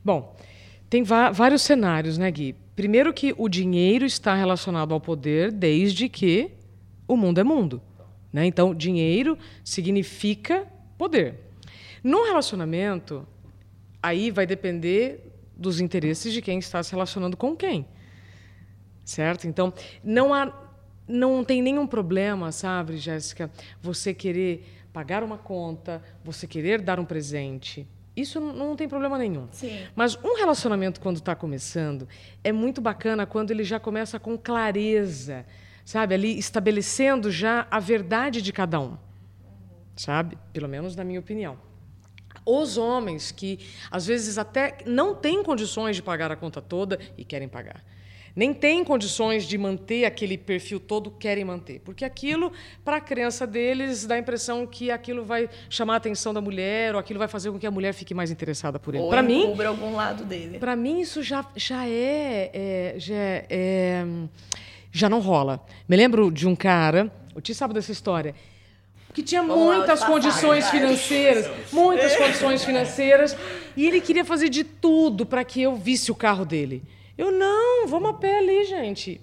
Bom, 0.04 0.36
tem 0.88 1.02
vários 1.02 1.62
cenários, 1.62 2.16
né, 2.16 2.30
Gui? 2.30 2.54
Primeiro 2.76 3.12
que 3.12 3.34
o 3.36 3.48
dinheiro 3.48 4.04
está 4.04 4.32
relacionado 4.32 4.94
ao 4.94 5.00
poder 5.00 5.50
desde 5.50 6.08
que 6.08 6.52
o 7.08 7.16
mundo 7.16 7.40
é 7.40 7.44
mundo. 7.44 7.82
Né? 8.32 8.46
Então, 8.46 8.72
dinheiro 8.72 9.36
significa 9.64 10.66
poder. 10.96 11.40
Num 12.02 12.24
relacionamento, 12.24 13.26
aí 14.00 14.30
vai 14.30 14.46
depender 14.46 15.32
dos 15.56 15.80
interesses 15.80 16.32
de 16.32 16.40
quem 16.40 16.60
está 16.60 16.80
se 16.80 16.92
relacionando 16.92 17.36
com 17.36 17.56
quem. 17.56 17.86
Certo? 19.04 19.48
Então, 19.48 19.74
não 20.02 20.32
há 20.32 20.63
não 21.06 21.44
tem 21.44 21.60
nenhum 21.62 21.86
problema, 21.86 22.50
sabe, 22.52 22.96
Jéssica, 22.96 23.50
você 23.80 24.14
querer 24.14 24.66
pagar 24.92 25.22
uma 25.22 25.36
conta, 25.36 26.02
você 26.24 26.46
querer 26.46 26.80
dar 26.80 27.00
um 27.00 27.04
presente. 27.04 27.86
Isso 28.16 28.40
não, 28.40 28.76
tem 28.76 28.88
problema 28.88 29.18
nenhum. 29.18 29.48
Sim. 29.50 29.86
Mas 29.94 30.16
um 30.22 30.36
relacionamento, 30.36 31.00
quando 31.00 31.16
está 31.16 31.34
começando, 31.34 32.08
é 32.44 32.52
muito 32.52 32.80
bacana 32.80 33.26
quando 33.26 33.50
ele 33.50 33.64
já 33.64 33.80
começa 33.80 34.20
com 34.20 34.38
clareza, 34.38 35.44
sabe? 35.84 36.14
Ali 36.14 36.38
estabelecendo 36.38 37.30
já 37.30 37.66
a 37.70 37.80
verdade 37.80 38.40
de 38.40 38.52
cada 38.52 38.78
um, 38.78 38.96
sabe? 39.96 40.38
Pelo 40.52 40.68
menos 40.68 40.94
na 40.94 41.02
minha 41.02 41.18
opinião. 41.18 41.58
Os 42.46 42.76
homens 42.76 43.32
que, 43.32 43.58
às 43.90 44.06
vezes, 44.06 44.38
até 44.38 44.78
não 44.86 45.14
têm 45.14 45.42
condições 45.42 45.96
de 45.96 46.02
pagar 46.02 46.30
a 46.30 46.36
conta 46.36 46.62
toda 46.62 47.00
e 47.18 47.24
querem 47.24 47.48
pagar. 47.48 47.82
Nem 48.36 48.52
têm 48.52 48.82
condições 48.82 49.44
de 49.46 49.56
manter 49.56 50.04
aquele 50.04 50.36
perfil 50.36 50.80
todo, 50.80 51.08
querem 51.10 51.44
manter. 51.44 51.80
Porque 51.84 52.04
aquilo, 52.04 52.52
para 52.84 52.96
a 52.96 53.00
crença 53.00 53.46
deles, 53.46 54.06
dá 54.06 54.16
a 54.16 54.18
impressão 54.18 54.66
que 54.66 54.90
aquilo 54.90 55.24
vai 55.24 55.48
chamar 55.70 55.94
a 55.94 55.96
atenção 55.98 56.34
da 56.34 56.40
mulher, 56.40 56.94
ou 56.94 57.00
aquilo 57.00 57.18
vai 57.18 57.28
fazer 57.28 57.52
com 57.52 57.58
que 57.60 57.66
a 57.66 57.70
mulher 57.70 57.92
fique 57.92 58.12
mais 58.12 58.32
interessada 58.32 58.78
por 58.78 58.92
ele. 58.94 59.06
Para 59.08 59.22
mim, 59.22 59.44
encubra 59.44 59.68
algum 59.68 59.94
lado 59.94 60.24
dele. 60.24 60.58
para 60.58 60.74
mim 60.74 61.00
isso 61.00 61.22
já, 61.22 61.46
já 61.54 61.86
é, 61.88 62.50
é- 62.52 62.94
já 62.98 63.14
é- 63.14 63.46
é, 63.48 64.04
já 64.90 65.08
não 65.08 65.20
rola. 65.20 65.64
Me 65.88 65.96
lembro 65.96 66.30
de 66.32 66.48
um 66.48 66.56
cara, 66.56 67.12
o 67.36 67.40
Ti 67.40 67.54
sabe 67.54 67.72
dessa 67.72 67.92
história, 67.92 68.34
que 69.12 69.22
tinha 69.22 69.44
Vamos 69.44 69.64
muitas 69.76 70.02
condições 70.02 70.68
financeiras, 70.70 71.48
muitas 71.72 72.16
condições 72.16 72.64
financeiras, 72.64 73.36
e 73.76 73.86
ele 73.86 74.00
queria 74.00 74.24
fazer 74.24 74.48
de 74.48 74.64
tudo 74.64 75.24
para 75.24 75.44
que 75.44 75.62
eu 75.62 75.76
visse 75.76 76.10
o 76.10 76.16
carro 76.16 76.44
dele. 76.44 76.82
Eu 77.16 77.30
não, 77.30 77.86
vamos 77.86 78.10
a 78.10 78.12
pé 78.14 78.38
ali, 78.38 78.64
gente. 78.64 79.20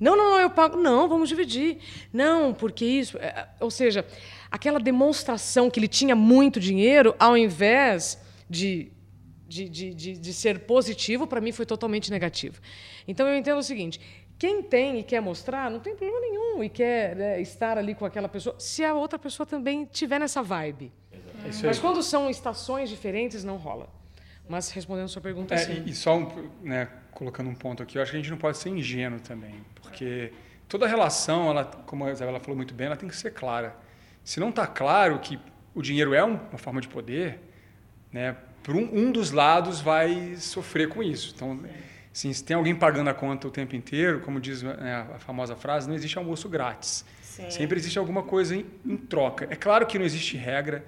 Não, 0.00 0.16
não, 0.16 0.30
não, 0.30 0.40
eu 0.40 0.50
pago. 0.50 0.76
Não, 0.76 1.08
vamos 1.08 1.28
dividir. 1.28 1.78
Não, 2.12 2.52
porque 2.52 2.84
isso. 2.84 3.16
é, 3.18 3.48
Ou 3.60 3.70
seja, 3.70 4.04
aquela 4.50 4.80
demonstração 4.80 5.70
que 5.70 5.78
ele 5.78 5.88
tinha 5.88 6.16
muito 6.16 6.58
dinheiro, 6.58 7.14
ao 7.18 7.36
invés 7.36 8.20
de, 8.50 8.90
de, 9.46 9.68
de, 9.68 9.94
de, 9.94 10.12
de 10.18 10.32
ser 10.32 10.60
positivo, 10.60 11.26
para 11.26 11.40
mim 11.40 11.52
foi 11.52 11.64
totalmente 11.64 12.10
negativo. 12.10 12.60
Então 13.06 13.28
eu 13.28 13.36
entendo 13.36 13.58
o 13.58 13.62
seguinte: 13.62 14.00
quem 14.38 14.60
tem 14.60 14.98
e 14.98 15.02
quer 15.04 15.20
mostrar, 15.20 15.70
não 15.70 15.78
tem 15.78 15.94
problema 15.94 16.20
nenhum, 16.20 16.64
e 16.64 16.68
quer 16.68 17.14
né, 17.14 17.40
estar 17.40 17.78
ali 17.78 17.94
com 17.94 18.04
aquela 18.04 18.28
pessoa, 18.28 18.56
se 18.58 18.84
a 18.84 18.92
outra 18.94 19.18
pessoa 19.18 19.46
também 19.46 19.84
tiver 19.84 20.18
nessa 20.18 20.42
vibe. 20.42 20.92
É. 21.12 21.66
Mas 21.66 21.78
quando 21.78 22.02
são 22.02 22.28
estações 22.28 22.88
diferentes, 22.88 23.44
não 23.44 23.56
rola. 23.56 23.88
Mas 24.48 24.70
respondendo 24.70 25.04
a 25.06 25.08
sua 25.08 25.22
pergunta, 25.22 25.54
É, 25.54 25.58
sim. 25.58 25.82
e, 25.86 25.94
só 25.94 26.16
um, 26.18 26.50
né, 26.62 26.88
colocando 27.12 27.48
um 27.48 27.54
ponto 27.54 27.82
aqui, 27.82 27.96
eu 27.98 28.02
acho 28.02 28.10
que 28.10 28.16
a 28.16 28.20
gente 28.20 28.30
não 28.30 28.36
pode 28.38 28.58
ser 28.58 28.68
ingênuo 28.70 29.20
também, 29.20 29.54
porque 29.80 30.32
toda 30.68 30.86
relação, 30.86 31.48
ela, 31.50 31.64
como 31.64 32.04
a 32.04 32.12
Isabela 32.12 32.40
falou 32.40 32.56
muito 32.56 32.74
bem, 32.74 32.86
ela 32.88 32.96
tem 32.96 33.08
que 33.08 33.16
ser 33.16 33.30
clara. 33.32 33.74
Se 34.24 34.40
não 34.40 34.50
está 34.50 34.66
claro 34.66 35.18
que 35.20 35.38
o 35.74 35.80
dinheiro 35.80 36.12
é 36.14 36.24
um- 36.24 36.38
uma 36.50 36.58
forma 36.58 36.80
de 36.80 36.88
poder, 36.88 37.38
né, 38.12 38.36
por 38.62 38.74
um, 38.76 38.88
um 38.92 39.10
dos 39.10 39.30
lados 39.30 39.80
vai 39.80 40.36
sofrer 40.36 40.88
com 40.88 41.02
isso. 41.02 41.32
Então, 41.34 41.58
assim, 42.12 42.32
se 42.32 42.44
tem 42.44 42.54
alguém 42.56 42.74
pagando 42.74 43.08
a 43.10 43.14
conta 43.14 43.48
o 43.48 43.50
tempo 43.50 43.74
inteiro, 43.74 44.20
como 44.20 44.40
diz 44.40 44.62
né, 44.62 45.06
a 45.14 45.18
famosa 45.18 45.56
frase, 45.56 45.88
não 45.88 45.94
existe 45.94 46.18
almoço 46.18 46.48
grátis. 46.48 47.04
Sim. 47.22 47.50
Sempre 47.50 47.78
existe 47.78 47.98
alguma 47.98 48.22
coisa 48.22 48.54
em, 48.54 48.66
em 48.84 48.96
troca. 48.96 49.46
É 49.50 49.56
claro 49.56 49.86
que 49.86 49.98
não 49.98 50.04
existe 50.04 50.36
regra. 50.36 50.84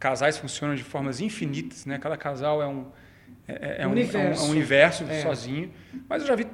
Casais 0.00 0.36
funcionam 0.38 0.74
de 0.74 0.82
formas 0.82 1.20
infinitas, 1.20 1.86
né? 1.86 1.98
Cada 1.98 2.16
casal 2.16 2.60
é 2.62 2.66
um 2.66 2.86
é, 3.46 3.82
é 3.82 3.86
um, 3.86 3.90
Universo. 3.92 4.16
é 4.16 4.20
um- 4.20 4.32
é 4.32 4.48
um 4.48 4.50
universo 4.50 5.04
É. 5.04 5.22
sozinho. 5.22 5.70
Mas 6.08 6.22
eu 6.22 6.28
já 6.28 6.34
vi 6.36 6.46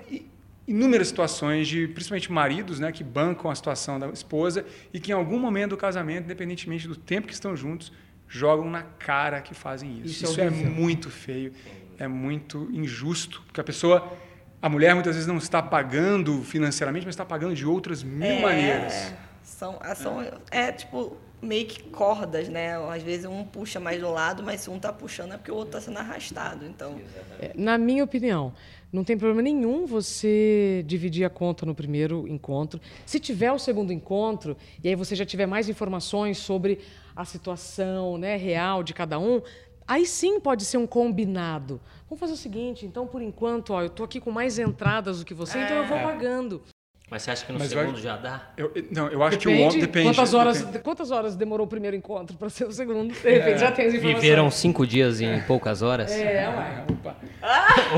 inúmeras 0.66 1.08
situações 1.08 1.68
de, 1.68 1.86
principalmente 1.88 2.30
maridos, 2.32 2.80
né, 2.80 2.90
que 2.90 3.04
bancam 3.04 3.50
a 3.50 3.54
situação 3.54 3.98
da 4.00 4.08
esposa 4.08 4.64
e 4.92 4.98
que 4.98 5.12
em 5.12 5.14
algum 5.14 5.38
momento 5.38 5.70
do 5.70 5.76
casamento, 5.76 6.24
independentemente 6.24 6.88
do 6.88 6.96
tempo 6.96 7.26
que 7.28 7.32
estão 7.34 7.54
juntos, 7.56 7.92
jogam 8.28 8.68
na 8.70 8.82
cara 8.82 9.40
que 9.40 9.54
fazem 9.54 9.98
isso. 9.98 10.06
Isso 10.06 10.24
Isso, 10.24 10.40
é 10.40 10.44
é, 10.44 10.46
horrível. 10.48 10.72
muito 10.72 11.08
feio, 11.10 11.52
é 11.98 12.08
muito 12.08 12.68
injusto, 12.72 13.42
porque 13.46 13.60
a 13.60 13.64
pessoa, 13.64 14.12
a 14.60 14.68
mulher 14.68 14.94
muitas 14.94 15.14
vezes 15.14 15.28
não 15.28 15.36
está 15.38 15.62
pagando 15.62 16.42
financeiramente, 16.42 17.06
mas 17.06 17.12
está 17.14 17.24
pagando 17.24 17.54
de 17.54 17.64
outras 17.64 18.02
mil 18.02 18.26
É, 18.26 18.40
maneiras. 18.42 19.14
São, 19.42 19.78
são, 19.94 20.24
é 20.50 20.72
tipo 20.72 21.16
meio 21.46 21.66
que 21.66 21.82
cordas, 21.84 22.48
né? 22.48 22.76
Às 22.90 23.02
vezes 23.02 23.24
um 23.26 23.44
puxa 23.44 23.78
mais 23.80 24.00
do 24.00 24.10
lado, 24.10 24.42
mas 24.42 24.60
se 24.62 24.70
um 24.70 24.78
tá 24.78 24.92
puxando 24.92 25.32
é 25.34 25.36
porque 25.36 25.50
o 25.50 25.54
outro 25.54 25.72
tá 25.72 25.80
sendo 25.80 25.98
arrastado. 25.98 26.66
Então, 26.66 27.00
É, 27.40 27.52
Na 27.54 27.78
minha 27.78 28.02
opinião, 28.04 28.52
não 28.92 29.04
tem 29.04 29.16
problema 29.16 29.42
nenhum 29.42 29.86
você 29.86 30.82
dividir 30.86 31.24
a 31.24 31.30
conta 31.30 31.64
no 31.66 31.74
primeiro 31.74 32.26
encontro. 32.28 32.80
Se 33.04 33.18
tiver 33.20 33.52
o 33.52 33.58
segundo 33.58 33.92
encontro, 33.92 34.56
e 34.82 34.88
aí 34.88 34.94
você 34.94 35.14
já 35.14 35.24
tiver 35.24 35.46
mais 35.46 35.68
informações 35.68 36.38
sobre 36.38 36.80
a 37.14 37.24
situação 37.24 38.18
né, 38.18 38.36
real 38.36 38.82
de 38.82 38.92
cada 38.92 39.18
um, 39.18 39.40
aí 39.86 40.04
sim 40.06 40.40
pode 40.40 40.64
ser 40.64 40.78
um 40.78 40.86
combinado. 40.86 41.80
Vamos 42.08 42.20
fazer 42.20 42.32
o 42.34 42.36
seguinte, 42.36 42.84
então, 42.86 43.06
por 43.06 43.22
enquanto, 43.22 43.72
ó, 43.72 43.80
eu 43.82 43.86
estou 43.88 44.04
aqui 44.04 44.20
com 44.20 44.30
mais 44.30 44.58
entradas 44.58 45.18
do 45.20 45.24
que 45.24 45.34
você, 45.34 45.58
então 45.58 45.76
eu 45.76 45.86
vou 45.86 45.96
É. 45.98 46.02
pagando. 46.02 46.62
Mas 47.08 47.22
você 47.22 47.30
acha 47.30 47.46
que 47.46 47.52
no 47.52 47.58
Mas 47.60 47.70
eu 47.70 47.78
segundo 47.78 47.94
acho- 47.94 48.02
já 48.02 48.16
dá? 48.16 48.50
Eu, 48.56 48.72
não, 48.90 49.06
eu 49.08 49.22
acho 49.22 49.38
que 49.38 49.46
o 49.46 49.50
Depende, 49.50 49.68
homem 49.68 49.80
depende. 49.80 50.08
quantas, 50.08 50.34
horas, 50.34 50.58
depende. 50.60 50.78
quantas 50.80 51.10
horas 51.12 51.36
demorou 51.36 51.64
o 51.64 51.68
primeiro 51.68 51.96
encontro 51.96 52.36
para 52.36 52.50
ser 52.50 52.64
o 52.66 52.72
segundo. 52.72 53.12
De 53.14 53.30
repente 53.30 53.58
já 53.60 53.70
tem 53.70 53.86
as 53.86 53.94
informações. 53.94 54.22
Viveram 54.22 54.50
cinco 54.50 54.84
dias 54.84 55.20
em 55.20 55.40
poucas 55.42 55.82
horas? 55.82 56.10
É, 56.10 56.48
ué. 56.48 56.84
Opa. 56.90 57.16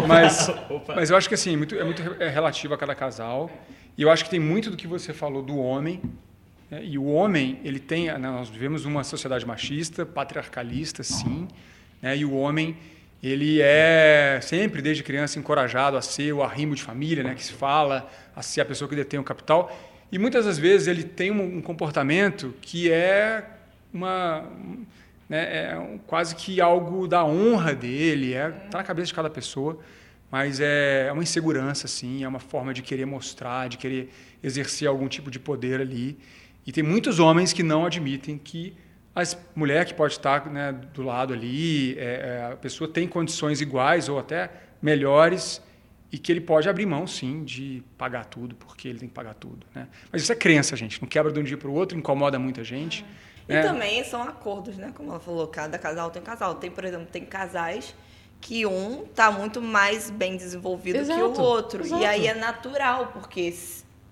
Mas, 0.07 0.51
mas 0.94 1.11
eu 1.11 1.16
acho 1.16 1.27
que 1.27 1.35
assim, 1.35 1.57
muito, 1.57 1.75
é 1.75 1.85
muito 1.85 2.03
é 2.21 2.29
relativo 2.29 2.75
a 2.75 2.77
cada 2.79 2.94
casal. 2.94 3.51
E 3.97 4.03
eu 4.03 4.11
acho 4.11 4.25
que 4.25 4.31
tem 4.31 4.38
muito 4.40 4.71
do 4.71 4.77
que 4.77 4.87
você 4.87 5.14
falou 5.14 5.42
do 5.42 5.57
homem. 5.59 6.03
né? 6.71 6.83
E 6.85 6.99
o 6.99 7.07
homem, 7.07 7.61
ele 7.64 7.79
tem. 7.81 8.07
né, 8.09 8.18
Nós 8.18 8.51
vivemos 8.51 8.85
uma 8.85 9.03
sociedade 9.05 9.47
machista, 9.47 10.05
patriarcalista, 10.05 11.03
sim. 11.03 11.49
né? 12.03 12.14
E 12.14 12.27
o 12.27 12.35
homem, 12.37 12.77
ele 13.22 13.61
é 13.61 14.38
sempre, 14.42 14.81
desde 14.81 15.02
criança, 15.02 15.38
encorajado 15.38 15.96
a 15.96 16.02
ser 16.02 16.33
o 16.33 16.42
arrimo 16.42 16.74
de 16.74 16.83
família, 16.83 17.24
né? 17.24 17.35
que 17.35 17.44
se 17.44 17.52
fala, 17.52 18.09
a 18.35 18.42
ser 18.42 18.61
a 18.61 18.64
pessoa 18.64 18.88
que 18.88 18.94
detém 18.94 19.18
o 19.18 19.24
capital. 19.24 19.76
E 20.11 20.18
muitas 20.18 20.44
das 20.44 20.59
vezes 20.59 20.87
ele 20.87 21.02
tem 21.02 21.31
um, 21.31 21.59
um 21.59 21.61
comportamento 21.61 22.54
que 22.62 22.90
é 22.90 23.44
uma. 23.92 24.42
um, 24.42 24.85
né, 25.28 25.42
é 25.42 25.98
quase 26.07 26.35
que 26.35 26.61
algo 26.61 27.07
da 27.07 27.24
honra 27.24 27.74
dele, 27.74 28.33
é, 28.33 28.50
tá 28.50 28.78
na 28.78 28.85
cabeça 28.85 29.09
de 29.09 29.14
cada 29.14 29.28
pessoa, 29.28 29.78
mas 30.31 30.59
é 30.59 31.11
uma 31.12 31.22
insegurança, 31.22 31.87
sim, 31.87 32.24
é 32.24 32.28
uma 32.28 32.38
forma 32.38 32.72
de 32.72 32.81
querer 32.81 33.04
mostrar, 33.04 33.68
de 33.68 33.76
querer 33.76 34.11
exercer 34.42 34.88
algum 34.88 35.07
tipo 35.07 35.31
de 35.31 35.38
poder 35.38 35.81
ali. 35.81 36.16
E 36.66 36.72
tem 36.72 36.83
muitos 36.83 37.18
homens 37.18 37.52
que 37.52 37.62
não 37.62 37.85
admitem 37.85 38.38
que 38.38 38.74
a 39.18 39.38
mulher 39.54 39.85
que 39.85 39.94
pode 39.94 40.14
estar 40.14 40.46
né, 40.46 40.72
do 40.72 41.02
lado 41.02 41.33
ali, 41.33 41.98
é, 41.98 42.02
é, 42.48 42.52
a 42.52 42.57
pessoa 42.57 42.88
tem 42.88 43.09
condições 43.09 43.61
iguais 43.61 44.09
ou 44.09 44.18
até 44.18 44.50
melhores 44.81 45.62
e 46.11 46.18
que 46.18 46.33
ele 46.33 46.40
pode 46.40 46.68
abrir 46.68 46.87
mão, 46.87 47.07
sim, 47.07 47.44
de 47.44 47.83
pagar 47.98 48.24
tudo, 48.24 48.54
porque 48.54 48.88
ele 48.88 48.98
tem 48.98 49.09
que 49.09 49.14
pagar 49.14 49.35
tudo. 49.35 49.66
Né? 49.74 49.88
Mas 50.11 50.22
isso 50.22 50.33
é 50.33 50.35
crença, 50.35 50.74
gente. 50.74 51.00
Não 51.02 51.09
quebra 51.09 51.31
de 51.31 51.38
um 51.38 51.42
dia 51.42 51.59
para 51.59 51.68
o 51.68 51.74
outro, 51.74 51.98
incomoda 51.98 52.38
muita 52.38 52.64
gente. 52.64 53.04
E 53.48 53.52
né? 53.52 53.62
também 53.62 54.02
são 54.04 54.22
acordos, 54.22 54.76
né? 54.76 54.92
Como 54.94 55.11
ela 55.11 55.20
falou, 55.20 55.46
cada 55.48 55.78
casal 55.78 56.11
tem 56.11 56.22
casal. 56.22 56.54
Tem, 56.54 56.70
por 56.70 56.85
exemplo, 56.85 57.07
tem 57.07 57.24
casais 57.24 57.94
que 58.40 58.64
um 58.64 59.04
tá 59.14 59.31
muito 59.31 59.61
mais 59.61 60.11
bem 60.11 60.37
desenvolvido 60.37 60.96
que 60.96 61.00
Exato, 61.00 61.20
o 61.20 61.40
outro. 61.40 61.85
exato. 61.85 62.02
E 62.02 62.07
aí 62.07 62.26
é 62.26 62.35
natural, 62.35 63.09
porque 63.09 63.54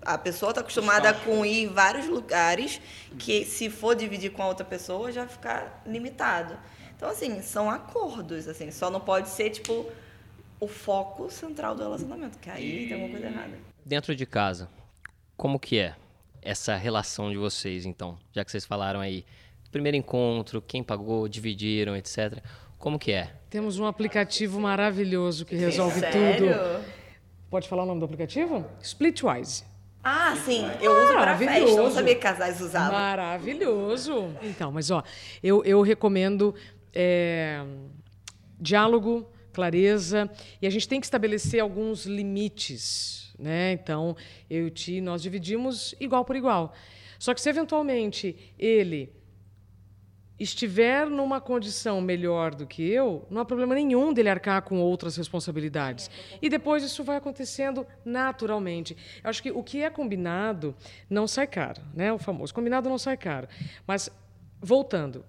a 0.07 0.17
pessoa 0.17 0.53
tá 0.53 0.61
acostumada 0.61 1.13
com 1.13 1.45
ir 1.45 1.65
em 1.65 1.67
vários 1.67 2.07
lugares 2.07 2.79
que 3.19 3.43
se 3.43 3.69
for 3.69 3.93
dividir 3.93 4.31
com 4.31 4.41
a 4.41 4.47
outra 4.47 4.65
pessoa 4.65 5.11
já 5.11 5.27
fica 5.27 5.69
limitado. 5.85 6.57
Então, 6.95 7.09
assim, 7.09 7.41
são 7.41 7.69
acordos, 7.69 8.47
assim. 8.47 8.71
Só 8.71 8.89
não 8.89 9.01
pode 9.01 9.27
ser, 9.27 9.49
tipo, 9.49 9.85
o 10.61 10.67
foco 10.67 11.29
central 11.29 11.75
do 11.75 11.83
relacionamento, 11.83 12.39
que 12.39 12.49
aí 12.49 12.87
tem 12.87 12.93
alguma 12.93 13.11
coisa 13.11 13.27
errada. 13.27 13.59
Dentro 13.85 14.15
de 14.15 14.25
casa, 14.25 14.69
como 15.35 15.59
que 15.59 15.77
é 15.77 15.93
essa 16.41 16.77
relação 16.77 17.29
de 17.29 17.37
vocês, 17.37 17.85
então? 17.85 18.17
Já 18.31 18.45
que 18.45 18.51
vocês 18.51 18.63
falaram 18.63 19.01
aí, 19.01 19.25
primeiro 19.73 19.97
encontro, 19.97 20.61
quem 20.61 20.81
pagou, 20.81 21.27
dividiram, 21.27 21.97
etc. 21.97 22.41
Como 22.79 22.97
que 22.97 23.11
é? 23.11 23.33
Temos 23.49 23.77
um 23.77 23.85
aplicativo 23.85 24.57
maravilhoso 24.57 25.45
que 25.45 25.55
resolve 25.55 25.99
Sério? 25.99 26.47
tudo. 26.47 26.85
Pode 27.49 27.67
falar 27.67 27.83
o 27.83 27.85
nome 27.85 27.99
do 27.99 28.05
aplicativo? 28.05 28.65
Splitwise. 28.81 29.63
Ah, 30.03 30.35
sim, 30.45 30.65
eu 30.81 30.91
uso 31.03 31.13
pra 31.13 31.37
festa. 31.37 31.59
Eu 31.59 31.77
não 31.83 31.91
sabia 31.91 32.15
que 32.15 32.21
casais 32.21 32.61
usavam. 32.61 32.97
Maravilhoso. 32.97 34.33
Então, 34.41 34.71
mas 34.71 34.89
ó, 34.89 35.03
eu, 35.43 35.63
eu 35.65 35.81
recomendo 35.81 36.55
é, 36.93 37.61
diálogo, 38.59 39.29
clareza, 39.51 40.29
e 40.61 40.67
a 40.67 40.69
gente 40.69 40.87
tem 40.87 40.99
que 40.99 41.05
estabelecer 41.05 41.59
alguns 41.59 42.05
limites, 42.05 43.33
né? 43.37 43.73
Então, 43.73 44.15
eu 44.49 44.63
e 44.63 44.67
o 44.67 44.69
Ti, 44.69 45.01
nós 45.01 45.21
dividimos 45.21 45.93
igual 45.99 46.23
por 46.23 46.35
igual. 46.35 46.73
Só 47.19 47.33
que 47.33 47.41
se 47.41 47.49
eventualmente 47.49 48.53
ele 48.57 49.11
estiver 50.39 51.07
numa 51.07 51.41
condição 51.41 51.99
melhor 51.99 52.53
do 52.53 52.65
que 52.67 52.87
eu, 52.87 53.25
não 53.29 53.41
há 53.41 53.45
problema 53.45 53.73
nenhum 53.73 54.13
dele 54.13 54.29
arcar 54.29 54.61
com 54.61 54.79
outras 54.79 55.15
responsabilidades. 55.17 56.09
E 56.41 56.49
depois 56.49 56.83
isso 56.83 57.03
vai 57.03 57.17
acontecendo 57.17 57.85
naturalmente. 58.05 58.95
Eu 59.23 59.29
acho 59.29 59.41
que 59.41 59.51
o 59.51 59.63
que 59.63 59.81
é 59.81 59.89
combinado 59.89 60.75
não 61.09 61.27
sai 61.27 61.47
caro, 61.47 61.81
né? 61.93 62.13
O 62.13 62.17
famoso 62.19 62.53
combinado 62.53 62.87
não 62.89 62.97
sai 62.97 63.17
caro. 63.17 63.47
Mas 63.87 64.09
voltando, 64.61 65.25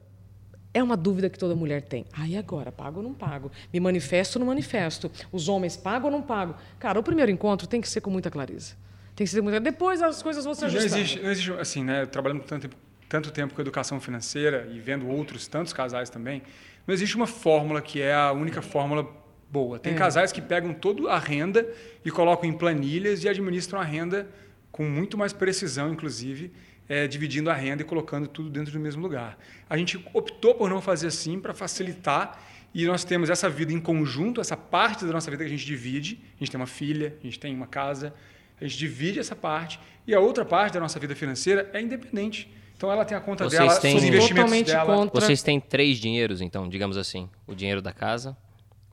é 0.75 0.83
uma 0.83 0.97
dúvida 0.97 1.31
que 1.31 1.39
toda 1.39 1.57
mulher 1.57 1.83
tem. 1.83 2.05
Aí 2.13 2.37
agora, 2.37 2.71
pago 2.71 2.99
ou 2.99 3.03
não 3.03 3.15
pago? 3.15 3.51
Me 3.73 3.81
manifesto 3.81 4.39
ou 4.39 4.41
não 4.41 4.47
manifesto? 4.49 5.11
Os 5.33 5.49
homens 5.49 5.77
pagam 5.77 6.07
ou 6.07 6.13
não 6.13 6.23
pagam? 6.23 6.55
Cara, 6.79 7.01
o 7.01 7.03
primeiro 7.03 7.31
encontro 7.31 7.67
tem 7.67 7.81
que 7.81 7.89
ser 7.89 8.01
com 8.03 8.11
muita 8.11 8.31
clareza. 8.31 8.77
Tem 9.17 9.25
que 9.27 9.31
ser 9.31 9.39
com 9.39 9.45
muita... 9.45 9.59
Depois 9.59 10.03
as 10.03 10.23
coisas 10.23 10.45
vão 10.45 10.55
se 10.55 10.61
Não 10.61 10.69
ajustando. 10.69 10.97
existe, 11.01 11.21
não 11.21 11.31
existe, 11.31 11.53
assim, 11.53 11.83
né? 11.83 12.05
Trabalhando 12.07 12.43
tanto 12.45 12.63
tempo, 12.69 12.77
tanto 13.09 13.31
tempo 13.31 13.55
com 13.55 13.61
educação 13.61 14.01
financeira 14.01 14.69
e 14.73 14.79
vendo 14.79 15.09
outros 15.09 15.47
tantos 15.47 15.73
casais 15.73 16.11
também, 16.11 16.43
não 16.87 16.95
existe 16.95 17.17
uma 17.17 17.27
fórmula 17.27 17.81
que 17.81 18.01
é 18.01 18.15
a 18.15 18.33
única 18.33 18.63
fórmula 18.63 19.07
boa. 19.51 19.79
Tem 19.79 19.95
casais 19.95 20.31
que 20.31 20.43
pegam 20.43 20.75
toda 20.75 21.11
a 21.11 21.19
renda 21.19 21.67
e 22.05 22.11
colocam 22.11 22.49
em 22.49 22.53
planilhas 22.53 23.25
e 23.25 23.29
administram 23.29 23.81
a 23.81 23.85
renda 23.85 24.29
com 24.71 24.85
muito 24.85 25.17
mais 25.17 25.33
precisão, 25.33 25.93
inclusive, 25.93 26.53
eh, 26.89 27.07
dividindo 27.07 27.51
a 27.51 27.55
renda 27.55 27.83
e 27.83 27.85
colocando 27.85 28.29
tudo 28.29 28.51
dentro 28.51 28.73
do 28.73 28.81
mesmo 28.81 29.03
lugar. 29.03 29.39
A 29.69 29.77
gente 29.77 30.03
optou 30.13 30.55
por 30.55 30.69
não 30.69 30.81
fazer 30.81 31.09
assim 31.09 31.41
para 31.41 31.55
facilitar 31.55 32.41
e 32.75 32.85
nós 32.85 33.05
temos 33.05 33.31
essa 33.31 33.49
vida 33.49 33.73
em 33.73 33.81
conjunto, 33.81 34.41
essa 34.41 34.57
parte 34.57 35.05
da 35.05 35.13
nossa 35.13 35.31
vida 35.31 35.43
que 35.43 35.49
a 35.49 35.57
gente 35.57 35.65
divide. 35.65 36.21
A 36.37 36.39
gente 36.39 36.51
tem 36.51 36.61
uma 36.61 36.67
filha, 36.67 37.17
a 37.21 37.25
gente 37.25 37.41
tem 37.41 37.55
uma 37.55 37.67
casa, 37.67 38.15
a 38.61 38.65
gente 38.65 38.77
divide 38.77 39.19
essa 39.19 39.35
parte 39.35 39.81
e 40.07 40.15
a 40.15 40.21
outra 40.21 40.45
parte 40.45 40.75
da 40.75 40.81
nossa 40.81 40.99
vida 41.01 41.15
financeira 41.15 41.71
é 41.73 41.81
independente. 41.81 42.53
Então 42.79 42.93
ela 42.93 43.05
tem 43.05 43.17
a 43.19 43.21
conta 43.21 43.43
Vocês 43.43 43.61
dela, 43.61 43.81
têm- 43.81 43.97
os 43.97 44.05
investimentos 44.05 44.29
Totalmente 44.37 44.67
dela. 44.69 44.95
contra. 44.97 45.21
Vocês 45.21 45.43
têm 45.43 45.59
três 45.59 45.99
dinheiros, 45.99 46.41
então, 46.41 46.69
digamos 46.69 46.97
assim. 46.97 47.29
O 47.45 47.53
dinheiro 47.53 47.83
da 47.83 47.93
casa, 47.93 48.37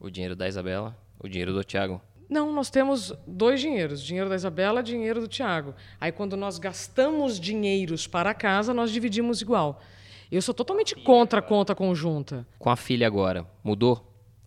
o 0.01 0.09
dinheiro 0.09 0.35
da 0.35 0.47
Isabela, 0.47 0.97
o 1.19 1.29
dinheiro 1.29 1.53
do 1.53 1.63
Tiago. 1.63 2.01
Não, 2.27 2.51
nós 2.51 2.71
temos 2.71 3.13
dois 3.27 3.61
dinheiros: 3.61 4.01
dinheiro 4.01 4.27
da 4.27 4.35
Isabela, 4.35 4.81
dinheiro 4.81 5.21
do 5.21 5.27
Tiago. 5.27 5.75
Aí, 6.01 6.11
quando 6.11 6.35
nós 6.35 6.57
gastamos 6.57 7.39
dinheiros 7.39 8.07
para 8.07 8.33
casa, 8.33 8.73
nós 8.73 8.89
dividimos 8.89 9.39
igual. 9.39 9.79
Eu 10.31 10.41
sou 10.41 10.55
totalmente 10.55 10.95
contra 10.95 11.37
a 11.37 11.41
conta 11.43 11.75
conjunta. 11.75 12.43
Com 12.57 12.71
a 12.71 12.75
filha 12.75 13.05
agora, 13.05 13.45
mudou 13.63 14.03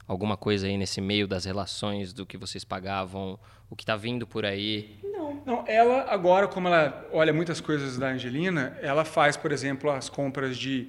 alguma 0.08 0.36
coisa 0.36 0.66
aí 0.66 0.78
nesse 0.78 1.00
meio 1.00 1.28
das 1.28 1.44
relações, 1.44 2.14
do 2.14 2.24
que 2.24 2.38
vocês 2.38 2.64
pagavam, 2.64 3.38
o 3.68 3.76
que 3.76 3.84
tá 3.84 3.94
vindo 3.94 4.26
por 4.26 4.46
aí? 4.46 4.98
Não, 5.44 5.64
ela 5.66 6.06
agora, 6.08 6.48
como 6.48 6.68
ela 6.68 7.06
olha 7.12 7.32
muitas 7.32 7.60
coisas 7.60 7.98
da 7.98 8.08
Angelina, 8.08 8.76
ela 8.80 9.04
faz, 9.04 9.36
por 9.36 9.52
exemplo, 9.52 9.90
as 9.90 10.08
compras 10.08 10.56
de 10.56 10.88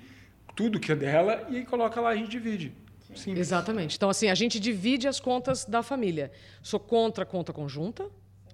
tudo 0.55 0.79
que 0.79 0.91
é 0.91 0.95
dela 0.95 1.45
e 1.49 1.57
aí 1.57 1.65
coloca 1.65 1.99
lá 1.99 2.15
e 2.15 2.17
a 2.17 2.21
gente 2.21 2.31
divide. 2.31 2.73
Simples. 3.15 3.39
Exatamente. 3.39 3.97
Então, 3.97 4.09
assim, 4.09 4.29
a 4.29 4.35
gente 4.35 4.59
divide 4.59 5.07
as 5.07 5.19
contas 5.19 5.65
da 5.65 5.81
família. 5.81 6.31
Sou 6.61 6.79
contra 6.79 7.23
a 7.23 7.25
conta 7.25 7.51
conjunta, 7.51 8.05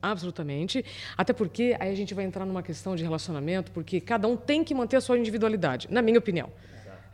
absolutamente. 0.01 0.84
Até 1.17 1.34
porque 1.34 1.75
aí 1.80 1.91
a 1.91 1.95
gente 1.95 2.13
vai 2.13 2.23
entrar 2.25 2.45
numa 2.45 2.63
questão 2.63 2.95
de 2.95 3.04
relacionamento, 3.04 3.71
porque 3.71 3.99
cada 3.99 4.28
um 4.28 4.38
tem 4.38 4.63
que 4.63 4.73
manter 4.73 4.95
a 4.95 5.01
sua 5.01 5.17
individualidade, 5.17 5.88
na 5.91 6.01
minha 6.01 6.17
opinião. 6.17 6.49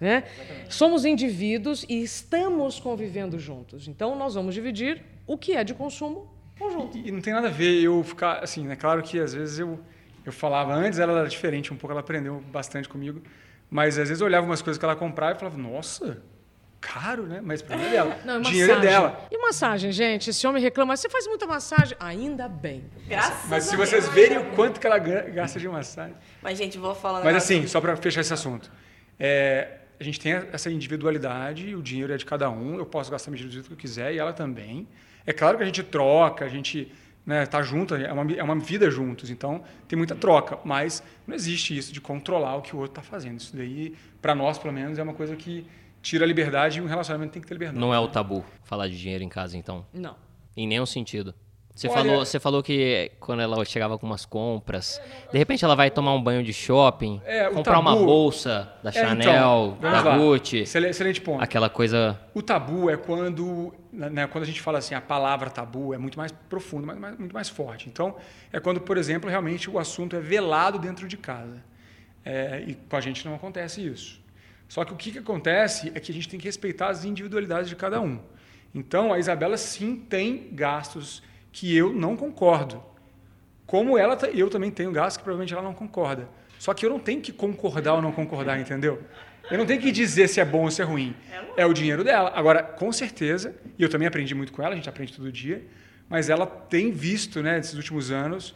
Né? 0.02 0.24
Somos 0.68 1.06
indivíduos 1.06 1.86
e 1.88 2.02
estamos 2.02 2.80
convivendo 2.80 3.38
juntos. 3.38 3.88
Então, 3.88 4.16
nós 4.16 4.34
vamos 4.34 4.54
dividir 4.56 5.02
o 5.28 5.38
que 5.38 5.56
é 5.56 5.64
de 5.64 5.74
consumo 5.76 6.28
conjunto. 6.58 6.98
E, 6.98 7.08
e 7.08 7.12
não 7.12 7.22
tem 7.22 7.34
nada 7.34 7.48
a 7.48 7.52
ver 7.52 7.82
eu 7.82 8.04
ficar 8.04 8.40
assim, 8.44 8.70
é 8.72 8.76
claro 8.76 9.02
que 9.04 9.20
às 9.20 9.34
vezes 9.34 9.60
eu 9.60 9.80
eu 10.24 10.32
falava 10.32 10.72
antes, 10.74 11.00
ela 11.00 11.18
era 11.20 11.28
diferente 11.28 11.74
um 11.74 11.76
pouco, 11.78 11.92
ela 11.92 12.02
aprendeu 12.02 12.44
bastante 12.52 12.88
comigo, 12.88 13.22
mas 13.72 13.98
às 13.98 14.10
vezes 14.10 14.22
eu 14.22 14.28
olhava 14.28 14.46
umas 14.46 14.62
coisas 14.62 14.78
que 14.78 14.86
ela 14.86 14.96
comprava 14.96 15.36
e 15.36 15.40
falava, 15.40 15.58
nossa, 15.58 16.22
caro, 16.80 17.24
né? 17.24 17.42
Mas 17.44 17.64
problema 17.64 17.90
é 17.90 17.92
dela. 17.92 18.18
Não, 18.26 18.40
e 18.40 18.44
Dinheiro 18.44 18.72
é 18.72 18.76
massagem. 18.76 18.92
dela. 19.02 19.28
E 19.32 19.38
massagem, 19.40 19.92
gente? 19.92 20.30
Esse 20.30 20.46
homem 20.46 20.62
reclama, 20.62 20.96
você 20.96 21.10
faz 21.10 21.26
muita 21.26 21.48
massagem? 21.48 21.98
Ainda 22.00 22.48
bem. 22.48 22.84
Graças 23.08 23.50
Mas 23.50 23.64
se 23.64 23.74
a 23.74 23.78
vocês 23.78 24.04
Deus. 24.04 24.14
verem 24.16 24.38
o 24.38 24.52
quanto 24.56 24.80
que 24.80 24.86
ela 24.86 25.00
ga- 25.00 25.22
gasta 25.30 25.60
de 25.60 25.68
massagem. 25.68 26.16
Mas, 26.40 26.58
gente, 26.60 26.78
vou 26.78 26.94
falar 26.94 27.24
Mas 27.24 27.36
assim, 27.36 27.66
só 27.66 27.82
para 27.82 27.96
fechar 27.98 28.22
esse 28.22 28.34
assunto. 28.34 28.72
É, 29.20 29.80
a 30.02 30.04
gente 30.04 30.20
tem 30.20 30.34
essa 30.52 30.72
individualidade, 30.72 31.76
o 31.76 31.82
dinheiro 31.82 32.12
é 32.12 32.18
de 32.18 32.26
cada 32.26 32.50
um, 32.50 32.76
eu 32.76 32.88
posso 32.88 33.12
gastar 33.12 33.30
a 33.30 33.32
medida 33.32 33.48
do 33.48 33.54
jeito 33.54 33.68
que 33.68 33.74
eu 33.74 33.78
quiser 33.78 34.12
e 34.16 34.18
ela 34.18 34.34
também. 34.34 34.88
É 35.28 35.32
claro 35.32 35.58
que 35.58 35.64
a 35.64 35.66
gente 35.66 35.84
troca, 35.84 36.44
a 36.44 36.50
gente 36.50 36.92
né, 37.24 37.46
tá 37.46 37.62
junto, 37.62 37.94
é 37.94 38.12
uma, 38.12 38.34
é 38.34 38.42
uma 38.42 38.56
vida 38.56 38.90
juntos, 38.90 39.30
então 39.30 39.64
tem 39.88 39.96
muita 39.96 40.16
troca, 40.16 40.58
mas 40.66 41.04
não 41.28 41.36
existe 41.36 41.78
isso 41.78 41.94
de 41.94 42.02
controlar 42.02 42.56
o 42.56 42.64
que 42.64 42.76
o 42.76 42.80
outro 42.80 43.00
está 43.00 43.04
fazendo. 43.04 43.40
Isso 43.40 43.56
daí, 43.56 43.96
para 44.20 44.34
nós, 44.34 44.58
pelo 44.58 44.74
menos, 44.74 44.98
é 44.98 45.04
uma 45.04 45.14
coisa 45.14 45.36
que 45.36 45.68
tira 46.02 46.26
a 46.26 46.28
liberdade 46.28 46.80
e 46.80 46.82
um 46.82 46.88
relacionamento 46.88 47.34
tem 47.34 47.42
que 47.42 47.48
ter 47.48 47.54
liberdade. 47.54 47.80
Não 47.80 47.94
é 47.94 48.00
o 48.00 48.08
tabu 48.08 48.44
falar 48.64 48.88
de 48.88 48.98
dinheiro 48.98 49.24
em 49.24 49.30
casa, 49.30 49.56
então? 49.56 49.86
Não. 49.94 50.16
Em 50.58 50.66
nenhum 50.66 50.88
sentido. 50.88 51.36
Você, 51.74 51.88
Olha- 51.88 51.98
falou, 52.04 52.26
você 52.26 52.40
falou 52.40 52.62
que 52.62 53.12
quando 53.20 53.42
ela 53.42 53.64
chegava 53.64 53.98
com 53.98 54.06
umas 54.06 54.26
compras, 54.26 55.02
de 55.32 55.38
repente 55.38 55.64
ela 55.64 55.76
vai 55.76 55.90
tomar 55.90 56.14
um 56.14 56.22
banho 56.22 56.44
de 56.44 56.52
shopping, 56.52 57.22
É, 57.26 57.50
comprar 57.50 57.80
uma 57.80 57.94
tabu- 57.94 58.06
bolsa 58.06 58.72
da 58.84 58.90
É, 58.90 58.94
Chanel, 58.94 59.78
então, 59.78 59.78
da. 59.80 60.18
Gucci, 60.18 60.58
Excelente, 60.60 60.92
excelente 60.92 61.22
ponto. 61.22 61.42
aquela 61.42 61.70
coisa 61.70 62.20
O 62.34 62.42
tabu 62.42 62.90
é 62.90 62.98
quando, 62.98 63.74
né, 63.92 64.28
quando 64.28 64.44
a 64.44 64.48
gente 64.48 64.62
fala 64.62 64.80
assim, 64.80 64.94
a 64.94 65.02
palavra 65.02 65.50
tabu 65.50 65.94
é 65.94 65.98
muito 65.98 66.18
mais 66.18 66.32
profundo, 66.50 66.86
mais, 66.86 67.00
mais- 67.00 67.18
muito 67.18 67.34
mais 67.34 67.48
forte. 67.50 67.88
Então, 67.88 68.16
é 68.52 68.60
quando, 68.60 68.82
por 68.82 68.98
exemplo, 68.98 69.30
realmente 69.30 69.70
o 69.70 69.80
assunto 69.80 70.16
é 70.16 70.20
velado 70.20 70.78
dentro 70.78 71.08
de 71.08 71.16
casa. 71.18 71.64
É, 72.24 72.64
e 72.68 72.76
com 72.76 72.96
a 72.98 73.02
gente 73.02 73.26
não 73.26 73.34
acontece 73.34 73.84
isso. 73.84 74.20
Só 74.68 74.84
que 74.86 74.94
o 74.94 74.96
que, 74.96 75.12
que 75.12 75.20
acontece 75.20 75.92
é 75.96 76.00
que 76.00 76.12
a 76.12 76.14
gente 76.14 76.30
tem 76.30 76.40
que 76.40 76.46
respeitar 76.46 76.90
as 76.90 77.04
individualidades 77.06 77.68
de 77.70 77.76
cada 77.76 78.00
um. 78.00 78.20
Então, 78.76 79.12
a 79.12 79.18
Isabela 79.20 79.58
sim 79.58 79.96
tem 79.96 80.50
gastos 80.52 81.24
que 81.52 81.76
eu 81.76 81.94
não 81.94 82.16
concordo. 82.16 82.84
Como 83.66 83.98
ela, 83.98 84.18
eu 84.34 84.50
também 84.50 84.70
tenho 84.70 84.92
gastos 84.92 85.18
que 85.18 85.24
provavelmente 85.24 85.54
ela 85.54 85.62
não 85.62 85.74
concorda. 85.74 86.28
Só 86.60 86.74
que 86.74 86.86
eu 86.86 86.90
não 86.90 87.00
tenho 87.00 87.22
que 87.22 87.32
concordar 87.32 87.94
ou 87.94 88.02
não 88.02 88.12
concordar, 88.12 88.60
entendeu? 88.60 89.02
Eu 89.50 89.58
não 89.58 89.66
tenho 89.66 89.82
que 89.82 89.92
dizer 89.92 90.28
se 90.28 90.40
é 90.40 90.46
bom 90.46 90.64
ou 90.64 90.72
se 90.72 90.82
é 90.82 90.86
ruim. 90.86 91.16
É 91.58 91.66
o 91.66 91.74
dinheiro 91.74 92.04
dela. 92.04 92.32
Agora, 92.36 92.62
com 92.62 92.92
certeza, 92.92 93.56
e 93.78 93.84
eu 93.84 93.90
também 93.90 94.08
aprendi 94.08 94.36
muito 94.36 94.52
com 94.54 94.62
ela, 94.62 94.74
a 94.74 94.76
gente 94.76 94.88
aprende 94.88 95.14
todo 95.14 95.32
dia, 95.32 95.66
mas 96.08 96.30
ela 96.30 96.46
tem 96.46 96.92
visto, 96.92 97.42
né, 97.42 97.58
nesses 97.58 97.74
últimos 97.74 98.12
anos, 98.12 98.56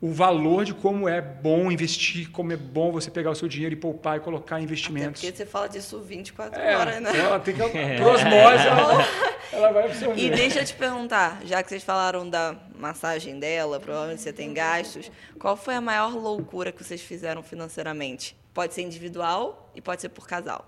o 0.00 0.12
valor 0.12 0.64
de 0.64 0.74
como 0.74 1.08
é 1.08 1.20
bom 1.22 1.70
investir, 1.72 2.30
como 2.30 2.52
é 2.52 2.56
bom 2.56 2.92
você 2.92 3.10
pegar 3.10 3.30
o 3.30 3.34
seu 3.34 3.48
dinheiro 3.48 3.72
e 3.74 3.76
poupar 3.76 4.18
e 4.18 4.20
colocar 4.20 4.56
em 4.56 4.58
Até 4.58 4.64
investimentos. 4.64 5.22
porque 5.22 5.34
você 5.36 5.46
fala 5.46 5.68
disso 5.68 6.00
24 6.00 6.60
É, 6.60 6.76
horas, 6.76 7.00
né? 7.00 7.18
ela 7.18 7.40
tem 7.40 7.54
que, 7.54 7.60
por 7.98 8.08
osmose, 8.08 8.66
ela, 8.66 9.06
ela 9.52 9.72
vai 9.72 9.84
absorver. 9.86 10.20
E 10.22 10.30
deixa 10.30 10.60
eu 10.60 10.64
te 10.66 10.74
perguntar, 10.74 11.40
já 11.44 11.62
que 11.62 11.70
vocês 11.70 11.82
falaram 11.82 12.28
da 12.28 12.54
massagem 12.78 13.38
dela, 13.40 13.80
provavelmente 13.80 14.20
você 14.20 14.32
tem 14.34 14.52
gastos, 14.52 15.10
qual 15.38 15.56
foi 15.56 15.74
a 15.74 15.80
maior 15.80 16.14
loucura 16.14 16.70
que 16.70 16.84
vocês 16.84 17.00
fizeram 17.00 17.42
financeiramente? 17.42 18.36
Pode 18.52 18.74
ser 18.74 18.82
individual 18.82 19.70
e 19.74 19.80
pode 19.80 20.02
ser 20.02 20.10
por 20.10 20.26
casal. 20.28 20.64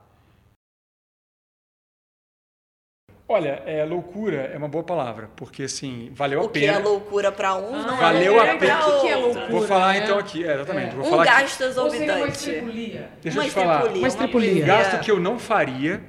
Olha, 3.31 3.63
é, 3.67 3.85
loucura 3.85 4.51
é 4.55 4.57
uma 4.57 4.69
boa 4.69 4.83
palavra, 4.83 5.29
porque 5.37 5.65
assim, 5.65 6.11
valeu 6.15 6.41
a 6.41 6.45
O 6.45 6.49
que 6.49 6.61
pena. 6.61 6.79
é 6.79 6.79
loucura 6.79 7.31
para 7.31 7.57
uns 7.57 7.85
não 7.85 7.97
Valeu 7.99 8.41
é 8.41 8.49
a 8.49 8.53
loucura 8.53 8.59
pena. 8.59 8.77
para 8.79 8.89
O 8.97 9.01
que 9.03 9.09
é 9.09 9.17
loucura? 9.17 9.49
Vou 9.49 9.63
falar 9.67 9.93
né? 9.93 9.99
então 10.03 10.19
aqui, 10.19 10.49
é, 10.49 10.55
exatamente. 10.55 10.95
Vou 10.95 11.07
Um 11.07 11.11
falar 11.11 11.25
gasto 11.27 11.61
exorbitante. 11.61 12.51
Deixa 12.51 12.51
eu 12.51 13.43
Uma 13.43 13.45
te 13.45 13.51
falar. 13.51 13.75
estripulia, 13.77 13.83
Uma 13.85 13.99
uma 13.99 14.09
estripulia. 14.09 14.51
poesia. 14.51 14.67
Gasto 14.67 15.01
que 15.05 15.11
eu 15.11 15.21
não 15.21 15.39
faria 15.39 16.01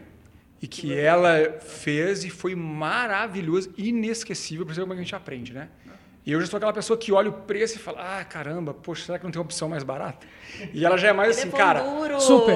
e 0.62 0.68
que 0.68 0.98
ela 0.98 1.58
fez 1.60 2.24
e 2.24 2.30
foi 2.30 2.56
maravilhoso, 2.56 3.74
inesquecível, 3.78 4.66
por 4.66 4.72
isso 4.72 4.80
é 4.80 4.84
como 4.84 4.94
a 4.94 4.98
gente 4.98 5.14
aprende, 5.14 5.54
né? 5.54 5.68
E 6.26 6.32
eu 6.32 6.40
já 6.42 6.48
sou 6.48 6.58
aquela 6.58 6.74
pessoa 6.74 6.98
que 6.98 7.12
olha 7.12 7.30
o 7.30 7.34
preço 7.34 7.76
e 7.78 7.80
fala, 7.80 8.20
ah, 8.20 8.24
caramba, 8.26 8.74
poxa, 8.74 9.06
será 9.06 9.18
que 9.18 9.24
não 9.24 9.32
tem 9.32 9.42
opção 9.42 9.68
mais 9.70 9.84
barata? 9.84 10.28
E 10.74 10.86
ela 10.86 10.98
já 10.98 11.08
é 11.10 11.14
mais 11.14 11.30
Ele 11.38 11.40
assim, 11.40 11.48
é 11.48 11.52
pão 11.52 11.60
cara, 11.60 11.80
duro. 11.82 12.20
Super. 12.22 12.56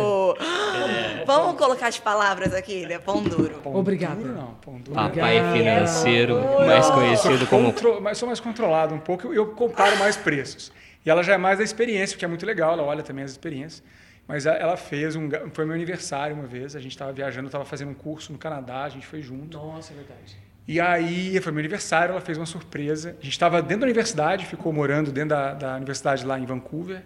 Vamos 1.25 1.57
colocar 1.57 1.87
as 1.87 1.97
palavras 1.99 2.53
aqui, 2.53 2.73
ele 2.73 2.93
é 2.93 2.99
pão 2.99 3.23
duro. 3.23 3.55
pão 3.63 3.73
Obrigada. 3.75 4.15
duro 4.15 4.33
não, 4.33 4.53
pão 4.55 4.75
duro. 4.79 4.93
papai 4.95 5.39
Obrigada. 5.39 5.57
financeiro, 5.87 6.35
mais 6.67 6.89
conhecido 6.89 7.37
Sou 7.39 7.47
como 7.47 7.71
contro- 7.73 8.01
mas 8.01 8.17
sou 8.17 8.27
mais 8.27 8.39
controlado 8.39 8.93
um 8.93 8.99
pouco, 8.99 9.27
eu, 9.27 9.33
eu 9.33 9.47
comparo 9.47 9.97
mais 9.97 10.15
preços. 10.17 10.71
E 11.05 11.09
ela 11.09 11.23
já 11.23 11.33
é 11.33 11.37
mais 11.37 11.57
da 11.57 11.63
experiência, 11.63 12.15
o 12.15 12.19
que 12.19 12.25
é 12.25 12.27
muito 12.27 12.45
legal, 12.45 12.73
ela 12.73 12.83
olha 12.83 13.01
também 13.03 13.23
as 13.23 13.31
experiências. 13.31 13.83
Mas 14.27 14.45
ela 14.45 14.77
fez 14.77 15.17
um. 15.17 15.29
Foi 15.51 15.65
meu 15.65 15.73
aniversário 15.75 16.33
uma 16.33 16.45
vez, 16.47 16.77
a 16.77 16.79
gente 16.79 16.91
estava 16.93 17.11
viajando, 17.11 17.47
estava 17.47 17.65
fazendo 17.65 17.91
um 17.91 17.93
curso 17.93 18.31
no 18.31 18.37
Canadá, 18.37 18.83
a 18.83 18.89
gente 18.89 19.05
foi 19.05 19.21
junto. 19.21 19.57
Nossa, 19.57 19.91
é 19.91 19.95
verdade. 19.97 20.37
E 20.67 20.79
aí 20.79 21.39
foi 21.41 21.51
meu 21.51 21.59
aniversário, 21.59 22.11
ela 22.11 22.21
fez 22.21 22.37
uma 22.37 22.45
surpresa. 22.45 23.09
A 23.19 23.23
gente 23.23 23.29
estava 23.29 23.61
dentro 23.61 23.81
da 23.81 23.85
universidade, 23.85 24.45
ficou 24.45 24.71
morando 24.71 25.11
dentro 25.11 25.29
da, 25.29 25.53
da 25.53 25.75
universidade 25.75 26.25
lá 26.25 26.39
em 26.39 26.45
Vancouver, 26.45 27.03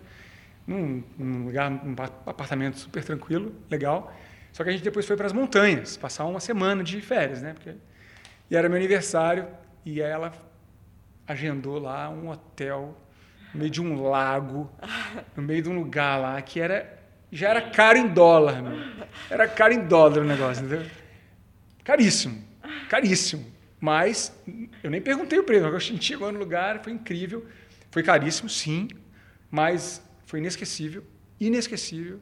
num, 0.66 1.04
num 1.18 1.46
lugar, 1.46 1.72
num 1.72 1.96
apartamento 2.26 2.78
super 2.78 3.04
tranquilo, 3.04 3.56
legal. 3.70 4.14
Só 4.54 4.64
que 4.64 4.70
a 4.70 4.74
gente 4.74 4.84
depois 4.84 5.06
foi 5.06 5.16
para 5.16 5.26
as 5.26 5.34
montanhas, 5.34 5.98
passar 5.98 6.26
uma 6.26 6.40
semana 6.40 6.84
de 6.84 7.02
férias, 7.02 7.42
né? 7.42 7.54
Porque... 7.54 7.74
E 8.50 8.56
era 8.56 8.70
meu 8.70 8.78
aniversário 8.78 9.48
e 9.86 10.02
ela 10.02 10.32
agendou 11.28 11.80
lá 11.80 12.10
um 12.10 12.30
hotel 12.30 12.98
no 13.54 13.60
meio 13.60 13.72
de 13.72 13.82
um 13.82 14.02
lago, 14.04 14.72
no 15.36 15.44
meio 15.44 15.62
de 15.62 15.70
um 15.70 15.76
lugar 15.76 16.20
lá 16.20 16.42
que 16.42 16.60
era 16.60 16.96
já 17.30 17.50
era 17.50 17.62
caro 17.62 17.98
em 17.98 18.08
dólar, 18.08 18.62
meu. 18.62 18.80
Era 19.30 19.48
caro 19.48 19.74
em 19.74 19.86
dólar 19.86 20.20
o 20.20 20.24
negócio, 20.24 20.66
entendeu? 20.66 20.86
Caríssimo, 21.84 22.42
caríssimo. 22.90 23.46
Mas 23.80 24.34
eu 24.84 24.90
nem 24.90 25.00
perguntei 25.02 25.38
o 25.38 25.44
preço, 25.44 25.66
a 25.68 25.80
gente 25.80 26.04
chegou 26.04 26.32
no 26.32 26.40
lugar, 26.40 26.82
foi 26.84 26.94
incrível. 26.94 27.46
Foi 27.92 28.02
caríssimo, 28.04 28.50
sim, 28.50 28.88
mas 29.52 30.02
foi 30.26 30.40
inesquecível, 30.40 31.04
inesquecível. 31.40 32.20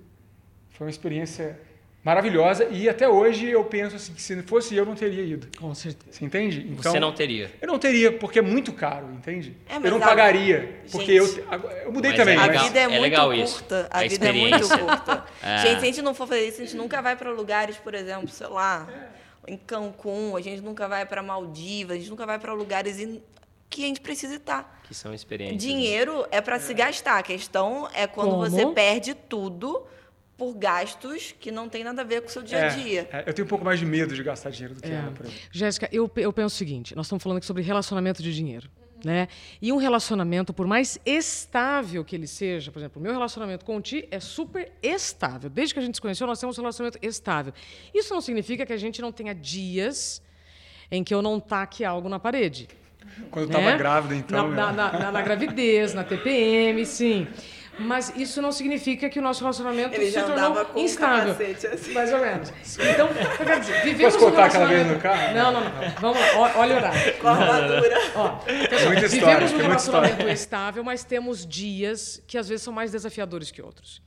Foi 0.71 0.85
uma 0.87 0.91
experiência 0.91 1.57
maravilhosa 2.03 2.65
e 2.65 2.87
até 2.87 3.09
hoje 3.09 3.47
eu 3.47 3.63
penso 3.63 3.95
assim 3.95 4.13
que 4.13 4.21
se 4.21 4.39
fosse 4.43 4.75
eu 4.75 4.85
não 4.85 4.93
teria 4.93 5.23
ido. 5.23 5.47
Com 5.57 5.73
certeza. 5.73 6.11
Você 6.11 6.23
entende? 6.25 6.67
Então, 6.69 6.91
Você 6.91 6.99
não 6.99 7.11
teria. 7.13 7.49
Eu 7.59 7.67
não 7.67 7.79
teria 7.79 8.11
porque 8.11 8.37
é 8.39 8.41
muito 8.43 8.71
caro, 8.73 9.07
entende? 9.11 9.55
É, 9.67 9.77
eu 9.77 9.79
não 9.91 9.97
a- 9.97 10.01
pagaria 10.01 10.81
porque 10.91 11.19
Gente, 11.19 11.39
eu 11.39 11.55
eu 11.85 11.91
mudei 11.91 12.11
mas 12.11 12.19
também, 12.19 12.35
é 12.35 12.37
A 12.37 12.41
legal. 12.45 12.57
mas 12.63 12.67
vida 12.67 12.79
é, 12.79 12.83
É 12.83 12.87
muito 12.89 13.01
legal 13.01 13.33
isso. 13.33 13.55
curta. 13.59 13.87
A, 13.89 13.99
A 13.99 14.07
vida 14.07 14.27
é 14.27 14.31
muito 14.33 14.55
experiência. 14.55 14.77
curta. 14.77 15.25
É. 15.41 15.57
Gente, 15.59 15.79
se 15.79 15.83
a 15.83 15.85
gente 15.85 16.01
não 16.03 16.13
for 16.13 16.27
fazer 16.27 16.47
isso, 16.47 16.61
a 16.61 16.65
gente 16.65 16.75
nunca 16.77 17.01
vai 17.01 17.15
para 17.15 17.31
lugares, 17.31 17.77
por 17.77 17.93
exemplo, 17.95 18.27
sei 18.29 18.47
lá, 18.47 18.87
em 19.47 19.57
Cancún, 19.57 20.35
a 20.35 20.41
gente 20.41 20.61
nunca 20.61 20.87
vai 20.87 21.05
para 21.05 21.21
Maldivas, 21.23 21.95
a 21.97 21.99
gente 21.99 22.09
nunca 22.09 22.25
vai 22.25 22.39
para 22.39 22.53
lugares 22.53 22.99
in- 22.99 23.21
que 23.69 23.83
a 23.83 23.87
gente 23.87 24.01
precisa 24.01 24.35
estar. 24.35 24.81
Que 24.87 24.93
são 24.93 25.13
experiências. 25.13 25.61
Dinheiro 25.61 26.25
é 26.31 26.39
para 26.41 26.59
se 26.59 26.73
gastar. 26.73 27.17
A 27.17 27.23
questão 27.23 27.89
é 27.93 28.05
quando 28.07 28.31
Como? 28.31 28.49
você 28.49 28.65
perde 28.67 29.13
tudo 29.13 29.85
por 30.37 30.53
gastos 30.53 31.33
que 31.39 31.49
não 31.51 31.67
tem 31.69 31.83
nada 31.83 32.01
a 32.01 32.05
ver 32.05 32.21
com 32.21 32.27
o 32.27 32.31
seu 32.31 32.41
dia 32.43 32.65
a 32.65 32.69
dia. 32.69 33.09
É, 33.11 33.17
é, 33.19 33.23
eu 33.27 33.33
tenho 33.33 33.45
um 33.45 33.49
pouco 33.49 33.63
mais 33.65 33.79
de 33.79 33.85
medo 33.85 34.13
de 34.13 34.21
gastar 34.23 34.49
dinheiro 34.51 34.75
do 34.75 34.81
que 34.81 34.89
É. 34.89 34.93
ela, 34.93 35.11
por 35.11 35.25
exemplo. 35.25 35.41
Jéssica, 35.51 35.89
eu, 35.91 36.09
eu 36.17 36.31
penso 36.33 36.53
o 36.55 36.57
seguinte: 36.57 36.95
nós 36.95 37.05
estamos 37.07 37.23
falando 37.23 37.37
aqui 37.37 37.45
sobre 37.45 37.63
relacionamento 37.63 38.21
de 38.21 38.33
dinheiro. 38.33 38.69
Né? 39.05 39.27
E 39.61 39.71
um 39.71 39.77
relacionamento, 39.77 40.51
por 40.51 40.65
mais 40.65 40.97
estável 41.05 42.03
que 42.03 42.15
ele 42.15 42.25
seja, 42.25 42.71
por 42.71 42.79
exemplo, 42.79 42.99
o 42.99 43.03
meu 43.03 43.11
relacionamento 43.13 43.63
com 43.63 43.77
o 43.77 43.81
Ti 43.81 44.07
é 44.09 44.19
super 44.19 44.71
estável. 44.81 45.47
Desde 45.47 45.75
que 45.75 45.79
a 45.79 45.83
gente 45.83 45.93
se 45.93 46.01
conheceu, 46.01 46.25
nós 46.25 46.39
temos 46.39 46.57
um 46.57 46.61
relacionamento 46.61 46.97
estável. 47.05 47.53
Isso 47.93 48.11
não 48.15 48.19
significa 48.19 48.65
que 48.65 48.73
a 48.73 48.77
gente 48.77 49.03
não 49.03 49.11
tenha 49.11 49.35
dias 49.35 50.23
em 50.89 51.03
que 51.03 51.13
eu 51.13 51.21
não 51.21 51.39
taque 51.39 51.85
algo 51.85 52.09
na 52.09 52.17
parede. 52.17 52.67
Quando 53.29 53.51
eu 53.51 53.59
né? 53.59 53.59
estava 53.65 53.77
grávida, 53.77 54.15
então. 54.15 54.49
Na, 54.49 54.69
eu- 54.69 54.73
na- 54.73 54.91
na- 54.99 55.11
na 55.11 55.21
gravidez, 55.21 55.93
na 55.93 56.03
TPM, 56.03 56.83
sim. 56.83 57.27
Mas 57.77 58.13
isso 58.15 58.41
não 58.41 58.51
significa 58.51 59.09
que 59.09 59.19
o 59.19 59.21
nosso 59.21 59.41
relacionamento 59.41 59.95
Ele 59.95 60.05
se 60.05 60.11
já 60.11 60.21
tornou 60.23 60.37
andava 60.37 60.65
com 60.65 60.79
um 60.79 60.83
instável. 60.83 61.33
capacete 61.33 61.67
assim. 61.67 61.93
Mais 61.93 62.13
ou 62.13 62.19
menos. 62.19 62.53
Então, 62.79 63.07
eu 63.07 63.45
quero 63.45 63.59
dizer, 63.59 63.83
vivemos 63.83 64.13
Posso 64.13 64.25
um 64.25 64.29
contar 64.29 64.45
aquela 64.45 64.65
vez 64.65 64.87
no 64.87 64.99
carro? 64.99 65.33
Não, 65.35 65.51
não, 65.51 65.61
não. 65.61 65.71
Vamos 65.99 66.19
lá, 66.19 66.53
olha 66.57 66.73
o 66.73 66.77
horário. 66.77 67.13
Com 67.19 67.27
a 67.27 67.31
armadura. 67.31 67.97
Ó, 68.15 68.29
muita 68.85 69.05
história, 69.05 69.47
vivemos 69.47 69.73
um 69.73 69.75
história. 69.75 70.07
relacionamento 70.07 70.29
estável, 70.29 70.83
mas 70.83 71.03
temos 71.03 71.45
dias 71.45 72.23
que 72.25 72.37
às 72.37 72.47
vezes 72.47 72.63
são 72.63 72.73
mais 72.73 72.91
desafiadores 72.91 73.51
que 73.51 73.61
outros. 73.61 74.01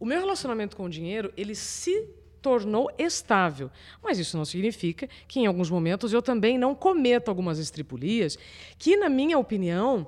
O 0.00 0.04
meu 0.04 0.20
relacionamento 0.20 0.76
com 0.76 0.84
o 0.84 0.90
dinheiro, 0.90 1.32
ele 1.36 1.54
se 1.54 2.08
tornou 2.42 2.90
estável. 2.98 3.70
Mas 4.02 4.18
isso 4.18 4.36
não 4.36 4.44
significa 4.44 5.08
que 5.26 5.40
em 5.40 5.46
alguns 5.46 5.70
momentos 5.70 6.12
eu 6.12 6.20
também 6.22 6.58
não 6.58 6.74
cometo 6.74 7.28
algumas 7.28 7.58
estripulias 7.58 8.38
que, 8.78 8.96
na 8.96 9.08
minha 9.08 9.38
opinião, 9.38 10.06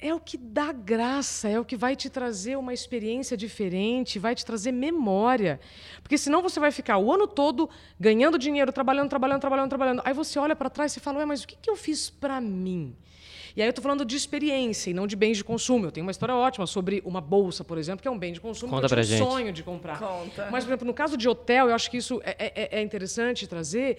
é 0.00 0.14
o 0.14 0.20
que 0.20 0.36
dá 0.36 0.70
graça, 0.72 1.48
é 1.48 1.58
o 1.58 1.64
que 1.64 1.76
vai 1.76 1.96
te 1.96 2.08
trazer 2.08 2.56
uma 2.56 2.72
experiência 2.72 3.36
diferente, 3.36 4.18
vai 4.18 4.34
te 4.34 4.44
trazer 4.44 4.70
memória. 4.70 5.58
Porque 6.02 6.16
senão 6.16 6.40
você 6.40 6.60
vai 6.60 6.70
ficar 6.70 6.98
o 6.98 7.12
ano 7.12 7.26
todo 7.26 7.68
ganhando 7.98 8.38
dinheiro, 8.38 8.70
trabalhando, 8.72 9.08
trabalhando, 9.08 9.40
trabalhando, 9.40 9.68
trabalhando. 9.68 10.02
Aí 10.04 10.14
você 10.14 10.38
olha 10.38 10.54
para 10.54 10.70
trás 10.70 10.96
e 10.96 11.00
fala, 11.00 11.18
ué, 11.18 11.24
mas 11.26 11.42
o 11.42 11.48
que, 11.48 11.56
que 11.60 11.68
eu 11.68 11.74
fiz 11.76 12.08
para 12.10 12.40
mim? 12.40 12.94
E 13.56 13.60
aí 13.60 13.66
eu 13.66 13.70
estou 13.70 13.82
falando 13.82 14.04
de 14.04 14.14
experiência 14.14 14.90
e 14.90 14.94
não 14.94 15.04
de 15.04 15.16
bens 15.16 15.36
de 15.38 15.42
consumo. 15.42 15.86
Eu 15.86 15.90
tenho 15.90 16.06
uma 16.06 16.12
história 16.12 16.32
ótima 16.34 16.64
sobre 16.64 17.02
uma 17.04 17.20
bolsa, 17.20 17.64
por 17.64 17.76
exemplo, 17.76 18.00
que 18.00 18.06
é 18.06 18.10
um 18.10 18.18
bem 18.18 18.32
de 18.32 18.40
consumo 18.40 18.70
Conta 18.72 18.86
que 18.86 18.94
eu 18.94 19.02
tinha 19.04 19.16
um 19.16 19.18
gente. 19.18 19.28
sonho 19.32 19.52
de 19.52 19.64
comprar. 19.64 19.98
Conta. 19.98 20.48
Mas, 20.48 20.62
por 20.62 20.70
exemplo, 20.70 20.86
no 20.86 20.94
caso 20.94 21.16
de 21.16 21.28
hotel, 21.28 21.68
eu 21.70 21.74
acho 21.74 21.90
que 21.90 21.96
isso 21.96 22.20
é, 22.22 22.52
é- 22.54 22.78
é 22.78 22.82
interessante 22.82 23.48
trazer. 23.48 23.98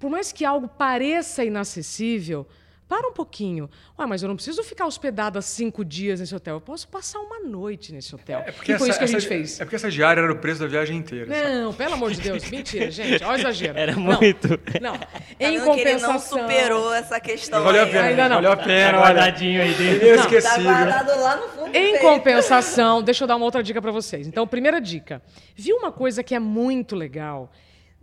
Por 0.00 0.10
mais 0.10 0.32
que 0.32 0.44
algo 0.44 0.66
pareça 0.66 1.44
inacessível, 1.44 2.48
para 2.90 3.08
um 3.08 3.12
pouquinho. 3.12 3.70
Ué, 3.96 4.04
mas 4.04 4.20
eu 4.20 4.28
não 4.28 4.34
preciso 4.34 4.64
ficar 4.64 4.84
hospedada 4.84 5.40
cinco 5.40 5.84
dias 5.84 6.18
nesse 6.18 6.34
hotel. 6.34 6.56
Eu 6.56 6.60
posso 6.60 6.88
passar 6.88 7.20
uma 7.20 7.38
noite 7.38 7.92
nesse 7.92 8.12
hotel. 8.12 8.40
É 8.44 8.50
porque 8.50 8.72
e 8.72 8.78
foi 8.78 8.88
essa- 8.88 8.90
isso 8.90 8.98
que 8.98 9.04
a 9.04 9.06
gente 9.06 9.16
essa- 9.18 9.28
fez. 9.28 9.60
É 9.60 9.64
porque 9.64 9.76
essa 9.76 9.88
diária 9.88 10.20
era 10.20 10.32
o 10.32 10.36
preço 10.38 10.58
da 10.60 10.66
viagem 10.66 10.96
inteira. 10.96 11.32
sabe? 11.32 11.54
Não, 11.54 11.72
pelo 11.72 11.94
amor 11.94 12.10
de 12.10 12.20
Deus, 12.20 12.50
mentira, 12.50 12.90
gente. 12.90 13.22
Olha 13.22 13.36
o 13.36 13.40
exagero. 13.40 13.78
Era 13.78 13.94
Não, 13.94 14.02
muito. 14.02 14.48
Não, 14.80 14.98
Tá 14.98 15.08
em 15.22 15.36
que 15.38 15.44
ele 15.44 15.58
não 15.58 15.64
compensação. 15.66 16.40
superou 16.40 16.92
essa 16.92 17.20
questão. 17.20 17.62
Valeu 17.62 17.84
a 17.84 17.86
pena, 17.86 18.02
Ainda 18.02 18.28
não. 18.28 18.36
valeu 18.36 18.52
a 18.52 18.56
pena. 18.56 18.98
Tá 18.98 19.04
guardadinho 19.04 19.62
aí 19.62 19.72
dentro. 19.74 20.00
Tá 20.00 20.06
Inesquecível. 20.14 20.62
guardado 20.64 21.20
lá 21.20 21.36
no 21.36 21.42
fundo. 21.48 21.60
do 21.70 21.76
Em 21.78 21.92
peito. 21.92 22.00
compensação, 22.00 23.02
deixa 23.02 23.22
eu 23.22 23.28
dar 23.28 23.36
uma 23.36 23.44
outra 23.44 23.62
dica 23.62 23.80
para 23.80 23.92
vocês. 23.92 24.26
Então, 24.26 24.44
primeira 24.48 24.80
dica. 24.80 25.22
Viu 25.54 25.76
uma 25.76 25.92
coisa 25.92 26.24
que 26.24 26.34
é 26.34 26.40
muito 26.40 26.96
legal? 26.96 27.52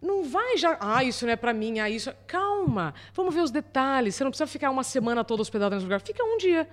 Não 0.01 0.23
vai 0.23 0.57
já, 0.57 0.77
ah, 0.79 1.03
isso 1.03 1.25
não 1.25 1.33
é 1.33 1.36
para 1.36 1.53
mim, 1.53 1.79
ah, 1.79 1.89
isso. 1.89 2.13
Calma, 2.27 2.93
vamos 3.13 3.33
ver 3.33 3.41
os 3.41 3.51
detalhes. 3.51 4.15
Você 4.15 4.23
não 4.23 4.31
precisa 4.31 4.47
ficar 4.47 4.69
uma 4.69 4.83
semana 4.83 5.23
toda 5.23 5.41
hospedado 5.41 5.73
nesse 5.73 5.86
lugar. 5.86 6.01
Fica 6.01 6.23
um 6.23 6.38
dia. 6.38 6.67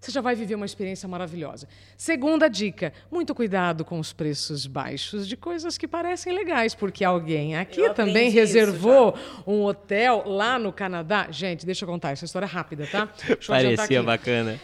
Você 0.00 0.10
já 0.12 0.22
vai 0.22 0.34
viver 0.34 0.54
uma 0.54 0.64
experiência 0.64 1.06
maravilhosa. 1.06 1.68
Segunda 1.96 2.48
dica: 2.48 2.92
muito 3.10 3.34
cuidado 3.34 3.84
com 3.84 3.98
os 3.98 4.12
preços 4.12 4.66
baixos 4.66 5.28
de 5.28 5.36
coisas 5.36 5.76
que 5.76 5.86
parecem 5.86 6.32
legais, 6.32 6.74
porque 6.74 7.04
alguém 7.04 7.56
aqui 7.56 7.80
Eu 7.80 7.92
também 7.92 8.28
isso 8.28 8.36
reservou 8.36 9.14
um 9.46 9.62
hotel 9.62 10.22
lá 10.24 10.58
no 10.58 10.72
Canadá. 10.72 11.26
Gente, 11.30 11.66
deixa 11.66 11.84
eu 11.84 11.88
contar, 11.88 12.12
essa 12.12 12.24
história 12.24 12.46
é 12.46 12.48
rápida, 12.48 12.86
tá? 12.86 13.08
Deixa 13.26 13.52
eu 13.52 13.56
adiantar 13.56 13.76
Parecia 13.76 14.02
bacana. 14.02 14.60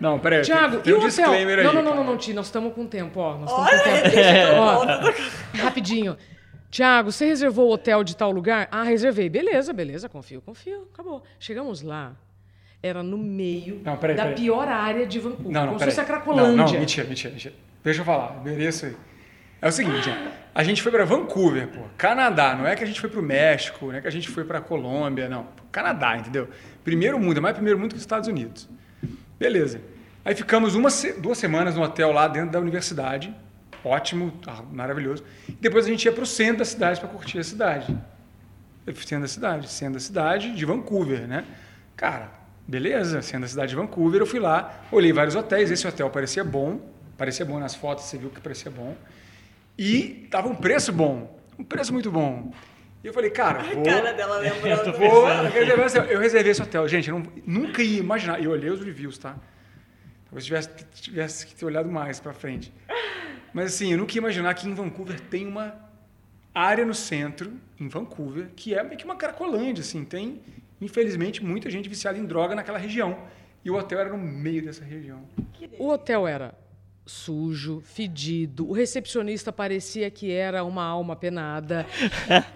Não, 0.00 0.18
peraí. 0.18 0.42
Tiago, 0.42 0.76
tem, 0.76 0.82
tem 0.82 0.92
um 0.94 0.96
o 0.96 0.98
hotel? 1.00 1.08
disclaimer 1.08 1.58
aí. 1.58 1.64
Não, 1.64 1.72
não, 1.74 1.82
não, 1.82 1.96
não, 1.96 2.04
não, 2.04 2.16
Ti, 2.16 2.32
nós 2.32 2.46
estamos 2.46 2.72
com 2.74 2.86
tempo, 2.86 3.18
ó. 3.20 3.36
Nós 3.38 3.50
estamos 3.50 4.02
com 4.02 4.10
tempo. 4.10 4.18
eu 4.18 4.62
Ó, 4.62 5.62
rapidinho. 5.62 6.16
Tiago, 6.76 7.10
você 7.10 7.24
reservou 7.24 7.70
o 7.70 7.72
hotel 7.72 8.04
de 8.04 8.14
tal 8.14 8.30
lugar? 8.30 8.68
Ah, 8.70 8.82
reservei. 8.82 9.30
Beleza, 9.30 9.72
beleza, 9.72 10.10
confio, 10.10 10.42
confio. 10.42 10.86
Acabou. 10.92 11.22
Chegamos 11.40 11.80
lá. 11.80 12.14
Era 12.82 13.02
no 13.02 13.16
meio 13.16 13.80
Não, 13.82 13.96
peraí, 13.96 14.14
da 14.14 14.24
peraí. 14.24 14.36
pior 14.42 14.68
área 14.68 15.06
de 15.06 15.18
Vancouver. 15.18 15.50
Não, 15.52 15.60
não, 15.62 15.66
como 15.68 15.78
se 15.78 15.86
fosse 15.86 16.00
a 16.00 16.02
Não, 16.02 16.08
Cracolândia. 16.10 16.74
não, 16.74 16.80
mentira, 16.80 17.08
mentira, 17.08 17.32
mentira. 17.32 17.54
Deixa 17.82 18.02
eu 18.02 18.04
falar, 18.04 18.44
mereço 18.44 18.84
aí. 18.84 18.96
É 19.62 19.68
o 19.68 19.72
seguinte, 19.72 20.10
a 20.54 20.62
gente 20.62 20.82
foi 20.82 20.92
para 20.92 21.06
Vancouver, 21.06 21.66
pô, 21.66 21.80
Canadá. 21.96 22.54
Não 22.54 22.66
é 22.66 22.76
que 22.76 22.84
a 22.84 22.86
gente 22.86 23.00
foi 23.00 23.08
para 23.08 23.20
o 23.20 23.22
México, 23.22 23.86
não 23.86 23.94
é 23.94 24.02
que 24.02 24.08
a 24.08 24.12
gente 24.12 24.28
foi 24.28 24.44
para 24.44 24.60
Colômbia, 24.60 25.30
não. 25.30 25.46
Canadá, 25.72 26.18
entendeu? 26.18 26.46
Primeiro 26.84 27.18
mundo, 27.18 27.38
é 27.38 27.40
mais 27.40 27.54
primeiro 27.54 27.78
mundo 27.78 27.92
que 27.92 27.96
os 27.96 28.02
Estados 28.02 28.28
Unidos. 28.28 28.68
Beleza. 29.38 29.80
Aí 30.22 30.34
ficamos 30.34 30.74
uma, 30.74 30.90
duas 31.22 31.38
semanas 31.38 31.74
no 31.74 31.80
hotel 31.80 32.12
lá 32.12 32.28
dentro 32.28 32.50
da 32.50 32.60
universidade. 32.60 33.34
Ótimo, 33.86 34.32
tá, 34.44 34.64
maravilhoso. 34.72 35.22
E 35.48 35.52
depois 35.52 35.86
a 35.86 35.88
gente 35.88 36.04
ia 36.06 36.10
para 36.12 36.24
o 36.24 36.26
centro 36.26 36.56
da 36.58 36.64
cidade 36.64 36.98
para 36.98 37.08
curtir 37.08 37.38
a 37.38 37.44
cidade. 37.44 37.96
Centro 38.96 39.20
da 39.20 39.28
cidade, 39.28 39.68
centro 39.68 39.94
da 39.94 40.00
cidade 40.00 40.56
de 40.56 40.64
Vancouver, 40.64 41.28
né? 41.28 41.44
Cara, 41.96 42.32
beleza, 42.66 43.22
centro 43.22 43.42
da 43.42 43.48
cidade 43.48 43.70
de 43.70 43.76
Vancouver, 43.76 44.20
eu 44.20 44.26
fui 44.26 44.40
lá, 44.40 44.82
olhei 44.90 45.12
vários 45.12 45.36
hotéis, 45.36 45.70
esse 45.70 45.86
hotel 45.86 46.10
parecia 46.10 46.42
bom, 46.42 46.80
parecia 47.16 47.44
bom 47.46 47.60
nas 47.60 47.76
fotos, 47.76 48.06
você 48.06 48.18
viu 48.18 48.28
que 48.28 48.40
parecia 48.40 48.72
bom. 48.72 48.96
E 49.78 50.26
tava 50.32 50.48
um 50.48 50.56
preço 50.56 50.92
bom, 50.92 51.38
um 51.56 51.62
preço 51.62 51.92
muito 51.92 52.10
bom. 52.10 52.52
E 53.04 53.06
eu 53.06 53.14
falei, 53.14 53.30
cara, 53.30 53.62
vou, 53.62 53.84
Cara 53.84 54.12
dela 54.14 54.38
lembrando. 54.38 54.94
vou 54.98 55.28
eu 56.10 56.18
reservei 56.18 56.50
esse 56.50 56.60
hotel. 56.60 56.88
Gente, 56.88 57.08
eu 57.08 57.20
não- 57.20 57.32
nunca 57.46 57.84
ia 57.84 58.00
imaginar, 58.00 58.40
e 58.40 58.46
eu 58.46 58.50
olhei 58.50 58.68
os 58.68 58.84
reviews, 58.84 59.16
tá? 59.16 59.36
Talvez 60.24 60.44
tivesse, 60.44 60.70
tivesse 60.92 61.46
que 61.46 61.54
ter 61.54 61.64
olhado 61.64 61.88
mais 61.88 62.18
para 62.18 62.32
frente. 62.32 62.72
Mas 63.56 63.72
assim, 63.72 63.92
eu 63.92 63.96
nunca 63.96 64.12
ia 64.12 64.18
imaginar 64.18 64.52
que 64.52 64.68
em 64.68 64.74
Vancouver 64.74 65.18
tem 65.18 65.46
uma 65.46 65.74
área 66.54 66.84
no 66.84 66.92
centro, 66.92 67.50
em 67.80 67.88
Vancouver, 67.88 68.50
que 68.54 68.74
é 68.74 68.82
meio 68.82 68.98
que 68.98 69.04
uma 69.06 69.16
caracolândia, 69.16 69.80
assim, 69.80 70.04
tem, 70.04 70.42
infelizmente, 70.78 71.42
muita 71.42 71.70
gente 71.70 71.88
viciada 71.88 72.18
em 72.18 72.26
droga 72.26 72.54
naquela 72.54 72.76
região. 72.76 73.16
E 73.64 73.70
o 73.70 73.74
hotel 73.74 73.98
era 73.98 74.10
no 74.10 74.18
meio 74.18 74.62
dessa 74.62 74.84
região. 74.84 75.22
O 75.78 75.88
hotel 75.88 76.28
era 76.28 76.54
sujo, 77.06 77.80
fedido, 77.84 78.68
o 78.68 78.72
recepcionista 78.72 79.52
parecia 79.52 80.10
que 80.10 80.32
era 80.32 80.64
uma 80.64 80.84
alma 80.84 81.14
penada. 81.14 81.86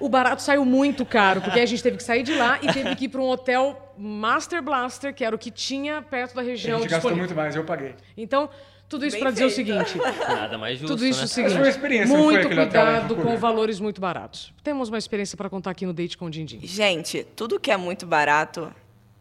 O 0.01 0.09
barato 0.09 0.43
saiu 0.43 0.65
muito 0.65 1.07
caro, 1.07 1.41
porque 1.41 1.61
a 1.61 1.67
gente 1.67 1.81
teve 1.83 1.97
que 1.97 2.03
sair 2.03 2.25
de 2.25 2.35
lá 2.35 2.59
e 2.61 2.73
teve 2.73 2.97
que 2.97 3.05
ir 3.05 3.09
para 3.09 3.21
um 3.21 3.29
hotel 3.29 3.95
Master 3.97 4.61
Blaster, 4.61 5.15
que 5.15 5.25
era 5.25 5.35
o 5.35 5.39
que 5.39 5.51
tinha 5.51 6.03
perto 6.03 6.35
da 6.35 6.41
A 6.41 6.45
região 6.45 6.81
gente 6.81 6.91
gastou 6.91 7.15
muito 7.15 7.35
mais, 7.35 7.55
eu 7.55 7.65
paguei. 7.65 7.95
Então, 8.17 8.51
Tudo 8.89 9.07
isso 9.07 9.19
para 9.21 9.31
dizer 9.31 9.45
o 9.45 9.51
seguinte: 9.51 9.97
Nada 10.29 10.59
mais 10.59 10.79
justo, 10.79 10.97
tudo 10.97 11.07
isso 11.07 11.21
né? 11.21 11.25
o 11.27 11.29
seguinte. 11.29 11.53
Foi 11.53 11.63
uma 11.63 11.69
experiência, 11.69 12.19
muito 12.19 12.49
cuidado 12.49 13.15
com 13.15 13.37
valores 13.37 13.79
muito 13.79 14.01
baratos. 14.01 14.53
Temos 14.65 14.89
uma 14.89 14.99
experiência 14.99 15.37
para 15.37 15.49
contar 15.49 15.71
aqui 15.71 15.87
no 15.87 15.93
Date 15.93 16.19
com 16.19 16.25
o 16.27 16.31
Dindim. 16.31 16.59
Gente, 16.65 17.23
tudo 17.37 17.61
que 17.61 17.71
é 17.71 17.77
muito 17.77 18.05
barato, 18.05 18.75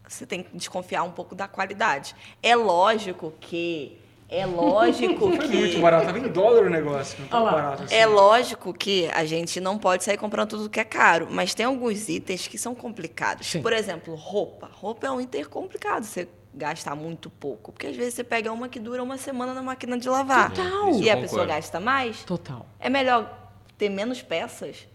você 0.08 0.26
tem 0.26 0.42
que 0.42 0.58
desconfiar 0.58 1.04
um 1.04 1.12
pouco 1.12 1.36
da 1.36 1.48
qualidade. 1.48 2.16
É 2.42 2.56
lógico 2.56 3.32
que. 3.40 3.96
É 4.32 4.46
lógico 4.46 5.18
Foi 5.20 5.48
muito 5.48 5.76
que. 5.76 5.80
barato, 5.82 6.06
tava 6.06 6.20
em 6.20 6.28
dólar 6.28 6.66
o 6.68 6.70
negócio, 6.70 7.18
não 7.32 7.44
barato 7.44 7.84
assim. 7.84 7.96
É 7.96 8.06
lógico 8.06 8.72
que 8.74 9.10
a 9.14 9.26
gente 9.26 9.60
não 9.60 9.78
pode 9.80 10.04
sair 10.04 10.18
comprando 10.18 10.50
tudo 10.50 10.70
que 10.70 10.80
é 10.80 10.84
caro, 10.84 11.28
mas 11.32 11.56
tem 11.56 11.66
alguns 11.66 12.08
itens 12.10 12.48
que 12.48 12.58
são 12.58 12.76
complicados. 12.76 13.48
Sim. 13.48 13.62
Por 13.64 13.74
exemplo, 13.74 14.14
roupa. 14.14 14.70
Roupa 14.72 15.08
é 15.08 15.12
um 15.12 15.20
item 15.20 15.46
complicado, 15.46 16.04
você 16.04 16.28
gastar 16.54 16.96
muito 16.96 17.30
pouco. 17.30 17.72
Porque 17.72 17.88
às 17.88 17.96
vezes 17.96 18.14
você 18.14 18.24
pega 18.24 18.52
uma 18.52 18.70
que 18.70 18.80
dura 18.80 19.02
uma 19.02 19.18
semana 19.18 19.52
na 19.54 19.64
máquina 19.64 19.98
de 19.98 20.08
lavar. 20.08 20.52
Total. 20.54 20.90
Isso 20.92 21.04
E 21.04 21.10
a 21.10 21.18
pessoa 21.18 21.46
gasta 21.46 21.80
mais. 21.80 22.24
Total. 22.24 22.68
É 22.80 22.88
melhor 22.90 23.52
ter 23.80 23.90
menos 23.90 24.22
peças. 24.22 24.88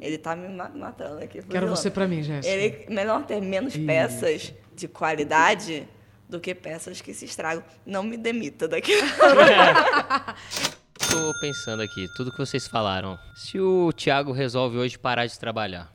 Ele 0.00 0.18
tá 0.18 0.36
me 0.36 0.48
ma- 0.48 0.68
matando 0.68 1.20
aqui. 1.24 1.42
Quero 1.42 1.66
você 1.68 1.90
para 1.90 2.06
mim, 2.06 2.22
Jéssica. 2.22 2.54
Ele 2.54 2.86
melhor 2.88 3.24
ter 3.24 3.40
menos 3.40 3.74
Isso. 3.74 3.84
peças 3.84 4.54
de 4.76 4.86
qualidade 4.86 5.88
do 6.28 6.38
que 6.38 6.54
peças 6.54 7.00
que 7.00 7.14
se 7.14 7.24
estragam. 7.24 7.64
Não 7.86 8.02
me 8.02 8.16
demita 8.16 8.68
daqui. 8.68 8.92
Tô 11.10 11.32
pensando 11.40 11.82
aqui, 11.82 12.06
tudo 12.16 12.30
que 12.30 12.38
vocês 12.38 12.66
falaram. 12.66 13.18
Se 13.34 13.58
o 13.58 13.92
Thiago 13.92 14.32
resolve 14.32 14.76
hoje 14.76 14.98
parar 14.98 15.26
de 15.26 15.38
trabalhar, 15.38 15.90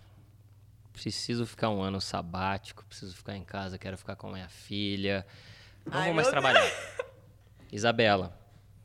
preciso 0.91 1.45
ficar 1.45 1.69
um 1.69 1.81
ano 1.81 2.01
sabático, 2.01 2.83
preciso 2.85 3.15
ficar 3.15 3.35
em 3.35 3.43
casa, 3.43 3.77
quero 3.77 3.97
ficar 3.97 4.15
com 4.15 4.27
a 4.29 4.31
minha 4.31 4.49
filha, 4.49 5.25
não 5.85 5.99
Ai, 5.99 6.05
vou 6.05 6.15
mais 6.15 6.29
trabalhar. 6.29 6.63
Isabela, 7.71 8.37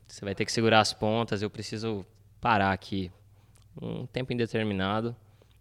você 0.07 0.23
vai 0.23 0.35
ter 0.35 0.45
que 0.45 0.51
segurar 0.51 0.81
as 0.81 0.93
pontas, 0.93 1.41
eu 1.41 1.49
preciso 1.49 2.05
parar 2.39 2.73
aqui 2.73 3.11
um 3.81 4.05
tempo 4.05 4.33
indeterminado 4.33 5.15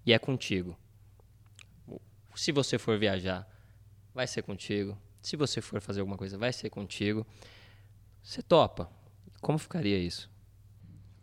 e 0.05 0.13
é 0.13 0.19
contigo. 0.19 0.77
Se 2.35 2.53
você 2.53 2.79
for 2.79 2.99
viajar, 2.99 3.49
vai 4.15 4.27
ser 4.27 4.43
contigo. 4.43 4.99
Se 5.21 5.37
você 5.37 5.61
for 5.61 5.81
fazer 5.81 6.01
alguma 6.01 6.17
coisa, 6.17 6.39
vai 6.39 6.53
ser 6.53 6.71
contigo. 6.71 7.27
Você 8.23 8.43
topa? 8.43 8.91
Como 9.41 9.59
ficaria 9.59 9.99
isso? 9.99 10.31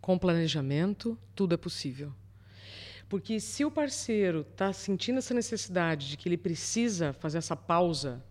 Com 0.00 0.18
planejamento, 0.18 1.18
tudo 1.34 1.54
é 1.54 1.56
possível. 1.56 2.12
Porque 3.08 3.38
se 3.38 3.64
o 3.64 3.70
parceiro 3.70 4.40
está 4.40 4.72
sentindo 4.72 5.18
essa 5.18 5.32
necessidade 5.32 6.08
de 6.08 6.16
que 6.16 6.28
ele 6.28 6.36
precisa 6.36 7.12
fazer 7.12 7.38
essa 7.38 7.54
pausa 7.54 8.24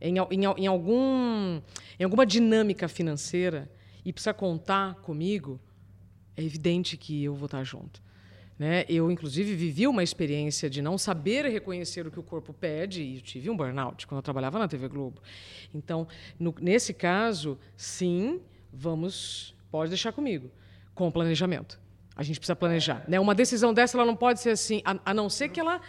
em, 0.00 0.16
em 0.30 0.44
em 0.58 0.66
algum, 0.66 1.60
em 1.98 2.04
alguma 2.04 2.26
dinâmica 2.26 2.88
financeira 2.88 3.70
e 4.04 4.12
precisa 4.12 4.34
contar 4.34 4.96
comigo, 4.96 5.60
é 6.36 6.42
evidente 6.42 6.96
que 6.96 7.24
eu 7.24 7.34
vou 7.34 7.46
estar 7.46 7.64
junto. 7.64 8.02
Né? 8.60 8.84
Eu, 8.90 9.10
inclusive, 9.10 9.54
vivi 9.56 9.86
uma 9.86 10.02
experiência 10.02 10.68
de 10.68 10.82
não 10.82 10.98
saber 10.98 11.46
reconhecer 11.46 12.06
o 12.06 12.10
que 12.10 12.20
o 12.20 12.22
corpo 12.22 12.52
pede 12.52 13.00
e 13.00 13.18
tive 13.22 13.48
um 13.48 13.56
burnout 13.56 14.06
quando 14.06 14.18
eu 14.18 14.22
trabalhava 14.22 14.58
na 14.58 14.68
TV 14.68 14.86
Globo. 14.86 15.22
Então, 15.74 16.06
no- 16.38 16.54
nesse 16.60 16.92
caso, 16.92 17.58
sim, 17.74 18.38
vamos, 18.70 19.56
pode 19.70 19.88
deixar 19.88 20.12
comigo, 20.12 20.50
com 20.94 21.10
planejamento. 21.10 21.80
A 22.14 22.22
gente 22.22 22.38
precisa 22.38 22.54
planejar. 22.54 23.02
Né? 23.08 23.18
Uma 23.18 23.34
decisão 23.34 23.72
dessa 23.72 23.96
ela 23.96 24.04
não 24.04 24.14
pode 24.14 24.40
ser 24.40 24.50
assim, 24.50 24.82
a, 24.84 24.98
a 25.06 25.14
não 25.14 25.30
ser 25.30 25.48
que 25.48 25.58
ela 25.58 25.80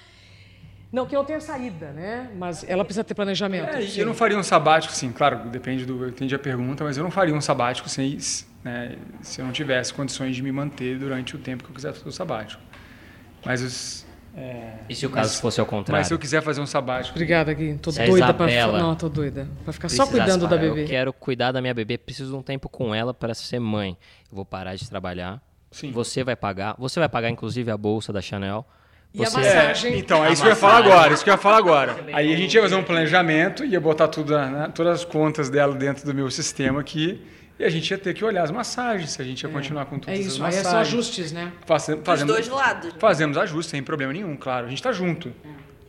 não 0.91 1.06
que 1.06 1.15
não 1.15 1.23
tenha 1.23 1.39
saída, 1.39 1.91
né? 1.91 2.30
Mas 2.38 2.63
ela 2.67 2.84
precisa 2.84 3.04
ter 3.04 3.13
planejamento. 3.13 3.75
É, 3.75 3.82
e 3.82 3.88
sim. 3.89 3.99
eu 4.01 4.06
não 4.06 4.13
faria 4.13 4.38
um 4.38 4.43
sabático, 4.43 4.93
sim, 4.93 5.12
claro, 5.12 5.49
depende 5.49 5.86
do. 5.86 6.04
Eu 6.04 6.10
entendi 6.10 6.36
a 6.36 6.39
pergunta, 6.39 6.84
mas 6.84 6.97
eu 6.97 7.04
não 7.04 7.12
faria 7.12 7.34
um 7.34 7.41
sabático 7.41 7.88
sem, 7.88 8.17
né, 8.63 8.97
se 9.21 9.39
eu 9.41 9.45
não 9.45 9.51
tivesse 9.54 9.93
condições 9.93 10.36
de 10.36 10.43
me 10.43 10.51
manter 10.51 10.97
durante 10.99 11.36
o 11.36 11.39
tempo 11.39 11.63
que 11.63 11.69
eu 11.69 11.75
quiser 11.75 11.93
fazer 11.93 12.10
o 12.10 12.12
sabático. 12.12 12.62
Mas 13.45 13.62
os. 13.62 14.06
é, 14.36 14.73
E 14.89 14.93
se 14.95 15.06
o 15.06 15.10
caso 15.10 15.30
mas- 15.30 15.39
fosse 15.39 15.60
ao 15.60 15.65
Mas 15.65 15.69
contrário? 15.71 16.06
se 16.06 16.13
eu 16.13 16.19
quiser 16.19 16.41
fazer 16.43 16.62
um 16.62 16.65
sabático. 16.67 17.15
Obrigada, 17.15 17.54
Gui. 17.54 17.77
Tô 17.82 17.91
Se 17.91 18.01
a 18.01 18.06
doida 18.06 18.34
para 18.34 18.51
Isabela 18.51 18.80
Não, 18.80 18.95
tô 18.95 19.10
doida. 19.10 19.47
Para 19.63 19.73
ficar 19.73 19.89
só 19.89 20.06
cuidando 20.06 20.47
da 20.47 20.58
bebê. 20.58 20.84
Eu 20.84 20.88
quero 20.88 21.13
cuidar 21.13 21.51
da 21.51 21.60
minha 21.62 21.73
bebê, 21.73 21.97
preciso 21.97 22.32
de 22.32 22.38
um 22.38 22.41
tempo 22.43 22.69
com 22.69 22.93
ela 22.93 23.13
para 23.13 23.34
ser 23.34 23.60
mãe. 23.60 23.97
Eu 24.30 24.36
vou 24.36 24.45
parar 24.45 24.75
de 24.75 24.88
trabalhar. 24.89 25.41
Sim. 25.71 25.91
Você 25.91 26.23
vai 26.23 26.36
pagar. 26.36 26.75
Você 26.77 26.99
vai 26.99 27.08
pagar, 27.10 27.30
inclusive, 27.30 27.71
a 27.71 27.77
bolsa 27.77 28.12
da 28.13 28.21
Chanel. 28.21 28.67
E 29.13 29.21
a 29.24 29.30
Você- 29.30 29.38
massagem? 29.38 29.93
É, 29.93 29.97
então, 29.97 30.24
é 30.26 30.32
isso 30.32 30.41
que 30.41 30.47
eu 30.47 30.52
ia 30.52 30.56
falar 30.56 30.78
agora, 30.78 31.13
isso 31.13 31.24
que 31.24 31.30
eu 31.30 31.34
ia 31.34 31.38
falar 31.38 31.58
agora. 31.58 31.97
Aí 32.13 32.34
a 32.34 32.38
gente 32.38 32.54
ia 32.56 32.62
fazer 32.62 32.76
um 32.76 32.84
planejamento, 32.84 33.65
ia 33.65 33.80
botar 33.80 34.08
tudo, 34.08 34.38
né, 34.38 34.71
todas 34.74 35.00
as 35.02 35.06
contas 35.06 35.50
dela 35.50 35.76
dentro 35.76 36.06
do 36.06 36.13
meu 36.13 36.32
sistema 36.32 36.80
aqui, 36.80 37.21
e 37.60 37.63
a 37.65 37.69
gente 37.69 37.91
ia 37.91 37.97
ter 37.97 38.13
que 38.13 38.24
olhar 38.24 38.43
as 38.43 38.52
massagens, 38.52 39.12
se 39.12 39.21
a 39.21 39.26
gente 39.26 39.41
ia 39.43 39.50
continuar 39.50 39.86
com 39.86 39.97
É 39.97 40.00
todas 40.00 40.19
as 40.19 40.26
isso, 40.28 40.43
aí 40.43 40.56
é 40.56 40.63
só 40.63 40.78
ajustes, 40.78 41.32
né? 41.34 41.52
Faze- 41.65 41.95
Dos 41.95 42.06
fazemos- 42.06 42.34
dois 42.34 42.47
lados. 42.47 42.93
né? 42.93 43.00
Fazemos 43.00 43.38
ajustes, 43.38 43.69
sem 43.69 43.84
problema 43.84 44.13
nenhum, 44.13 44.36
claro. 44.38 44.65
A 44.65 44.69
gente 44.69 44.80
está 44.80 44.93
junto. 44.93 45.32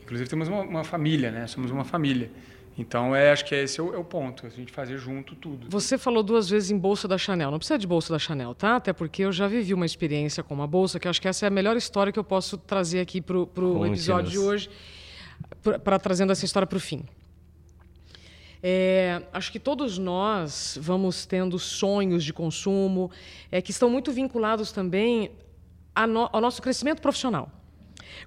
Inclusive 0.03 0.29
temos 0.29 0.49
uma, 0.49 0.63
uma 0.63 0.85
família, 0.85 1.31
né? 1.31 1.47
Somos 1.47 1.71
uma 1.71 1.85
família. 1.85 2.29
Então, 2.77 3.15
é, 3.15 3.31
acho 3.31 3.45
que 3.45 3.55
esse 3.55 3.79
é 3.79 3.83
o, 3.83 3.95
é 3.95 3.99
o 3.99 4.05
ponto, 4.05 4.47
a 4.47 4.49
gente 4.49 4.73
fazer 4.73 4.97
junto 4.97 5.35
tudo. 5.35 5.67
Você 5.69 5.99
falou 5.99 6.23
duas 6.23 6.49
vezes 6.49 6.71
em 6.71 6.79
bolsa 6.79 7.07
da 7.07 7.19
Chanel. 7.19 7.51
Não 7.51 7.59
precisa 7.59 7.79
de 7.79 7.87
bolsa 7.87 8.13
da 8.13 8.19
Chanel, 8.19 8.55
tá? 8.55 8.77
Até 8.77 8.93
porque 8.95 9.23
eu 9.25 9.31
já 9.33 9.47
vivi 9.47 9.75
uma 9.75 9.85
experiência 9.85 10.43
com 10.43 10.55
uma 10.55 10.67
bolsa, 10.67 10.99
que 10.99 11.07
eu 11.07 11.11
acho 11.11 11.21
que 11.21 11.29
essa 11.29 11.45
é 11.45 11.49
a 11.49 11.51
melhor 11.51 11.77
história 11.77 12.11
que 12.13 12.19
eu 12.19 12.25
posso 12.25 12.57
trazer 12.57 13.01
aqui 13.01 13.21
para 13.21 13.37
o 13.39 13.87
episódio 13.87 14.31
de 14.31 14.39
hoje, 14.39 14.71
para 15.85 15.99
trazendo 15.99 16.33
essa 16.33 16.45
história 16.47 16.67
para 16.67 16.77
o 16.79 16.81
fim. 16.81 17.05
É, 18.63 19.23
acho 19.33 19.51
que 19.51 19.59
todos 19.59 19.99
nós 19.99 20.79
vamos 20.81 21.27
tendo 21.27 21.59
sonhos 21.59 22.23
de 22.25 22.33
consumo 22.33 23.11
é, 23.51 23.61
que 23.61 23.73
estão 23.73 23.91
muito 23.91 24.13
vinculados 24.13 24.71
também 24.71 25.33
a 25.95 26.07
no- 26.07 26.31
ao 26.33 26.41
nosso 26.41 26.63
crescimento 26.63 27.03
profissional. 27.03 27.51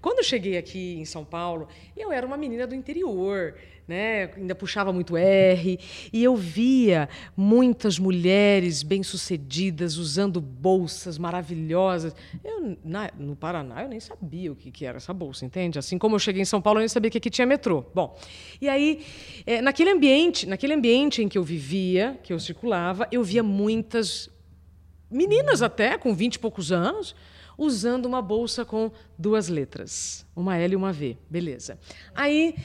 Quando 0.02 0.20
eu 0.20 0.24
cheguei 0.24 0.58
aqui 0.58 0.96
em 1.00 1.06
São 1.06 1.24
Paulo, 1.24 1.68
eu 1.96 2.12
era 2.12 2.28
uma 2.28 2.36
menina 2.36 2.68
do 2.68 2.76
interior, 2.76 3.56
né? 3.88 4.32
ainda 4.36 4.56
puxava 4.56 4.92
muito 4.92 5.16
R, 5.16 5.80
e 6.12 6.24
eu 6.24 6.36
via 6.36 7.08
muitas 7.38 8.00
mulheres 8.00 8.82
bem-sucedidas 8.84 9.98
usando 9.98 10.42
bolsas 10.42 11.18
maravilhosas. 11.18 12.16
Eu, 12.44 12.78
na- 12.84 13.12
no 13.18 13.36
Paraná, 13.36 13.84
eu 13.84 13.90
nem 13.90 14.00
sabia 14.00 14.52
o 14.52 14.56
que, 14.56 14.72
que 14.72 14.86
era 14.86 14.98
essa 14.98 15.14
bolsa, 15.14 15.46
entende? 15.46 15.78
Assim 15.78 15.98
como 15.98 16.16
eu 16.16 16.20
cheguei 16.20 16.42
em 16.42 16.46
São 16.46 16.62
Paulo, 16.62 16.80
eu 16.80 16.82
nem 16.82 16.90
sabia 16.90 17.12
que 17.12 17.18
aqui 17.18 17.30
tinha 17.30 17.46
metrô. 17.46 17.86
Bom, 17.94 18.18
e 18.60 18.68
aí, 18.68 19.04
eh, 19.46 19.62
naquele 19.62 19.92
ambiente, 19.92 20.48
naquele 20.48 20.74
ambiente 20.74 21.22
em 21.22 21.28
que 21.30 21.38
eu 21.38 21.44
vivia, 21.44 22.20
que 22.24 22.34
eu 22.34 22.40
circulava, 22.40 23.08
eu 23.12 23.24
via 23.24 23.44
muitas 23.44 24.30
meninas 25.10 25.62
até, 25.62 25.98
com 25.98 26.14
20 26.14 26.36
e 26.36 26.40
poucos 26.40 26.72
anos, 26.72 27.16
usando 27.58 28.06
uma 28.06 28.22
bolsa 28.22 28.66
com 28.66 28.92
duas 29.18 29.48
letras, 29.48 30.26
uma 30.36 30.58
L 30.58 30.74
e 30.74 30.76
uma 30.76 30.92
V. 30.92 31.16
Beleza. 31.30 31.80
Aí 32.14 32.56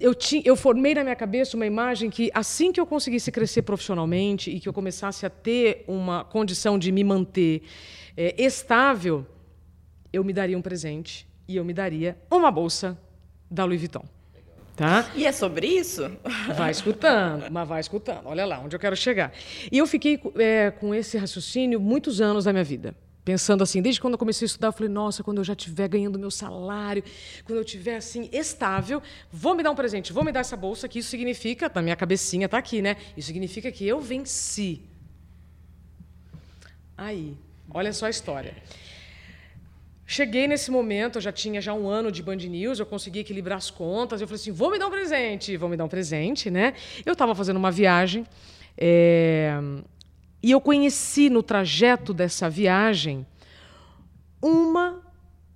eu, 0.00 0.14
ti, 0.14 0.42
eu 0.44 0.56
formei 0.56 0.94
na 0.94 1.02
minha 1.02 1.16
cabeça 1.16 1.56
uma 1.56 1.66
imagem 1.66 2.10
que 2.10 2.30
assim 2.34 2.70
que 2.70 2.80
eu 2.80 2.86
conseguisse 2.86 3.32
crescer 3.32 3.62
profissionalmente 3.62 4.50
e 4.50 4.60
que 4.60 4.68
eu 4.68 4.72
começasse 4.72 5.24
a 5.24 5.30
ter 5.30 5.84
uma 5.88 6.24
condição 6.24 6.78
de 6.78 6.92
me 6.92 7.02
manter 7.02 7.62
eh, 8.16 8.34
estável, 8.38 9.26
eu 10.12 10.22
me 10.22 10.32
daria 10.32 10.58
um 10.58 10.62
presente 10.62 11.26
e 11.48 11.56
eu 11.56 11.64
me 11.64 11.72
daria 11.72 12.18
uma 12.30 12.50
bolsa 12.50 12.98
da 13.50 13.64
Louis 13.64 13.80
Vuitton. 13.80 14.04
Tá? 14.76 15.10
E 15.14 15.26
é 15.26 15.32
sobre 15.32 15.66
isso? 15.66 16.10
Vai 16.56 16.70
escutando, 16.70 17.50
mas 17.50 17.68
vai 17.68 17.80
escutando. 17.80 18.26
Olha 18.26 18.46
lá 18.46 18.60
onde 18.60 18.74
eu 18.74 18.80
quero 18.80 18.96
chegar. 18.96 19.32
E 19.70 19.76
eu 19.76 19.86
fiquei 19.86 20.18
é, 20.36 20.70
com 20.70 20.94
esse 20.94 21.18
raciocínio 21.18 21.78
muitos 21.78 22.20
anos 22.20 22.44
da 22.44 22.52
minha 22.52 22.64
vida. 22.64 22.94
Pensando 23.24 23.62
assim, 23.62 23.82
desde 23.82 24.00
quando 24.00 24.14
eu 24.14 24.18
comecei 24.18 24.46
a 24.46 24.46
estudar, 24.46 24.68
eu 24.68 24.72
falei, 24.72 24.88
nossa, 24.88 25.22
quando 25.22 25.38
eu 25.38 25.44
já 25.44 25.52
estiver 25.52 25.88
ganhando 25.88 26.18
meu 26.18 26.30
salário, 26.30 27.04
quando 27.44 27.58
eu 27.58 27.64
estiver 27.64 27.96
assim, 27.96 28.28
estável, 28.32 29.02
vou 29.30 29.54
me 29.54 29.62
dar 29.62 29.70
um 29.70 29.74
presente, 29.74 30.12
vou 30.12 30.24
me 30.24 30.32
dar 30.32 30.40
essa 30.40 30.56
bolsa, 30.56 30.88
que 30.88 30.98
isso 30.98 31.10
significa, 31.10 31.70
na 31.74 31.82
minha 31.82 31.96
cabecinha 31.96 32.48
tá 32.48 32.56
aqui, 32.56 32.80
né? 32.80 32.96
Isso 33.16 33.26
significa 33.26 33.70
que 33.70 33.86
eu 33.86 34.00
venci. 34.00 34.82
Aí, 36.96 37.36
olha 37.70 37.92
só 37.92 38.06
a 38.06 38.10
história. 38.10 38.54
Cheguei 40.06 40.48
nesse 40.48 40.70
momento, 40.70 41.18
eu 41.18 41.22
já 41.22 41.30
tinha 41.30 41.60
já 41.60 41.72
um 41.72 41.88
ano 41.88 42.10
de 42.10 42.22
Band 42.22 42.36
News, 42.36 42.80
eu 42.80 42.86
consegui 42.86 43.20
equilibrar 43.20 43.58
as 43.58 43.70
contas. 43.70 44.20
Eu 44.20 44.26
falei 44.26 44.40
assim: 44.40 44.50
vou 44.50 44.70
me 44.70 44.78
dar 44.78 44.88
um 44.88 44.90
presente, 44.90 45.56
vou 45.56 45.68
me 45.68 45.76
dar 45.76 45.84
um 45.84 45.88
presente, 45.88 46.50
né? 46.50 46.74
Eu 47.06 47.12
estava 47.12 47.32
fazendo 47.32 47.58
uma 47.58 47.70
viagem 47.70 48.26
é, 48.76 49.56
e 50.42 50.50
eu 50.50 50.60
conheci 50.60 51.28
no 51.28 51.42
trajeto 51.42 52.14
dessa 52.14 52.48
viagem 52.48 53.26
uma 54.42 55.02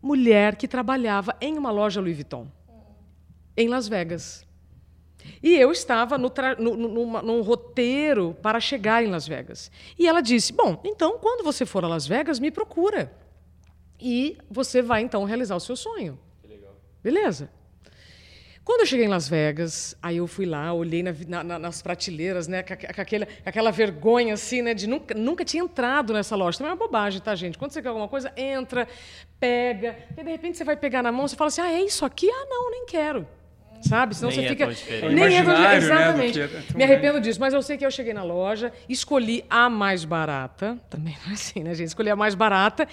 mulher 0.02 0.56
que 0.56 0.68
trabalhava 0.68 1.34
em 1.40 1.56
uma 1.56 1.70
loja 1.70 2.00
Louis 2.00 2.14
Vuitton, 2.16 2.46
em 3.56 3.68
Las 3.68 3.88
Vegas. 3.88 4.44
E 5.42 5.54
eu 5.54 5.72
estava 5.72 6.18
no 6.18 6.30
no- 6.58 6.76
numa- 6.76 7.22
num 7.22 7.40
roteiro 7.40 8.36
para 8.42 8.60
chegar 8.60 9.02
em 9.02 9.06
Las 9.06 9.26
Vegas. 9.26 9.70
E 9.98 10.06
ela 10.06 10.20
disse: 10.20 10.52
Bom, 10.52 10.78
então, 10.84 11.18
quando 11.18 11.42
você 11.42 11.64
for 11.64 11.82
a 11.82 11.88
Las 11.88 12.06
Vegas, 12.06 12.38
me 12.38 12.50
procura. 12.50 13.10
E 13.98 14.36
você 14.50 14.82
vai, 14.82 15.00
então, 15.00 15.24
realizar 15.24 15.56
o 15.56 15.60
seu 15.60 15.76
sonho. 15.76 16.18
Beleza. 17.02 17.50
Quando 18.64 18.80
eu 18.80 18.86
cheguei 18.86 19.04
em 19.04 19.08
Las 19.08 19.28
Vegas, 19.28 19.94
aí 20.02 20.16
eu 20.16 20.26
fui 20.26 20.46
lá, 20.46 20.72
olhei 20.72 21.02
na, 21.02 21.44
na, 21.44 21.58
nas 21.58 21.82
prateleiras, 21.82 22.48
né, 22.48 22.62
com, 22.62 22.74
com, 22.74 23.00
aquela, 23.00 23.28
aquela 23.44 23.70
vergonha 23.70 24.32
assim, 24.32 24.62
né, 24.62 24.72
de 24.72 24.86
nunca, 24.86 25.14
nunca 25.14 25.44
tinha 25.44 25.62
entrado 25.62 26.14
nessa 26.14 26.34
loja. 26.34 26.56
Também 26.56 26.70
é 26.70 26.74
uma 26.74 26.78
bobagem, 26.78 27.20
tá, 27.20 27.34
gente? 27.34 27.58
Quando 27.58 27.72
você 27.72 27.82
quer 27.82 27.88
alguma 27.88 28.08
coisa, 28.08 28.32
entra, 28.36 28.88
pega, 29.38 29.98
e 30.16 30.24
de 30.24 30.30
repente 30.30 30.56
você 30.56 30.64
vai 30.64 30.76
pegar 30.76 31.02
na 31.02 31.12
mão, 31.12 31.28
você 31.28 31.36
fala 31.36 31.48
assim: 31.48 31.60
ah, 31.60 31.70
é 31.70 31.82
isso 31.82 32.06
aqui? 32.06 32.30
Ah, 32.30 32.46
não, 32.48 32.70
nem 32.70 32.86
quero 32.86 33.26
sabe? 33.86 34.14
Senão 34.14 34.30
Nem 34.30 34.40
você 34.40 34.46
é 34.46 34.48
fica. 34.48 34.66
Nem 35.10 35.36
é 35.36 35.44
tão 35.44 35.52
né, 35.52 35.76
Exatamente. 35.76 36.32
que 36.32 36.40
é 36.40 36.48
tão 36.48 36.76
Me 36.76 36.84
arrependo 36.84 37.20
disso, 37.20 37.38
mas 37.38 37.52
eu 37.52 37.62
sei 37.62 37.76
que 37.76 37.84
eu 37.84 37.90
cheguei 37.90 38.14
na 38.14 38.22
loja, 38.22 38.72
escolhi 38.88 39.44
a 39.50 39.68
mais 39.68 40.06
barata. 40.06 40.78
Também 40.88 41.14
não 41.22 41.32
é 41.32 41.34
assim, 41.34 41.62
né, 41.62 41.74
gente? 41.74 41.88
Escolhi 41.88 42.08
a 42.08 42.16
mais 42.16 42.34
barata. 42.34 42.88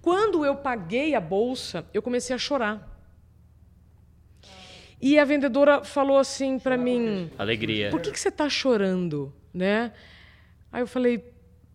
Quando 0.00 0.44
eu 0.44 0.54
paguei 0.54 1.14
a 1.16 1.20
bolsa, 1.20 1.84
eu 1.92 2.00
comecei 2.00 2.36
a 2.36 2.38
chorar. 2.38 2.97
E 5.00 5.18
a 5.18 5.24
vendedora 5.24 5.84
falou 5.84 6.18
assim 6.18 6.58
para 6.58 6.76
mim: 6.76 7.30
Alegria. 7.38 7.90
por 7.90 8.00
que, 8.00 8.10
que 8.10 8.18
você 8.18 8.28
está 8.28 8.48
chorando, 8.48 9.32
né? 9.54 9.92
Aí 10.72 10.82
eu 10.82 10.86
falei, 10.86 11.24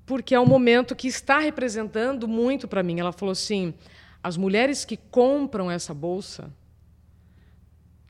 porque 0.05 0.35
é 0.35 0.39
um 0.39 0.45
momento 0.45 0.95
que 0.95 1.07
está 1.07 1.39
representando 1.39 2.27
muito 2.27 2.67
para 2.67 2.83
mim. 2.83 2.99
Ela 2.99 3.11
falou 3.11 3.31
assim, 3.31 3.73
as 4.21 4.37
mulheres 4.37 4.85
que 4.85 4.97
compram 4.97 5.71
essa 5.71 5.93
bolsa, 5.93 6.51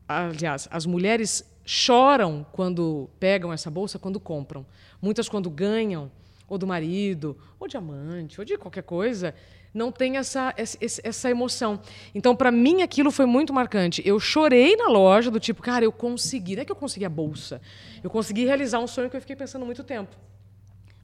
aliás, 0.07 0.67
as 0.71 0.85
mulheres 0.85 1.49
choram 1.65 2.45
quando 2.51 3.09
pegam 3.19 3.53
essa 3.53 3.69
bolsa, 3.69 3.97
quando 3.97 4.19
compram. 4.19 4.65
Muitas 5.01 5.29
quando 5.29 5.49
ganham, 5.49 6.11
ou 6.47 6.57
do 6.57 6.67
marido, 6.67 7.37
ou 7.59 7.67
de 7.67 7.77
amante, 7.77 8.39
ou 8.39 8.45
de 8.45 8.57
qualquer 8.57 8.83
coisa, 8.83 9.33
não 9.73 9.91
tem 9.91 10.17
essa, 10.17 10.53
essa, 10.55 11.29
emoção. 11.29 11.79
Então, 12.13 12.35
para 12.35 12.51
mim, 12.51 12.83
aquilo 12.83 13.09
foi 13.09 13.25
muito 13.25 13.51
marcante. 13.51 14.01
Eu 14.05 14.19
chorei 14.19 14.75
na 14.75 14.87
loja, 14.87 15.31
do 15.31 15.39
tipo, 15.39 15.61
cara, 15.63 15.83
eu 15.83 15.91
consegui. 15.91 16.55
Não 16.55 16.61
é 16.61 16.65
que 16.65 16.71
eu 16.71 16.75
consegui 16.75 17.05
a 17.05 17.09
bolsa. 17.09 17.59
Eu 18.03 18.09
consegui 18.09 18.45
realizar 18.45 18.79
um 18.79 18.87
sonho 18.87 19.09
que 19.09 19.15
eu 19.17 19.21
fiquei 19.21 19.35
pensando 19.35 19.65
muito 19.65 19.83
tempo. 19.83 20.15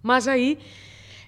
Mas 0.03 0.27
aí, 0.27 0.59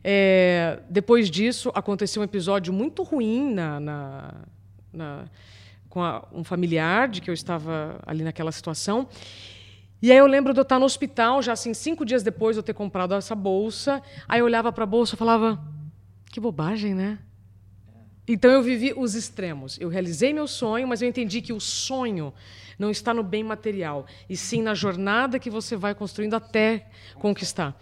é, 0.03 0.79
depois 0.89 1.29
disso, 1.31 1.71
aconteceu 1.73 2.21
um 2.21 2.25
episódio 2.25 2.71
muito 2.71 3.01
ruim 3.01 3.53
na, 3.53 3.79
na, 3.79 4.33
na- 4.93 5.25
com 5.89 6.01
a- 6.03 6.27
um 6.31 6.43
familiar 6.43 7.09
de 7.09 7.21
que 7.21 7.29
eu 7.29 7.33
estava 7.33 7.99
ali 8.05 8.23
naquela 8.23 8.51
situação. 8.51 9.07
E 10.01 10.11
aí 10.11 10.17
eu 10.17 10.25
lembro 10.27 10.53
de 10.53 10.59
eu 10.59 10.63
estar 10.63 10.79
no 10.79 10.85
hospital, 10.85 11.41
já 11.41 11.53
assim, 11.53 11.73
cinco 11.73 12.05
dias 12.05 12.23
depois 12.23 12.55
de 12.55 12.59
eu 12.59 12.63
ter 12.63 12.73
comprado 12.73 13.13
essa 13.13 13.35
bolsa. 13.35 14.01
Aí 14.27 14.39
eu 14.39 14.45
olhava 14.45 14.71
para 14.71 14.83
a 14.83 14.87
bolsa 14.87 15.15
e 15.15 15.17
falava, 15.17 15.59
que 16.31 16.39
bobagem, 16.39 16.95
né? 16.95 17.19
Então 18.33 18.49
eu 18.49 18.63
vivi 18.63 18.93
os 18.95 19.13
extremos. 19.13 19.77
Eu 19.77 19.89
realizei 19.89 20.31
meu 20.31 20.47
sonho, 20.47 20.87
mas 20.87 21.01
eu 21.01 21.09
entendi 21.09 21.41
que 21.41 21.51
o 21.51 21.59
sonho 21.59 22.33
não 22.79 22.89
está 22.89 23.13
no 23.13 23.23
bem 23.23 23.43
material, 23.43 24.07
e 24.29 24.37
sim 24.37 24.61
na 24.61 24.73
jornada 24.73 25.37
que 25.37 25.49
você 25.49 25.75
vai 25.75 25.93
construindo 25.93 26.33
até 26.33 26.87
conquistar, 27.15 27.79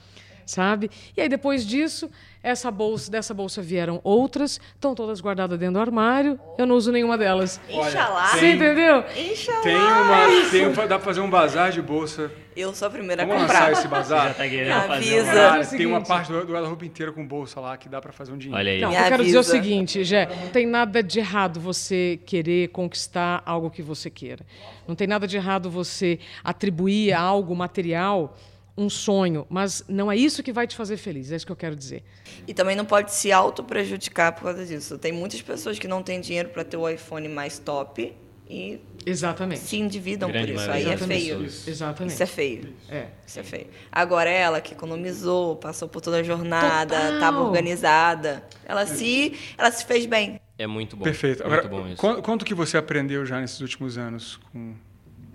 sabe? 0.50 0.90
E 1.16 1.22
aí 1.22 1.30
depois 1.30 1.66
disso, 1.66 2.10
essa 2.42 2.72
bolsa, 2.72 3.12
dessa 3.12 3.34
bolsa 3.34 3.62
vieram 3.62 4.00
outras, 4.04 4.60
estão 4.76 4.96
todas 4.96 5.20
guardadas 5.22 5.58
dentro 5.60 5.74
do 5.76 5.80
armário. 5.80 6.40
Eu 6.58 6.66
não 6.66 6.76
uso 6.76 6.92
nenhuma 6.92 7.18
delas. 7.18 7.60
Inxalá. 7.70 8.28
Você 8.28 8.54
entendeu? 8.54 9.04
Inxalá. 9.16 9.62
Tem 9.62 9.76
uma. 9.76 10.50
Tem, 10.52 10.68
um- 10.68 10.74
dá 10.74 10.98
pra 10.98 11.00
fazer 11.00 11.20
um 11.22 11.30
bazar 11.30 11.72
de 11.72 11.82
bolsa. 11.82 12.32
Eu 12.56 12.74
sou 12.74 12.88
a 12.90 12.92
primeira 12.92 13.24
a 13.24 13.26
Vamos 13.26 13.44
comprar. 13.44 13.60
lançar 13.70 13.72
esse 13.72 13.88
bazar? 13.88 14.28
Já 14.30 14.34
tá 14.34 14.44
querendo 14.50 14.76
Me 14.76 14.88
fazer 14.88 15.20
avisa. 15.20 15.32
um... 15.32 15.62
É 15.62 15.78
tem 15.78 15.86
uma 15.86 16.02
parte 16.02 16.30
do, 16.32 16.46
do 16.46 16.52
guarda-roupa 16.52 16.86
inteiro 16.86 17.14
com 17.14 17.26
bolsa 17.26 17.60
lá 17.62 17.78
que 17.78 17.88
dá 17.88 18.02
pra 18.02 18.12
fazer 18.12 18.34
um 18.34 18.38
dinheiro. 18.38 18.58
Olha 18.60 18.72
aí. 18.72 18.82
Não, 18.82 18.90
Me 18.90 18.96
eu 18.98 19.04
quero 19.04 19.24
dizer 19.24 19.38
o 19.38 19.40
avisa. 19.40 19.52
seguinte, 19.54 20.04
Gé, 20.04 20.26
não 20.44 20.50
tem 20.50 20.66
nada 20.66 21.02
de 21.02 21.20
errado 21.20 21.58
você 21.60 22.20
querer 22.26 22.68
conquistar 22.70 23.42
algo 23.46 23.70
que 23.70 23.82
você 23.82 24.10
queira. 24.10 24.46
Não 24.86 24.94
tem 24.96 25.08
nada 25.08 25.26
de 25.26 25.38
errado 25.38 25.70
você 25.70 26.20
atribuir 26.44 27.14
a 27.14 27.22
algo 27.22 27.56
material 27.56 28.36
um 28.80 28.90
sonho, 28.90 29.46
mas 29.50 29.84
não 29.88 30.12
é 30.12 30.16
isso 30.16 30.42
que 30.42 30.54
vai 30.54 30.66
te 30.66 30.76
fazer 30.76 30.96
feliz, 30.98 31.32
é 31.32 31.36
isso 31.36 31.46
que 31.46 31.52
eu 31.52 31.56
quero 31.56 31.76
dizer. 31.76 32.04
E 32.48 32.54
também 32.54 32.76
não 32.76 32.86
pode 32.86 33.12
se 33.14 33.32
auto-prejudicar 33.32 34.34
por 34.34 34.44
causa 34.44 34.66
disso. 34.66 34.98
Tem 34.98 35.12
muitas 35.12 35.42
pessoas 35.42 35.78
que 35.78 35.88
não 35.88 36.02
têm 36.02 36.22
dinheiro 36.22 36.50
para 36.50 36.64
ter 36.64 36.78
o 36.78 36.88
iPhone 36.90 37.28
mais 37.28 37.60
top 37.60 38.14
e 38.50 38.80
Exatamente. 39.06 39.60
se 39.62 39.78
endividam 39.78 40.32
Grande 40.32 40.54
por 40.54 40.62
isso. 40.62 40.72
Aí 40.72 40.84
é 40.90 40.96
das 40.96 41.06
feio. 41.06 41.40
pessoas. 41.40 41.68
Exatamente. 41.68 42.14
Isso 42.14 42.24
é 42.24 42.26
feio. 42.26 42.74
É. 42.90 43.08
Isso 43.28 43.40
é 43.40 43.44
feio. 43.44 43.68
Agora 43.92 44.30
ela 44.30 44.60
que 44.62 44.74
economizou, 44.74 45.56
passou 45.58 45.88
por 45.88 46.02
toda 46.02 46.18
a 46.18 46.24
jornada, 46.24 47.16
estava 47.16 47.40
organizada, 47.42 48.44
ela 48.66 48.86
se, 48.86 49.38
ela 49.58 49.72
se 49.72 49.86
fez 49.86 50.06
bem. 50.06 50.40
É 50.58 50.66
muito 50.68 50.96
bom. 50.98 51.04
Perfeito. 51.04 51.44
Muito 51.48 51.54
Agora, 51.54 51.68
bom 51.70 51.88
isso. 51.88 51.98
quan- 51.98 52.22
quanto 52.22 52.44
que 52.46 52.54
você 52.54 52.78
aprendeu 52.78 53.26
já 53.26 53.40
nesses 53.40 53.60
últimos 53.62 53.98
anos 53.98 54.40
com, 54.52 54.74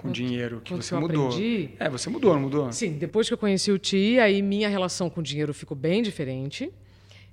com 0.05 0.13
dinheiro? 0.13 0.61
Que 0.63 0.75
você 0.75 0.91
que 0.91 0.95
eu 0.95 1.01
mudou? 1.01 1.29
aprendi? 1.29 1.71
É, 1.79 1.89
você 1.89 2.11
mudou, 2.11 2.35
não 2.35 2.43
mudou? 2.43 2.71
Sim, 2.73 2.93
depois 2.93 3.27
que 3.27 3.33
eu 3.33 3.39
conheci 3.39 3.73
o 3.73 3.79
Ti, 3.79 4.19
aí 4.21 4.43
minha 4.43 4.69
relação 4.69 5.09
com 5.09 5.21
o 5.21 5.23
dinheiro 5.23 5.55
ficou 5.55 5.77
bem 5.77 6.03
diferente. 6.03 6.71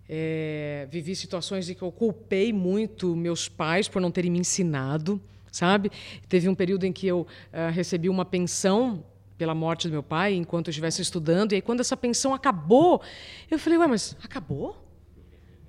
É, 0.08 0.88
vivi 0.90 1.16
situações 1.16 1.70
em 1.70 1.74
que 1.74 1.82
eu 1.82 1.92
culpei 1.92 2.54
muito 2.54 3.16
meus 3.16 3.50
pais 3.50 3.88
por 3.88 4.02
não 4.02 4.10
terem 4.10 4.32
me 4.32 4.40
ensinado, 4.40 5.22
sabe? 5.52 5.92
Teve 6.30 6.48
um 6.48 6.56
período 6.56 6.86
em 6.86 6.94
que 6.94 7.08
eu 7.08 7.28
ah, 7.52 7.70
recebi 7.70 8.10
uma 8.10 8.26
pensão 8.26 9.04
pela 9.38 9.56
morte 9.56 9.88
do 9.88 9.92
meu 9.92 10.04
pai 10.04 10.34
enquanto 10.34 10.68
eu 10.68 10.72
estivesse 10.72 11.02
estudando, 11.02 11.54
e 11.54 11.56
aí 11.56 11.62
quando 11.62 11.80
essa 11.80 11.98
pensão 11.98 12.34
acabou, 12.34 13.02
eu 13.50 13.58
falei, 13.58 13.80
ué, 13.80 13.88
mas 13.88 14.16
acabou? 14.24 14.78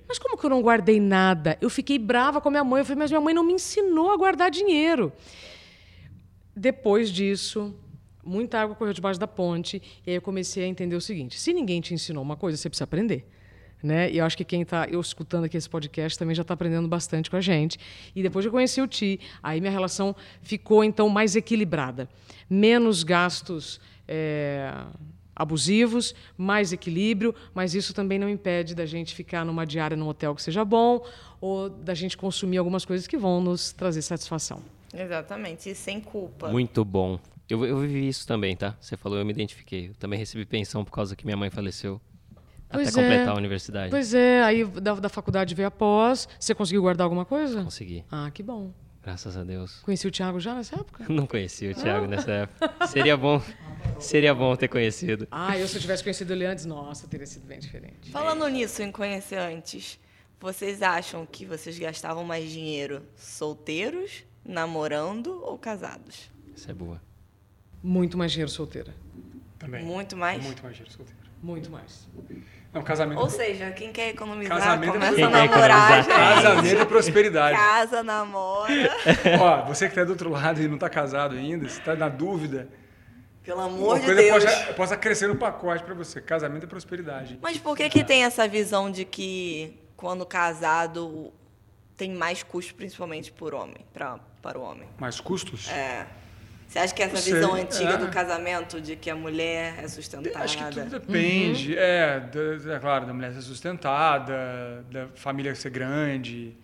Mas 0.08 0.18
como 0.18 0.36
que 0.36 0.44
eu 0.44 0.50
não 0.50 0.60
guardei 0.60 1.00
nada? 1.00 1.56
Eu 1.60 1.70
fiquei 1.70 1.98
brava 1.98 2.40
com 2.40 2.48
a 2.48 2.50
minha 2.50 2.64
mãe. 2.64 2.80
Eu 2.80 2.84
falei, 2.84 2.98
mas 2.98 3.10
minha 3.10 3.20
mãe 3.20 3.32
não 3.32 3.42
me 3.42 3.54
ensinou 3.54 4.10
a 4.10 4.16
guardar 4.16 4.50
dinheiro. 4.50 5.10
Depois 6.54 7.10
disso, 7.10 7.74
muita 8.24 8.60
água 8.60 8.76
correu 8.76 8.92
debaixo 8.92 9.18
da 9.18 9.26
ponte, 9.26 9.82
e 10.06 10.10
aí 10.10 10.16
eu 10.16 10.22
comecei 10.22 10.64
a 10.64 10.66
entender 10.66 10.94
o 10.94 11.00
seguinte: 11.00 11.38
se 11.38 11.52
ninguém 11.52 11.80
te 11.80 11.94
ensinou 11.94 12.22
uma 12.22 12.36
coisa, 12.36 12.56
você 12.56 12.68
precisa 12.68 12.84
aprender. 12.84 13.26
Né? 13.82 14.12
E 14.12 14.18
eu 14.18 14.24
acho 14.24 14.36
que 14.36 14.44
quem 14.44 14.62
está 14.62 14.86
eu 14.86 15.00
escutando 15.00 15.44
aqui 15.44 15.56
esse 15.56 15.68
podcast 15.68 16.16
também 16.16 16.36
já 16.36 16.42
está 16.42 16.54
aprendendo 16.54 16.86
bastante 16.86 17.28
com 17.28 17.36
a 17.36 17.40
gente. 17.40 17.78
E 18.14 18.22
depois 18.22 18.44
eu 18.44 18.52
conheci 18.52 18.80
o 18.80 18.86
Ti, 18.86 19.18
aí 19.42 19.60
minha 19.60 19.72
relação 19.72 20.14
ficou 20.40 20.84
então 20.84 21.08
mais 21.08 21.34
equilibrada. 21.34 22.08
Menos 22.48 23.02
gastos 23.02 23.80
é, 24.06 24.72
abusivos, 25.34 26.14
mais 26.38 26.72
equilíbrio, 26.72 27.34
mas 27.52 27.74
isso 27.74 27.92
também 27.92 28.20
não 28.20 28.28
impede 28.28 28.72
da 28.72 28.86
gente 28.86 29.16
ficar 29.16 29.44
numa 29.44 29.66
diária 29.66 29.96
num 29.96 30.06
hotel 30.06 30.32
que 30.34 30.42
seja 30.42 30.64
bom 30.64 31.04
ou 31.40 31.68
da 31.68 31.92
gente 31.92 32.16
consumir 32.16 32.58
algumas 32.58 32.84
coisas 32.84 33.08
que 33.08 33.16
vão 33.16 33.40
nos 33.40 33.72
trazer 33.72 34.02
satisfação. 34.02 34.62
Exatamente, 34.92 35.70
e 35.70 35.74
sem 35.74 36.00
culpa. 36.00 36.48
Muito 36.48 36.84
bom. 36.84 37.18
Eu, 37.48 37.64
eu 37.64 37.78
vivi 37.78 38.08
isso 38.08 38.26
também, 38.26 38.56
tá? 38.56 38.76
Você 38.80 38.96
falou, 38.96 39.18
eu 39.18 39.24
me 39.24 39.32
identifiquei. 39.32 39.88
Eu 39.88 39.94
também 39.94 40.18
recebi 40.18 40.44
pensão 40.44 40.84
por 40.84 40.92
causa 40.92 41.16
que 41.16 41.24
minha 41.24 41.36
mãe 41.36 41.50
faleceu. 41.50 42.00
Pois 42.70 42.88
até 42.88 43.00
é. 43.00 43.02
completar 43.02 43.34
a 43.34 43.36
universidade. 43.36 43.90
Pois 43.90 44.14
é, 44.14 44.42
aí 44.42 44.64
da, 44.64 44.94
da 44.94 45.08
faculdade 45.08 45.54
veio 45.54 45.68
após. 45.68 46.28
Você 46.38 46.54
conseguiu 46.54 46.82
guardar 46.82 47.04
alguma 47.04 47.24
coisa? 47.24 47.62
Consegui. 47.62 48.04
Ah, 48.10 48.30
que 48.32 48.42
bom. 48.42 48.72
Graças 49.02 49.36
a 49.36 49.42
Deus. 49.42 49.80
Conheci 49.80 50.06
o 50.06 50.10
Thiago 50.10 50.38
já 50.38 50.54
nessa 50.54 50.76
época? 50.76 51.04
Não 51.08 51.26
conheci 51.26 51.68
o 51.68 51.74
Thiago 51.74 52.06
nessa 52.06 52.30
época. 52.30 52.86
Seria 52.86 53.16
bom, 53.16 53.42
seria 53.98 54.32
bom 54.32 54.54
ter 54.54 54.68
conhecido. 54.68 55.26
Ah, 55.30 55.58
eu 55.58 55.66
se 55.66 55.76
eu 55.76 55.80
tivesse 55.80 56.04
conhecido 56.04 56.32
ele 56.32 56.46
antes, 56.46 56.64
nossa, 56.64 57.08
teria 57.08 57.26
sido 57.26 57.44
bem 57.44 57.58
diferente. 57.58 58.10
Falando 58.12 58.46
nisso, 58.46 58.80
em 58.80 58.92
conhecer 58.92 59.38
antes, 59.38 59.98
vocês 60.40 60.82
acham 60.82 61.26
que 61.26 61.44
vocês 61.44 61.76
gastavam 61.78 62.22
mais 62.22 62.48
dinheiro 62.48 63.02
solteiros, 63.16 64.24
namorando 64.44 65.42
ou 65.44 65.58
casados? 65.58 66.30
Isso 66.54 66.70
é 66.70 66.74
boa. 66.74 67.00
Muito 67.82 68.16
mais 68.16 68.32
dinheiro 68.32 68.50
solteira. 68.50 68.94
Também. 69.58 69.84
Muito 69.84 70.16
mais? 70.16 70.42
Muito 70.42 70.62
mais 70.62 70.76
dinheiro 70.76 70.92
solteiro. 70.94 71.20
Muito 71.42 71.70
mais. 71.70 72.08
Não, 72.72 72.82
casamento. 72.82 73.20
Ou 73.20 73.28
seja, 73.28 73.70
quem 73.72 73.92
quer 73.92 74.10
economizar, 74.10 74.58
Casamento 74.58 74.90
é 74.90 74.92
começa 74.92 75.26
a 75.26 75.30
namorar. 75.30 76.06
Casamento 76.06 76.80
é 76.80 76.84
prosperidade. 76.84 77.56
Casa, 77.56 78.02
namora. 78.02 78.72
Ó, 79.40 79.64
você 79.66 79.86
que 79.86 79.92
está 79.92 80.04
do 80.04 80.10
outro 80.10 80.30
lado 80.30 80.62
e 80.62 80.68
não 80.68 80.76
está 80.76 80.88
casado 80.88 81.34
ainda, 81.34 81.68
se 81.68 81.78
está 81.80 81.94
na 81.94 82.08
dúvida, 82.08 82.68
Pelo 83.44 83.60
amor 83.60 83.98
de 84.00 84.14
Deus. 84.14 84.44
possa, 84.44 84.72
possa 84.74 84.96
crescer 84.96 85.26
no 85.26 85.36
pacote 85.36 85.82
para 85.84 85.94
você. 85.94 86.20
Casamento 86.20 86.64
é 86.64 86.66
prosperidade. 86.66 87.38
Mas 87.42 87.58
por 87.58 87.76
que 87.76 87.88
que 87.90 88.04
tem 88.04 88.24
essa 88.24 88.46
visão 88.48 88.90
de 88.90 89.04
que 89.04 89.78
quando 89.96 90.24
casado 90.24 91.32
tem 91.96 92.12
mais 92.14 92.42
custo, 92.42 92.74
principalmente 92.74 93.30
por 93.32 93.52
homem, 93.52 93.84
pra, 93.92 94.18
para 94.42 94.58
o 94.58 94.62
homem? 94.62 94.88
Mais 94.98 95.20
custos? 95.20 95.68
É. 95.70 96.06
Você 96.66 96.78
acha 96.78 96.94
que 96.94 97.02
essa 97.02 97.18
sei, 97.18 97.34
visão 97.34 97.54
antiga 97.54 97.92
é. 97.92 97.96
do 97.98 98.08
casamento, 98.08 98.80
de 98.80 98.96
que 98.96 99.10
a 99.10 99.14
mulher 99.14 99.74
é 99.78 99.88
sustentada? 99.88 100.38
Acho 100.42 100.56
que 100.56 100.64
tudo 100.64 100.88
depende. 100.90 101.76
É, 101.76 102.18
da- 102.18 102.74
é 102.74 102.78
claro, 102.78 103.06
da 103.06 103.12
mulher 103.12 103.32
ser 103.34 103.42
sustentada, 103.42 104.84
da 104.90 105.06
família 105.14 105.54
ser 105.54 105.70
grande. 105.70 106.56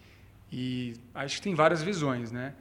E 0.51 0.95
acho 1.15 1.37
que 1.37 1.43
tem 1.43 1.55
várias 1.55 1.83
visões, 1.83 2.33
né? 2.33 2.55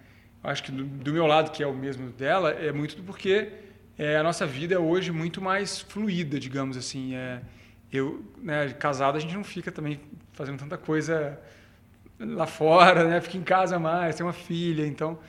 Acho 0.43 0.63
que 0.63 0.71
do, 0.71 0.83
do 0.83 1.13
meu 1.13 1.25
lado, 1.25 1.51
que 1.51 1.63
é 1.63 1.67
o 1.67 1.73
mesmo 1.73 2.09
dela, 2.11 2.51
é 2.51 2.71
muito 2.71 3.01
porque 3.03 3.49
é, 3.97 4.17
a 4.17 4.23
nossa 4.23 4.45
vida 4.45 4.75
é 4.75 4.79
hoje 4.79 5.11
muito 5.11 5.41
mais 5.41 5.79
fluida, 5.79 6.37
digamos 6.39 6.75
assim. 6.75 7.15
É, 7.15 7.41
eu, 7.91 8.25
né, 8.37 8.69
casado, 8.73 9.15
a 9.17 9.19
gente 9.21 9.33
não 9.33 9.43
fica 9.43 9.71
também 9.71 9.99
fazendo 10.33 10.59
tanta 10.59 10.77
coisa 10.77 11.39
lá 12.19 12.47
fora, 12.47 13.03
né? 13.03 13.21
Fica 13.21 13.37
em 13.37 13.43
casa 13.43 13.77
mais, 13.79 14.15
tem 14.15 14.25
uma 14.25 14.33
filha. 14.33 14.85
Então, 14.85 15.19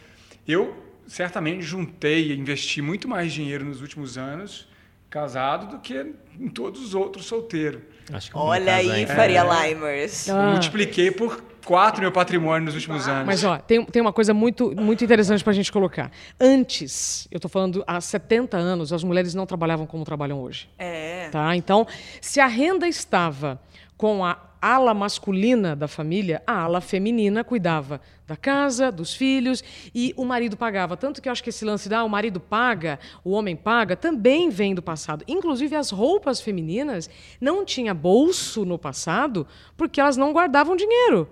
eu 0.47 0.77
certamente 1.07 1.63
juntei 1.63 2.33
e 2.33 2.39
investi 2.39 2.83
muito 2.83 3.09
mais 3.09 3.33
dinheiro 3.33 3.65
nos 3.65 3.81
últimos 3.81 4.19
anos 4.19 4.69
casado 5.11 5.69
do 5.69 5.79
que 5.79 6.15
em 6.39 6.49
todos 6.49 6.83
os 6.83 6.95
outros 6.95 7.25
solteiro. 7.25 7.83
Acho 8.13 8.31
que 8.31 8.37
eu 8.37 8.41
Olha 8.41 8.75
aí? 8.75 9.07
Faria 9.07 9.43
Limers. 9.43 10.29
Ah. 10.29 10.51
Multipliquei 10.51 11.11
por 11.11 11.43
quatro 11.65 12.01
meu 12.01 12.13
patrimônio 12.13 12.67
nos 12.67 12.75
últimos 12.75 13.07
anos. 13.07 13.27
Mas, 13.27 13.45
ó, 13.45 13.59
tem, 13.59 13.85
tem 13.85 14.01
uma 14.01 14.13
coisa 14.13 14.33
muito, 14.33 14.75
muito 14.75 15.05
interessante 15.05 15.43
para 15.45 15.51
a 15.51 15.55
gente 15.55 15.71
colocar. 15.71 16.11
Antes, 16.41 17.29
eu 17.31 17.37
estou 17.37 17.51
falando 17.51 17.85
há 17.87 18.01
70 18.01 18.57
anos, 18.57 18.93
as 18.93 19.05
mulheres 19.05 19.35
não 19.35 19.45
trabalhavam 19.45 19.87
como 19.87 20.05
trabalham 20.05 20.41
hoje. 20.41 20.69
É. 20.79 21.29
Tá? 21.31 21.55
Então, 21.57 21.87
se 22.21 22.41
a 22.41 22.47
renda 22.47 22.89
estava 22.89 23.61
com 23.99 24.25
a 24.25 24.39
ala 24.63 24.95
masculina 24.95 25.77
da 25.77 25.87
família, 25.87 26.43
a 26.47 26.63
ala 26.63 26.81
feminina 26.81 27.45
cuidava 27.45 28.01
da 28.27 28.37
casa, 28.37 28.91
dos 28.91 29.15
filhos 29.15 29.63
e 29.95 30.15
o 30.17 30.25
marido 30.25 30.57
pagava. 30.57 30.97
Tanto 30.97 31.21
que 31.21 31.29
eu 31.29 31.33
acho 31.33 31.43
que 31.43 31.51
esse 31.51 31.65
lance 31.65 31.89
de 31.89 31.95
ah, 31.95 32.05
o 32.05 32.09
marido 32.09 32.41
paga, 32.41 32.99
o 33.25 33.33
homem 33.33 33.57
paga, 33.57 33.97
também 33.97 34.51
vem 34.51 34.75
do 34.75 34.83
passado. 34.83 35.25
Inclusive, 35.27 35.75
as 35.75 35.91
roupas 35.91 36.41
femininas 36.41 37.11
não 37.41 37.65
tinha 37.65 37.93
bolso 37.93 38.65
no 38.65 38.79
passado 38.79 39.47
porque 39.77 40.01
elas 40.01 40.17
não 40.17 40.33
guardavam 40.33 40.77
dinheiro. 40.77 41.29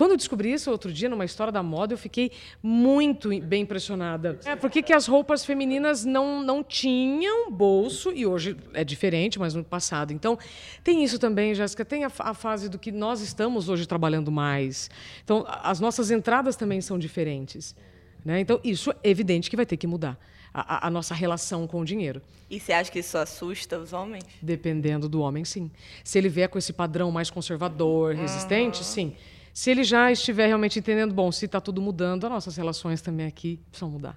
Quando 0.00 0.12
eu 0.12 0.16
descobri 0.16 0.50
isso 0.50 0.70
outro 0.70 0.90
dia, 0.90 1.10
numa 1.10 1.26
história 1.26 1.52
da 1.52 1.62
moda, 1.62 1.92
eu 1.92 1.98
fiquei 1.98 2.32
muito 2.62 3.28
bem 3.42 3.64
impressionada. 3.64 4.40
É, 4.46 4.56
por 4.56 4.70
que 4.70 4.94
as 4.94 5.06
roupas 5.06 5.44
femininas 5.44 6.06
não, 6.06 6.42
não 6.42 6.64
tinham 6.64 7.50
bolso, 7.52 8.10
e 8.10 8.24
hoje 8.26 8.56
é 8.72 8.82
diferente, 8.82 9.38
mas 9.38 9.52
no 9.52 9.62
passado. 9.62 10.10
Então, 10.10 10.38
tem 10.82 11.04
isso 11.04 11.18
também, 11.18 11.54
Jéssica. 11.54 11.84
Tem 11.84 12.04
a, 12.04 12.10
a 12.20 12.32
fase 12.32 12.70
do 12.70 12.78
que 12.78 12.90
nós 12.90 13.20
estamos 13.20 13.68
hoje 13.68 13.84
trabalhando 13.86 14.32
mais. 14.32 14.88
Então, 15.22 15.44
as 15.46 15.80
nossas 15.80 16.10
entradas 16.10 16.56
também 16.56 16.80
são 16.80 16.98
diferentes. 16.98 17.76
Né? 18.24 18.40
Então, 18.40 18.58
isso 18.64 18.90
é 19.04 19.10
evidente 19.10 19.50
que 19.50 19.56
vai 19.56 19.66
ter 19.66 19.76
que 19.76 19.86
mudar. 19.86 20.18
A, 20.54 20.86
a- 20.86 20.90
nossa 20.90 21.14
relação 21.14 21.66
com 21.66 21.78
o 21.82 21.84
dinheiro. 21.84 22.22
E 22.48 22.58
você 22.58 22.72
acha 22.72 22.90
que 22.90 23.00
isso 23.00 23.18
assusta 23.18 23.78
os 23.78 23.92
homens? 23.92 24.24
Dependendo 24.40 25.10
do 25.10 25.20
homem, 25.20 25.44
sim. 25.44 25.70
Se 26.02 26.16
ele 26.16 26.30
vier 26.30 26.48
com 26.48 26.56
esse 26.58 26.72
padrão 26.72 27.10
mais 27.12 27.28
conservador, 27.30 28.14
resistente, 28.14 28.82
sim. 28.82 29.14
Se 29.52 29.70
ele 29.70 29.84
já 29.84 30.10
estiver 30.10 30.46
realmente 30.46 30.78
entendendo, 30.78 31.12
bom, 31.12 31.30
se 31.30 31.46
está 31.46 31.60
tudo 31.60 31.80
mudando, 31.80 32.24
as 32.24 32.30
nossas 32.30 32.56
relações 32.56 33.02
também 33.02 33.26
aqui 33.26 33.60
precisam 33.70 33.90
mudar. 33.90 34.16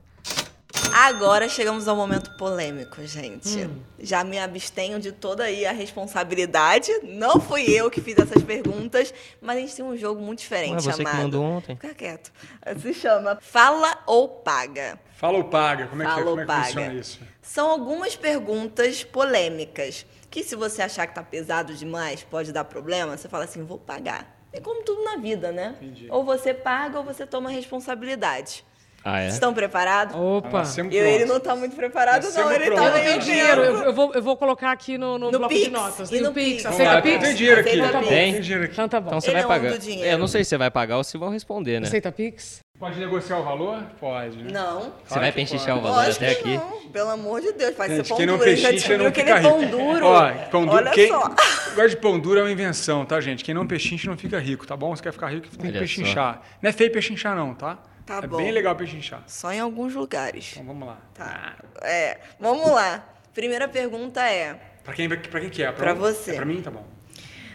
Agora 0.92 1.48
chegamos 1.48 1.88
ao 1.88 1.96
momento 1.96 2.36
polêmico, 2.38 3.06
gente. 3.06 3.66
Hum. 3.66 3.80
Já 4.00 4.24
me 4.24 4.38
abstenho 4.38 5.00
de 5.00 5.12
toda 5.12 5.44
aí 5.44 5.66
a 5.66 5.72
responsabilidade. 5.72 6.92
Não 7.04 7.40
fui 7.40 7.64
eu 7.70 7.90
que 7.90 8.02
fiz 8.02 8.18
essas 8.18 8.44
perguntas, 8.44 9.14
mas 9.42 9.58
a 9.58 9.60
gente 9.60 9.76
tem 9.76 9.86
um 9.86 9.98
jogo 9.98 10.22
muito 10.22 10.40
diferente, 10.40 10.74
Ué, 10.74 10.80
você 10.82 11.04
que 11.04 11.10
chamado... 11.10 11.24
mandou 11.24 11.44
ontem. 11.44 11.76
Fica 11.76 11.94
quieto. 11.94 12.32
Se 12.80 12.94
chama 12.94 13.38
Fala 13.42 14.04
ou 14.06 14.28
Paga. 14.28 15.00
Fala 15.16 15.38
ou 15.38 15.46
paga? 15.46 15.88
Como 15.88 16.02
é 16.04 16.06
que, 16.06 16.12
Fala 16.12 16.24
como 16.24 16.36
ou 16.36 16.40
é 16.40 16.42
que 16.42 16.48
paga. 16.48 16.66
funciona 16.66 16.94
isso? 16.94 17.20
São 17.42 17.70
algumas 17.70 18.16
perguntas 18.16 19.04
polêmicas 19.04 20.06
que 20.30 20.44
se 20.44 20.56
você 20.56 20.82
achar 20.82 21.08
que 21.08 21.16
tá 21.16 21.24
pesado 21.24 21.74
demais, 21.74 22.24
pode 22.24 22.52
dar 22.52 22.66
problema, 22.66 23.16
você 23.16 23.30
fala 23.30 23.46
assim, 23.46 23.64
vou 23.64 23.78
pagar. 23.78 24.43
É 24.54 24.60
como 24.62 24.84
tudo 24.84 25.04
na 25.04 25.18
vida, 25.18 25.52
né? 25.52 25.76
Entendi. 25.82 26.08
Ou 26.10 26.24
você 26.24 26.54
paga 26.54 27.00
ou 27.00 27.04
você 27.04 27.26
toma 27.26 27.50
responsabilidade. 27.50 28.64
Ah, 29.06 29.22
é? 29.22 29.28
Estão 29.28 29.54
preparados? 29.54 30.16
Opa! 30.16 30.60
Nascemos 30.60 30.96
Eu, 30.96 31.06
ele 31.06 31.26
não 31.26 31.38
tá 31.38 31.54
muito 31.58 31.76
preparado, 31.76 32.26
não. 32.32 32.52
Ele 32.52 32.72
tá. 32.72 32.72
Eu 32.72 32.78
não 32.84 32.94
meio 32.94 33.06
tenho 33.06 33.20
dinheiro, 33.20 33.62
eu, 33.62 33.76
eu 33.84 33.94
vou, 33.94 34.14
eu 34.14 34.22
vou 34.22 34.38
colocar 34.38 34.72
aqui 34.72 34.98
no, 34.98 35.18
no, 35.18 35.30
No 35.30 35.40
bloco 35.40 35.54
Pix, 35.54 35.66
de 35.66 35.72
notas. 35.72 36.10
e 36.12 36.16
E 36.16 36.20
no 36.22 36.30
no 36.30 36.34
Pix. 36.34 36.66
Aceita 36.66 36.94
lá, 36.94 37.02
Pix? 37.02 37.20
Tem 37.20 37.36
dinheiro 37.36 37.60
aqui. 37.60 37.82
Aceita 37.82 38.00
Tem 38.08 38.34
Pix. 38.34 38.46
dinheiro 38.46 38.64
aqui. 38.64 38.74
Então 38.74 38.88
tá 38.88 39.02
bom. 39.02 39.08
Então 39.08 39.20
você 39.20 39.32
Ele 39.32 39.42
vai 39.42 39.44
é 39.44 39.48
pagar. 39.62 39.88
É, 39.90 40.14
eu 40.14 40.18
não 40.18 40.28
sei 40.28 40.44
se 40.46 40.52
você 40.52 40.58
vai 40.58 40.72
pagar 40.72 40.98
ou 40.98 41.04
se 41.04 41.18
vão 41.18 41.30
responder, 41.30 41.82
né? 41.82 41.88
Aceita 41.88 42.14
Pix? 42.14 42.62
Pode 42.84 43.00
negociar 43.00 43.40
o 43.40 43.44
valor? 43.46 43.82
Pode. 43.98 44.44
né? 44.44 44.52
Não. 44.52 44.82
Você 44.82 44.90
Claro 45.08 45.22
vai 45.22 45.32
que 45.32 45.36
pechinchar 45.38 45.78
o 45.78 45.82
valor 45.82 45.96
Lógico 46.04 46.26
até 46.26 46.36
que 46.36 46.42
aqui? 46.42 46.58
não. 46.58 46.90
Pelo 46.92 47.10
amor 47.12 47.40
de 47.40 47.54
Deus, 47.54 47.78
faz 47.78 47.94
ser 47.94 48.06
pão 48.06 48.18
quem 48.18 48.26
não 48.26 48.38
duro. 48.38 48.50
Ele 48.50 48.58
já 48.58 48.70
pechincha 48.72 48.98
não 48.98 49.10
descobriu 49.10 49.12
que 49.14 49.22
ele 49.22 49.28
fica 49.30 49.40
é 49.40 49.42
rico. 49.42 49.72
pão 49.72 49.94
duro. 49.94 50.06
Ó, 50.06 50.32
pão 50.52 50.66
duro. 50.66 50.76
Olha 50.76 50.92
quem 50.92 51.08
só. 51.08 51.30
gosta 51.76 51.90
de 51.90 51.96
pão 51.96 52.20
duro 52.20 52.42
é 52.42 52.44
uma 52.44 52.52
invenção, 52.52 53.06
tá, 53.06 53.22
gente? 53.22 53.42
Quem 53.42 53.56
não 53.56 53.66
pechincha 53.66 54.10
não 54.10 54.18
fica 54.18 54.38
rico, 54.38 54.68
tá 54.68 54.76
bom? 54.76 54.94
Você 54.94 55.02
quer 55.02 55.14
ficar 55.14 55.30
rico, 55.30 55.48
tem 55.48 55.60
que 55.62 55.68
Olha 55.68 55.80
pechinchar. 55.80 56.42
Não 56.62 56.70
é 56.70 56.74
feio 56.74 56.92
pechinchar, 56.92 57.34
não, 57.38 57.54
tá? 57.56 57.78
Tá 58.06 58.20
é 58.22 58.28
bom. 58.28 58.36
bem 58.36 58.52
legal 58.52 58.76
pechinchar. 58.76 59.24
Só 59.28 59.54
em 59.54 59.62
alguns 59.62 59.96
lugares. 59.96 60.52
Então 60.52 60.66
vamos 60.66 60.86
lá. 60.86 60.98
Tá. 61.14 61.54
É, 61.84 62.20
vamos 62.38 62.70
lá. 62.70 63.02
Primeira 63.34 63.66
pergunta 63.66 64.22
é: 64.28 64.60
Pra 64.84 64.94
quem, 64.94 65.08
pra 65.08 65.40
quem 65.40 65.50
que 65.50 65.64
é? 65.64 65.72
Pra 65.72 65.94
um? 65.94 65.96
você. 65.96 66.32
É 66.32 66.36
pra 66.36 66.44
mim? 66.44 66.62
Tá 66.62 66.70
bom. 66.70 66.86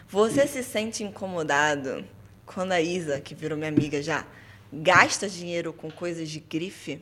você 0.09 0.47
se 0.47 0.63
sente 0.63 1.05
incomodado 1.05 2.03
quando 2.47 2.73
a 2.73 2.81
Isa, 2.81 3.21
que 3.21 3.35
virou 3.35 3.59
minha 3.59 3.69
amiga 3.69 4.03
já, 4.03 4.25
gasta 4.73 5.29
dinheiro 5.29 5.73
com 5.73 5.91
coisas 5.91 6.29
de 6.29 6.41
grife? 6.41 7.01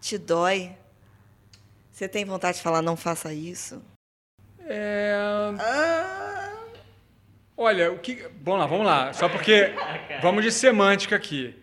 Te 0.00 0.16
dói? 0.18 0.72
Você 1.92 2.08
tem 2.08 2.24
vontade 2.24 2.58
de 2.58 2.62
falar, 2.62 2.82
não 2.82 2.96
faça 2.96 3.32
isso? 3.32 3.82
É... 4.60 5.14
Ah, 5.58 6.52
Olha, 7.56 7.90
o 7.90 7.98
que. 7.98 8.28
Vamos 8.42 8.60
lá, 8.60 8.66
vamos 8.66 8.86
lá. 8.86 9.12
Só 9.14 9.28
porque. 9.28 9.72
Vamos 10.20 10.44
de 10.44 10.52
semântica 10.52 11.16
aqui. 11.16 11.54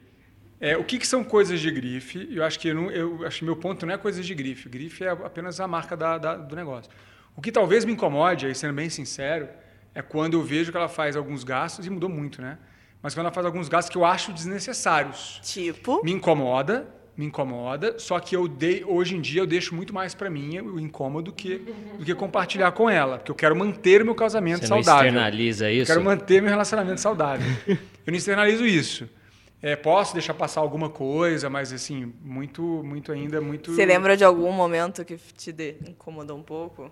É, 0.59 0.75
o 0.77 0.83
que, 0.83 0.97
que 0.97 1.05
são 1.05 1.23
coisas 1.23 1.59
de 1.59 1.69
grife? 1.69 2.27
Eu 2.31 2.43
acho 2.43 2.57
que 2.59 2.69
eu, 2.69 2.75
não- 2.75 2.89
eu 2.89 3.25
acho 3.27 3.39
que 3.39 3.45
meu 3.45 3.55
ponto 3.55 3.85
não 3.85 3.93
é 3.93 3.97
coisas 3.97 4.25
de 4.25 4.33
grife. 4.33 4.69
Grife 4.69 5.03
é 5.03 5.09
apenas 5.09 5.59
a 5.59 5.67
marca 5.67 5.95
da- 5.95 6.17
da- 6.17 6.35
do 6.37 6.55
negócio. 6.55 6.89
O 7.35 7.41
que 7.41 7.51
talvez 7.51 7.83
me 7.85 7.91
incomode, 7.91 8.45
aí 8.45 8.55
sendo 8.55 8.73
bem 8.73 8.89
sincero, 8.89 9.49
é 9.93 10.01
quando 10.01 10.33
eu 10.35 10.41
vejo 10.43 10.71
que 10.71 10.77
ela 10.77 10.87
faz 10.87 11.15
alguns 11.17 11.43
gastos, 11.43 11.85
e 11.85 11.89
mudou 11.89 12.09
muito, 12.09 12.41
né? 12.41 12.57
Mas 13.03 13.13
quando 13.13 13.25
ela 13.25 13.33
faz 13.33 13.45
alguns 13.45 13.67
gastos 13.67 13.91
que 13.91 13.97
eu 13.97 14.05
acho 14.05 14.31
desnecessários. 14.31 15.41
tipo, 15.43 16.01
Me 16.05 16.13
incomoda, 16.13 16.87
me 17.17 17.25
incomoda, 17.25 17.99
só 17.99 18.17
que 18.17 18.33
eu 18.35 18.47
dei, 18.47 18.83
hoje 18.85 19.15
em 19.15 19.21
dia 19.21 19.41
eu 19.41 19.45
deixo 19.45 19.75
muito 19.75 19.93
mais 19.93 20.15
para 20.15 20.29
mim 20.29 20.57
o 20.61 20.79
incômodo 20.79 21.33
que, 21.33 21.57
do 21.99 22.05
que 22.05 22.15
compartilhar 22.15 22.71
com 22.71 22.89
ela, 22.89 23.17
porque 23.17 23.29
eu 23.29 23.35
quero 23.35 23.55
manter 23.55 24.01
o 24.01 24.05
meu 24.05 24.15
casamento 24.15 24.61
Você 24.65 24.69
não 24.69 24.81
saudável. 24.81 25.07
externaliza 25.09 25.69
Eu 25.69 25.83
isso? 25.83 25.91
quero 25.91 26.03
manter 26.03 26.41
meu 26.41 26.49
relacionamento 26.49 27.01
saudável. 27.01 27.45
eu 27.67 27.77
não 28.07 28.15
externalizo 28.15 28.65
isso. 28.65 29.07
É, 29.61 29.75
posso 29.75 30.13
deixar 30.13 30.33
passar 30.33 30.61
alguma 30.61 30.89
coisa, 30.89 31.49
mas 31.49 31.71
assim, 31.71 32.11
muito, 32.21 32.61
muito 32.83 33.11
ainda, 33.11 33.39
muito. 33.39 33.73
você 33.73 33.85
lembra 33.85 34.17
de 34.17 34.23
algum 34.23 34.51
momento 34.51 35.05
que 35.05 35.15
te 35.17 35.53
incomodou 35.87 36.37
um 36.37 36.43
pouco? 36.43 36.89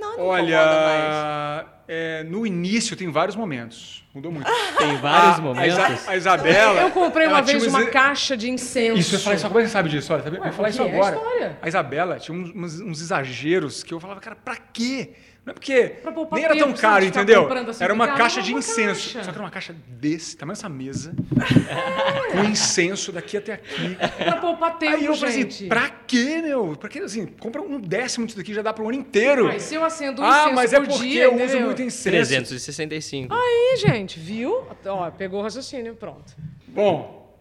Não, 0.00 0.16
não. 0.16 0.24
Olha, 0.26 1.66
é, 1.86 2.22
no 2.24 2.46
início 2.46 2.96
tem 2.96 3.10
vários 3.10 3.36
momentos. 3.36 4.00
Mudou 4.14 4.32
muito. 4.32 4.50
Tem 4.76 4.96
vários 4.96 5.38
A- 5.38 5.42
momentos. 5.42 5.78
A, 5.78 5.90
Isa- 5.92 6.10
a 6.10 6.16
Isabela. 6.16 6.80
Eu 6.80 6.90
comprei 6.90 7.28
uma 7.28 7.42
vez 7.42 7.64
uma 7.64 7.86
caixa 7.86 8.36
de 8.36 8.50
incenso. 8.50 8.98
Isso, 8.98 9.14
eu 9.14 9.20
falar 9.20 9.36
isso. 9.36 9.46
Como 9.46 9.60
é 9.60 9.62
que 9.62 9.68
você 9.68 9.72
sabe 9.72 9.88
disso? 9.88 10.12
Olha, 10.12 10.22
tá 10.22 10.30
eu 10.30 10.52
falar 10.52 10.68
isso 10.70 10.82
é 10.82 10.90
agora. 10.92 11.14
história. 11.16 11.58
A 11.62 11.68
Isabela 11.68 12.18
tinha 12.18 12.36
uns, 12.36 12.50
uns- 12.52 12.80
uns 12.80 13.00
exageros 13.00 13.84
que 13.84 13.94
eu 13.94 14.00
falava, 14.00 14.18
cara, 14.20 14.34
pra 14.34 14.56
quê? 14.56 15.12
Não 15.44 15.52
é 15.52 15.54
porque 15.54 15.96
nem 16.32 16.44
era 16.44 16.56
tão 16.56 16.72
caro, 16.74 17.04
entendeu? 17.04 17.48
assim 17.68 17.82
era 17.82 17.94
uma 17.94 18.08
caixa 18.08 18.42
de 18.42 18.50
uma 18.52 18.58
incenso. 18.58 19.14
caixa. 19.14 19.24
Só 19.24 19.30
que 19.30 19.36
era 19.38 19.44
uma 19.44 19.50
caixa 19.50 19.74
desse, 19.88 20.36
tamanho 20.36 20.56
dessa 20.56 20.68
mesa, 20.68 21.14
com 22.32 22.44
incenso 22.44 23.10
daqui 23.10 23.38
até 23.38 23.54
aqui. 23.54 23.96
Pra 23.96 24.36
poupar 24.36 24.78
tempo, 24.78 24.96
Aí 24.96 25.06
eu 25.06 25.16
falei 25.16 25.42
assim, 25.42 25.68
pra 25.68 25.88
quê, 25.88 26.42
meu? 26.42 26.76
Pra 26.76 26.90
quê, 26.90 26.98
assim, 26.98 27.24
compra 27.26 27.62
um 27.62 27.80
décimo 27.80 28.26
disso 28.26 28.36
daqui, 28.36 28.52
já 28.52 28.60
dá 28.60 28.72
pro 28.72 28.84
ano 28.84 28.98
inteiro. 28.98 29.46
Mas 29.46 29.62
se 29.62 29.74
eu 29.74 29.82
acendo 29.82 30.20
um 30.20 30.24
ah, 30.24 30.40
incenso 30.40 30.54
mas 30.54 30.72
é 30.74 30.80
por 30.80 30.88
porque 30.88 31.08
dia, 31.08 31.24
eu 31.24 31.34
uso 31.34 31.44
entendeu? 31.44 31.66
muito 31.66 31.82
incenso. 31.82 32.10
365. 32.10 33.34
Aí, 33.34 33.76
gente, 33.78 34.20
viu? 34.20 34.66
Ó, 34.84 35.10
pegou 35.10 35.40
o 35.40 35.42
raciocínio, 35.42 35.94
pronto. 35.94 36.36
Bom, 36.68 37.34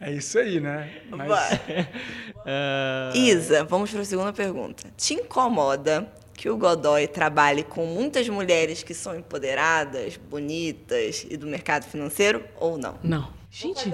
é 0.00 0.12
isso 0.12 0.38
aí, 0.38 0.60
né? 0.60 0.90
Mas. 1.10 1.30
Ah, 2.46 3.12
Isa, 3.14 3.64
vamos 3.64 3.90
para 3.90 4.00
a 4.00 4.04
segunda 4.04 4.32
pergunta. 4.32 4.90
Te 4.96 5.12
incomoda 5.12 6.10
que 6.40 6.48
o 6.48 6.56
Godoy 6.56 7.06
trabalhe 7.06 7.62
com 7.62 7.84
muitas 7.84 8.26
mulheres 8.26 8.82
que 8.82 8.94
são 8.94 9.14
empoderadas, 9.14 10.16
bonitas 10.16 11.26
e 11.28 11.36
do 11.36 11.46
mercado 11.46 11.84
financeiro 11.84 12.42
ou 12.58 12.78
não? 12.78 12.98
Não. 13.04 13.30
Gente, 13.50 13.92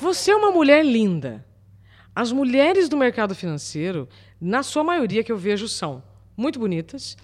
você 0.00 0.32
é 0.32 0.34
uma 0.34 0.50
mulher 0.50 0.84
linda. 0.84 1.46
As 2.12 2.32
mulheres 2.32 2.88
do 2.88 2.96
mercado 2.96 3.32
financeiro, 3.32 4.08
na 4.40 4.64
sua 4.64 4.82
maioria 4.82 5.22
que 5.22 5.30
eu 5.30 5.36
vejo, 5.38 5.68
são 5.68 6.02
muito 6.36 6.58
bonitas, 6.58 7.16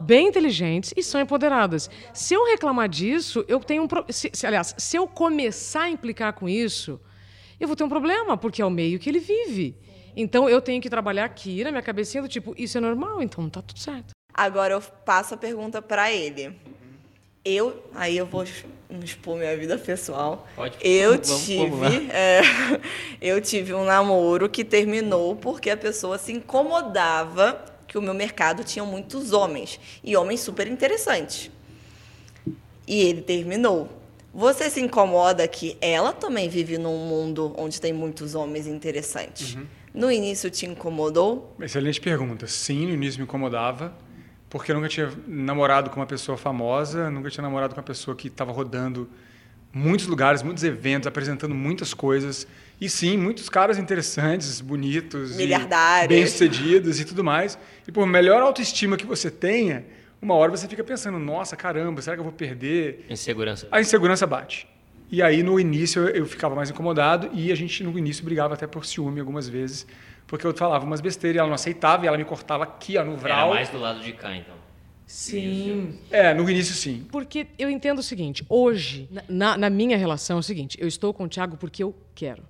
bem 0.00 0.28
inteligentes 0.28 0.94
e 0.96 1.02
são 1.02 1.20
empoderadas. 1.20 1.90
Se 2.14 2.32
eu 2.32 2.46
reclamar 2.46 2.88
disso, 2.88 3.44
eu 3.46 3.60
tenho 3.60 3.82
um 3.82 3.86
pro... 3.86 4.06
se, 4.08 4.30
se- 4.32 4.46
aliás, 4.46 4.74
se 4.78 4.96
eu 4.96 5.06
começar 5.06 5.82
a 5.82 5.90
implicar 5.90 6.32
com 6.32 6.48
isso, 6.48 6.98
eu 7.60 7.66
vou 7.66 7.76
ter 7.76 7.84
um 7.84 7.90
problema, 7.90 8.38
porque 8.38 8.62
é 8.62 8.64
o 8.64 8.70
meio 8.70 8.98
que 8.98 9.10
ele 9.10 9.18
vive. 9.20 9.76
Então 10.20 10.48
eu 10.48 10.60
tenho 10.60 10.82
que 10.82 10.90
trabalhar 10.90 11.24
aqui 11.24 11.62
na 11.62 11.70
minha 11.70 11.82
cabecinha 11.82 12.20
do 12.20 12.28
tipo, 12.28 12.52
isso 12.58 12.76
é 12.76 12.80
normal, 12.80 13.22
então 13.22 13.48
tá 13.48 13.62
tudo 13.62 13.78
certo. 13.78 14.10
Agora 14.34 14.74
eu 14.74 14.80
passo 14.80 15.34
a 15.34 15.36
pergunta 15.36 15.80
para 15.80 16.10
ele. 16.12 16.58
Eu, 17.44 17.84
aí 17.94 18.16
eu 18.18 18.26
vou 18.26 18.44
expor 19.02 19.36
minha 19.38 19.56
vida 19.56 19.78
pessoal. 19.78 20.46
Pode. 20.56 20.76
Eu 20.80 21.12
Vamos- 21.12 21.26
vamos 21.28 21.44
tive, 21.44 22.10
é, 22.10 22.40
eu 23.22 23.40
tive 23.40 23.72
um 23.72 23.84
namoro 23.84 24.48
que 24.48 24.64
terminou 24.64 25.36
porque 25.36 25.70
a 25.70 25.76
pessoa 25.76 26.18
se 26.18 26.32
incomodava 26.32 27.64
que 27.86 27.96
o 27.96 28.02
meu 28.02 28.12
mercado 28.12 28.64
tinha 28.64 28.84
muitos 28.84 29.32
homens 29.32 29.78
e 30.02 30.16
homens 30.16 30.40
super 30.40 30.66
interessantes. 30.66 31.48
E 32.88 33.02
ele 33.02 33.22
terminou. 33.22 33.88
Você 34.34 34.68
se 34.68 34.80
incomoda 34.80 35.46
que 35.46 35.76
ela 35.80 36.12
também 36.12 36.48
vive 36.48 36.76
num 36.76 36.98
mundo 37.06 37.54
onde 37.56 37.80
tem 37.80 37.92
muitos 37.92 38.34
homens 38.34 38.66
interessantes. 38.66 39.54
Uhum. 39.54 39.66
No 39.94 40.10
início 40.10 40.50
te 40.50 40.66
incomodou? 40.66 41.56
Excelente 41.60 42.00
pergunta. 42.00 42.46
Sim, 42.46 42.86
no 42.86 42.94
início 42.94 43.18
me 43.18 43.24
incomodava, 43.24 43.92
porque 44.48 44.70
eu 44.70 44.76
nunca 44.76 44.88
tinha 44.88 45.10
namorado 45.26 45.90
com 45.90 46.00
uma 46.00 46.06
pessoa 46.06 46.36
famosa, 46.36 47.10
nunca 47.10 47.30
tinha 47.30 47.42
namorado 47.42 47.74
com 47.74 47.80
uma 47.80 47.86
pessoa 47.86 48.16
que 48.16 48.28
estava 48.28 48.52
rodando 48.52 49.08
muitos 49.72 50.06
lugares, 50.06 50.42
muitos 50.42 50.64
eventos, 50.64 51.06
apresentando 51.06 51.54
muitas 51.54 51.92
coisas. 51.94 52.46
E 52.80 52.88
sim, 52.88 53.16
muitos 53.16 53.48
caras 53.48 53.78
interessantes, 53.78 54.60
bonitos, 54.60 55.36
bem-sucedidos 56.08 57.00
e 57.00 57.04
tudo 57.04 57.24
mais. 57.24 57.58
E 57.86 57.92
por 57.92 58.06
melhor 58.06 58.40
autoestima 58.40 58.96
que 58.96 59.06
você 59.06 59.30
tenha, 59.30 59.84
uma 60.22 60.34
hora 60.34 60.50
você 60.50 60.68
fica 60.68 60.84
pensando, 60.84 61.18
nossa, 61.18 61.56
caramba, 61.56 62.00
será 62.00 62.16
que 62.16 62.20
eu 62.20 62.24
vou 62.24 62.32
perder? 62.32 63.04
Insegurança. 63.10 63.66
A 63.70 63.80
insegurança 63.80 64.26
bate. 64.26 64.68
E 65.10 65.22
aí, 65.22 65.42
no 65.42 65.58
início, 65.58 66.06
eu 66.08 66.26
ficava 66.26 66.54
mais 66.54 66.70
incomodado 66.70 67.30
e 67.32 67.50
a 67.50 67.54
gente, 67.54 67.82
no 67.82 67.98
início, 67.98 68.24
brigava 68.24 68.54
até 68.54 68.66
por 68.66 68.84
ciúme 68.84 69.20
algumas 69.20 69.48
vezes, 69.48 69.86
porque 70.26 70.46
eu 70.46 70.54
falava 70.54 70.84
umas 70.84 71.00
besteiras 71.00 71.36
e 71.36 71.38
ela 71.38 71.48
não 71.48 71.54
aceitava 71.54 72.04
e 72.04 72.08
ela 72.08 72.18
me 72.18 72.24
cortava 72.24 72.64
aqui, 72.64 72.98
ó, 72.98 73.04
no 73.04 73.12
Era 73.12 73.20
vral. 73.20 73.50
mais 73.50 73.70
do 73.70 73.78
lado 73.78 74.00
de 74.00 74.12
cá, 74.12 74.36
então. 74.36 74.54
Sim. 75.06 75.98
É, 76.10 76.34
no 76.34 76.48
início, 76.50 76.74
sim. 76.74 77.06
Porque 77.10 77.46
eu 77.58 77.70
entendo 77.70 78.00
o 78.00 78.02
seguinte, 78.02 78.44
hoje, 78.46 79.08
na, 79.26 79.56
na 79.56 79.70
minha 79.70 79.96
relação, 79.96 80.36
é 80.36 80.40
o 80.40 80.42
seguinte, 80.42 80.76
eu 80.78 80.86
estou 80.86 81.14
com 81.14 81.24
o 81.24 81.28
Thiago 81.28 81.56
porque 81.56 81.82
eu 81.82 81.94
quero. 82.14 82.42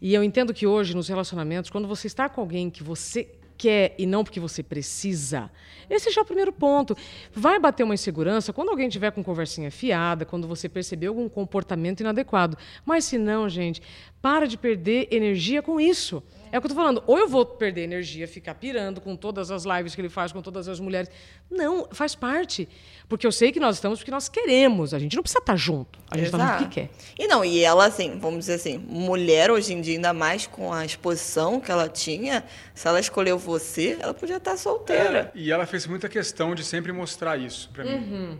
E 0.00 0.14
eu 0.14 0.22
entendo 0.22 0.54
que 0.54 0.64
hoje, 0.64 0.94
nos 0.94 1.08
relacionamentos, 1.08 1.70
quando 1.70 1.88
você 1.88 2.06
está 2.06 2.28
com 2.28 2.40
alguém 2.40 2.70
que 2.70 2.84
você 2.84 3.28
quer 3.58 3.94
e 3.98 4.06
não 4.06 4.22
porque 4.22 4.38
você 4.38 4.62
precisa, 4.62 5.50
esse 5.90 6.10
já 6.10 6.20
é 6.20 6.24
o 6.24 6.26
primeiro 6.26 6.52
ponto. 6.52 6.96
Vai 7.32 7.58
bater 7.58 7.82
uma 7.82 7.94
insegurança 7.94 8.52
quando 8.52 8.68
alguém 8.68 8.88
tiver 8.88 9.10
com 9.10 9.24
conversinha 9.24 9.70
fiada, 9.70 10.24
quando 10.24 10.46
você 10.46 10.68
perceber 10.68 11.08
algum 11.08 11.28
comportamento 11.28 12.00
inadequado. 12.00 12.56
Mas 12.84 13.04
se 13.04 13.18
não, 13.18 13.48
gente, 13.48 13.82
para 14.20 14.46
de 14.46 14.56
perder 14.56 15.08
energia 15.10 15.62
com 15.62 15.80
isso. 15.80 16.22
É 16.52 16.58
o 16.58 16.60
que 16.60 16.66
eu 16.66 16.70
tô 16.70 16.74
falando. 16.74 17.02
Ou 17.06 17.18
eu 17.18 17.28
vou 17.28 17.44
perder 17.44 17.82
energia, 17.82 18.26
ficar 18.26 18.54
pirando 18.54 19.00
com 19.00 19.14
todas 19.16 19.50
as 19.50 19.64
lives 19.64 19.94
que 19.94 20.00
ele 20.00 20.08
faz 20.08 20.32
com 20.32 20.42
todas 20.42 20.68
as 20.68 20.80
mulheres. 20.80 21.10
Não, 21.50 21.88
faz 21.90 22.14
parte. 22.14 22.68
Porque 23.08 23.26
eu 23.26 23.32
sei 23.32 23.52
que 23.52 23.60
nós 23.60 23.76
estamos 23.76 23.98
porque 23.98 24.10
nós 24.10 24.28
queremos. 24.28 24.92
A 24.92 24.98
gente 24.98 25.16
não 25.16 25.22
precisa 25.22 25.40
estar 25.40 25.56
junto. 25.56 25.98
A 26.10 26.16
gente 26.16 26.26
está 26.26 26.38
junto 26.38 26.64
porque 26.64 26.80
quer. 26.82 26.90
E 27.18 27.26
não, 27.26 27.44
e 27.44 27.60
ela, 27.60 27.86
assim, 27.86 28.18
vamos 28.18 28.40
dizer 28.40 28.54
assim, 28.54 28.78
mulher 28.78 29.50
hoje 29.50 29.72
em 29.72 29.80
dia, 29.80 29.94
ainda 29.94 30.12
mais 30.12 30.46
com 30.46 30.72
a 30.72 30.84
exposição 30.84 31.60
que 31.60 31.70
ela 31.70 31.88
tinha, 31.88 32.44
se 32.74 32.86
ela 32.86 33.00
escolheu 33.00 33.38
você, 33.38 33.96
ela 34.00 34.14
podia 34.14 34.36
estar 34.36 34.56
solteira. 34.56 35.30
E 35.34 35.50
ela 35.50 35.66
fez 35.66 35.86
muita 35.86 36.08
questão 36.08 36.54
de 36.54 36.64
sempre 36.64 36.92
mostrar 36.92 37.36
isso 37.38 37.70
para 37.72 37.84
mim. 37.84 37.94
Uhum. 37.94 38.38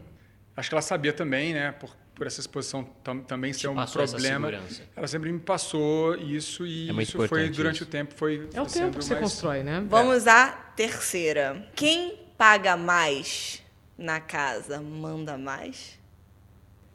Acho 0.57 0.69
que 0.69 0.75
ela 0.75 0.83
sabia 0.83 1.13
também, 1.13 1.55
né, 1.55 1.73
por, 1.73 1.97
por 2.19 2.27
essa 2.27 2.41
exposição 2.41 2.85
tam, 3.05 3.21
também 3.21 3.53
ser 3.53 3.69
um 3.69 3.77
problema. 3.87 4.53
Ela 4.97 5.07
sempre 5.07 5.31
me 5.33 5.39
passou 5.39 6.17
isso 6.17 6.67
e 6.67 6.91
É 6.91 7.03
isso 7.03 7.27
foi 7.29 7.49
durante 7.49 7.77
isso. 7.77 7.85
o 7.85 7.87
tempo 7.87 8.13
foi 8.17 8.49
É 8.53 8.61
o 8.61 8.67
tempo 8.67 8.99
que 8.99 9.05
você 9.05 9.15
mais- 9.15 9.25
constrói, 9.25 9.63
né? 9.63 9.83
Vamos 9.89 10.27
à 10.27 10.49
terceira. 10.75 11.65
Quem 11.77 12.19
paga 12.37 12.77
mais 12.77 13.63
na 13.97 14.21
casa 14.21 14.81
manda 14.83 15.39
mais? 15.39 15.97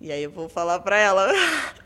E 0.01 0.11
aí 0.11 0.21
eu 0.23 0.31
vou 0.31 0.49
falar 0.49 0.79
pra 0.81 0.97
ela. 0.97 1.31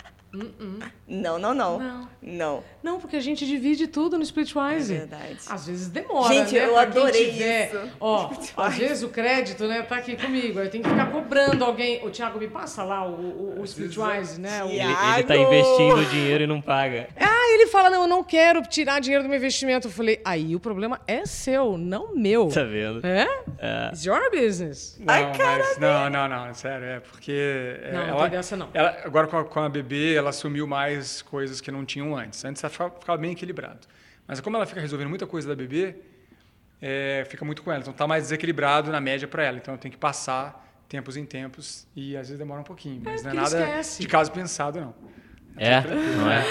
Não, 1.08 1.40
não, 1.40 1.54
não. 1.54 1.80
Não. 1.80 2.10
Não. 2.22 2.64
Não, 2.84 3.00
porque 3.00 3.16
a 3.16 3.20
gente 3.22 3.46
divide 3.46 3.88
tudo 3.88 4.18
no 4.18 4.24
Splitwise. 4.24 4.94
É 4.94 4.98
verdade. 5.00 5.38
Às 5.50 5.68
vezes 5.68 5.88
demora, 5.90 6.34
Gente, 6.34 6.54
né? 6.56 6.66
eu 6.66 6.74
pra 6.74 6.82
adorei 6.82 7.32
tiver. 7.32 7.68
isso. 7.68 7.92
Ó, 8.00 8.30
às 8.58 8.78
vezes 8.78 9.04
o 9.04 9.10
crédito, 9.10 9.66
né, 9.68 9.82
tá 9.84 9.98
aqui 9.98 10.16
comigo. 10.16 10.60
Eu 10.60 10.70
tenho 10.70 10.84
que 10.84 10.90
ficar 10.90 11.12
cobrando 11.12 11.64
alguém. 11.64 12.06
O 12.06 12.10
Thiago 12.10 12.40
me 12.40 12.48
passa 12.48 12.84
lá 12.84 13.06
o, 13.06 13.12
o, 13.12 13.62
o 13.62 13.64
Splitwise, 13.64 14.40
né? 14.40 14.64
O-. 14.64 14.68
Ele, 14.70 14.80
ele 14.82 15.24
tá 15.24 15.36
investindo 15.38 16.06
dinheiro 16.10 16.44
e 16.44 16.48
não 16.48 16.62
paga. 16.62 17.08
Ah, 17.20 17.54
ele 17.54 17.68
fala, 17.68 17.90
não, 17.90 18.02
eu 18.02 18.08
não 18.08 18.24
quero 18.24 18.62
tirar 18.64 19.00
dinheiro 19.00 19.24
do 19.24 19.30
meu 19.30 19.38
investimento. 19.38 19.88
Eu 19.88 19.92
falei, 19.92 20.20
aí 20.26 20.56
o 20.56 20.60
problema 20.60 21.00
é 21.08 21.26
seu, 21.26 21.78
não 21.78 22.16
meu. 22.16 22.50
Tá 22.50 22.64
vendo? 22.64 23.06
É? 23.06 23.28
É. 23.60 23.88
It's 23.90 24.06
your 24.06 24.30
business. 24.32 24.98
Não, 25.00 25.14
Ai, 25.14 25.32
cara 25.38 25.64
mas, 25.64 25.78
não, 25.78 26.10
não, 26.10 26.28
não, 26.28 26.54
sério, 26.54 26.86
é 26.86 27.00
porque 27.00 27.32
é, 27.32 27.92
Não, 27.94 28.00
não 28.02 28.08
ela, 28.10 28.22
tem 28.22 28.30
dessa, 28.32 28.56
não. 28.58 28.70
ela- 28.74 28.98
agora 29.04 29.28
com 29.28 29.38
a, 29.38 29.44
com 29.46 29.60
a 29.62 29.70
bebê, 29.70 30.16
ela 30.16 30.27
assumiu 30.28 30.68
mais 30.68 31.22
coisas 31.22 31.62
que 31.62 31.72
não 31.72 31.86
tinham 31.86 32.16
antes. 32.16 32.44
Antes 32.44 32.64
ela 32.64 32.72
ficava, 32.72 33.18
bem 33.18 33.32
equilibrado. 33.32 33.88
Mas 34.28 34.40
como 34.40 34.58
ela 34.58 34.66
fica 34.66 34.82
resolvendo 34.82 35.10
muita 35.10 35.26
coisa 35.26 35.48
da 35.48 35.56
bebê, 35.56 35.96
é, 36.82 37.26
fica 37.30 37.44
muito 37.46 37.64
com 37.64 37.72
ela. 37.72 37.82
Então 37.82 37.94
tá 37.94 38.08
mais 38.08 38.24
desequilibrado 38.24 38.92
na 38.92 39.00
média 39.00 39.28
para 39.28 39.44
ela. 39.44 39.58
Então 39.58 39.74
eu 39.74 39.78
tenho 39.78 39.92
que 39.92 39.98
passar 39.98 40.66
tempos 40.88 41.18
em 41.18 41.26
tempos 41.26 41.88
e 41.96 42.16
às 42.16 42.28
vezes 42.28 42.38
demora 42.38 42.62
um 42.62 42.64
pouquinho. 42.64 43.02
Mas 43.04 43.24
não 43.24 43.32
é 43.32 43.34
nada 43.34 43.60
esquece. 43.60 44.02
de 44.02 44.08
caso 44.08 44.32
pensado, 44.32 44.80
não. 44.80 44.96
É, 45.58 45.82
não 45.82 46.32
é? 46.32 46.44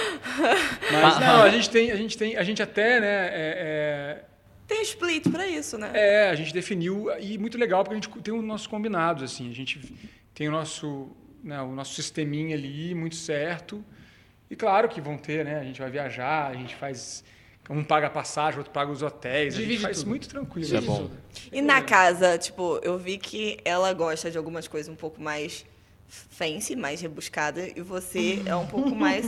Mas 0.91 1.19
não, 1.19 1.41
a 1.41 1.49
gente 1.49 1.69
tem, 1.69 1.91
a 1.91 1.95
gente 1.95 2.17
tem, 2.17 2.35
a 2.35 2.43
gente 2.43 2.61
até, 2.61 2.99
né, 2.99 3.29
é, 3.31 4.23
Tem 4.67 4.81
split 4.81 5.29
pra 5.29 5.47
isso, 5.47 5.77
né? 5.77 5.91
é, 5.93 6.25
é, 6.25 6.29
a 6.29 6.35
gente 6.35 6.53
definiu 6.53 7.07
e 7.19 7.37
muito 7.37 7.57
legal 7.57 7.83
porque 7.83 7.97
a 7.97 8.01
gente 8.01 8.09
tem 8.21 8.33
os 8.33 8.43
nossos 8.43 8.67
combinados 8.67 9.23
assim, 9.23 9.49
a 9.49 9.53
gente 9.53 9.79
tem 10.33 10.49
o 10.49 10.51
nosso, 10.51 11.09
né, 11.43 11.61
o 11.61 11.71
nosso 11.71 11.93
sisteminha 11.93 12.55
ali 12.55 12.93
muito 12.95 13.15
certo 13.15 13.83
e 14.49 14.55
claro 14.55 14.87
que 14.89 14.99
vão 15.01 15.17
ter, 15.17 15.43
né, 15.45 15.59
a 15.59 15.63
gente 15.63 15.79
vai 15.79 15.89
viajar, 15.89 16.47
a 16.47 16.53
gente 16.53 16.75
faz 16.75 17.23
um 17.69 17.83
paga 17.83 18.07
a 18.07 18.09
passagem, 18.09 18.57
outro 18.59 18.71
paga 18.71 18.89
os 18.91 19.01
hotéis, 19.01 19.53
a 19.55 19.57
Divide 19.57 19.73
gente 19.73 19.81
faz 19.83 19.97
tudo. 19.99 20.09
muito 20.09 20.29
tranquilo. 20.29 20.65
Isso 20.65 20.75
é 20.77 20.81
bom. 20.81 21.09
E 21.51 21.61
na 21.61 21.81
casa, 21.81 22.37
tipo, 22.37 22.79
eu 22.81 22.97
vi 22.97 23.17
que 23.17 23.57
ela 23.65 23.91
gosta 23.93 24.31
de 24.31 24.37
algumas 24.37 24.67
coisas 24.69 24.87
um 24.91 24.95
pouco 24.95 25.21
mais 25.21 25.65
fancy, 26.07 26.77
mais 26.77 27.01
rebuscada, 27.01 27.67
e 27.75 27.81
você 27.81 28.41
é 28.45 28.55
um 28.55 28.65
pouco 28.67 28.95
mais 28.95 29.25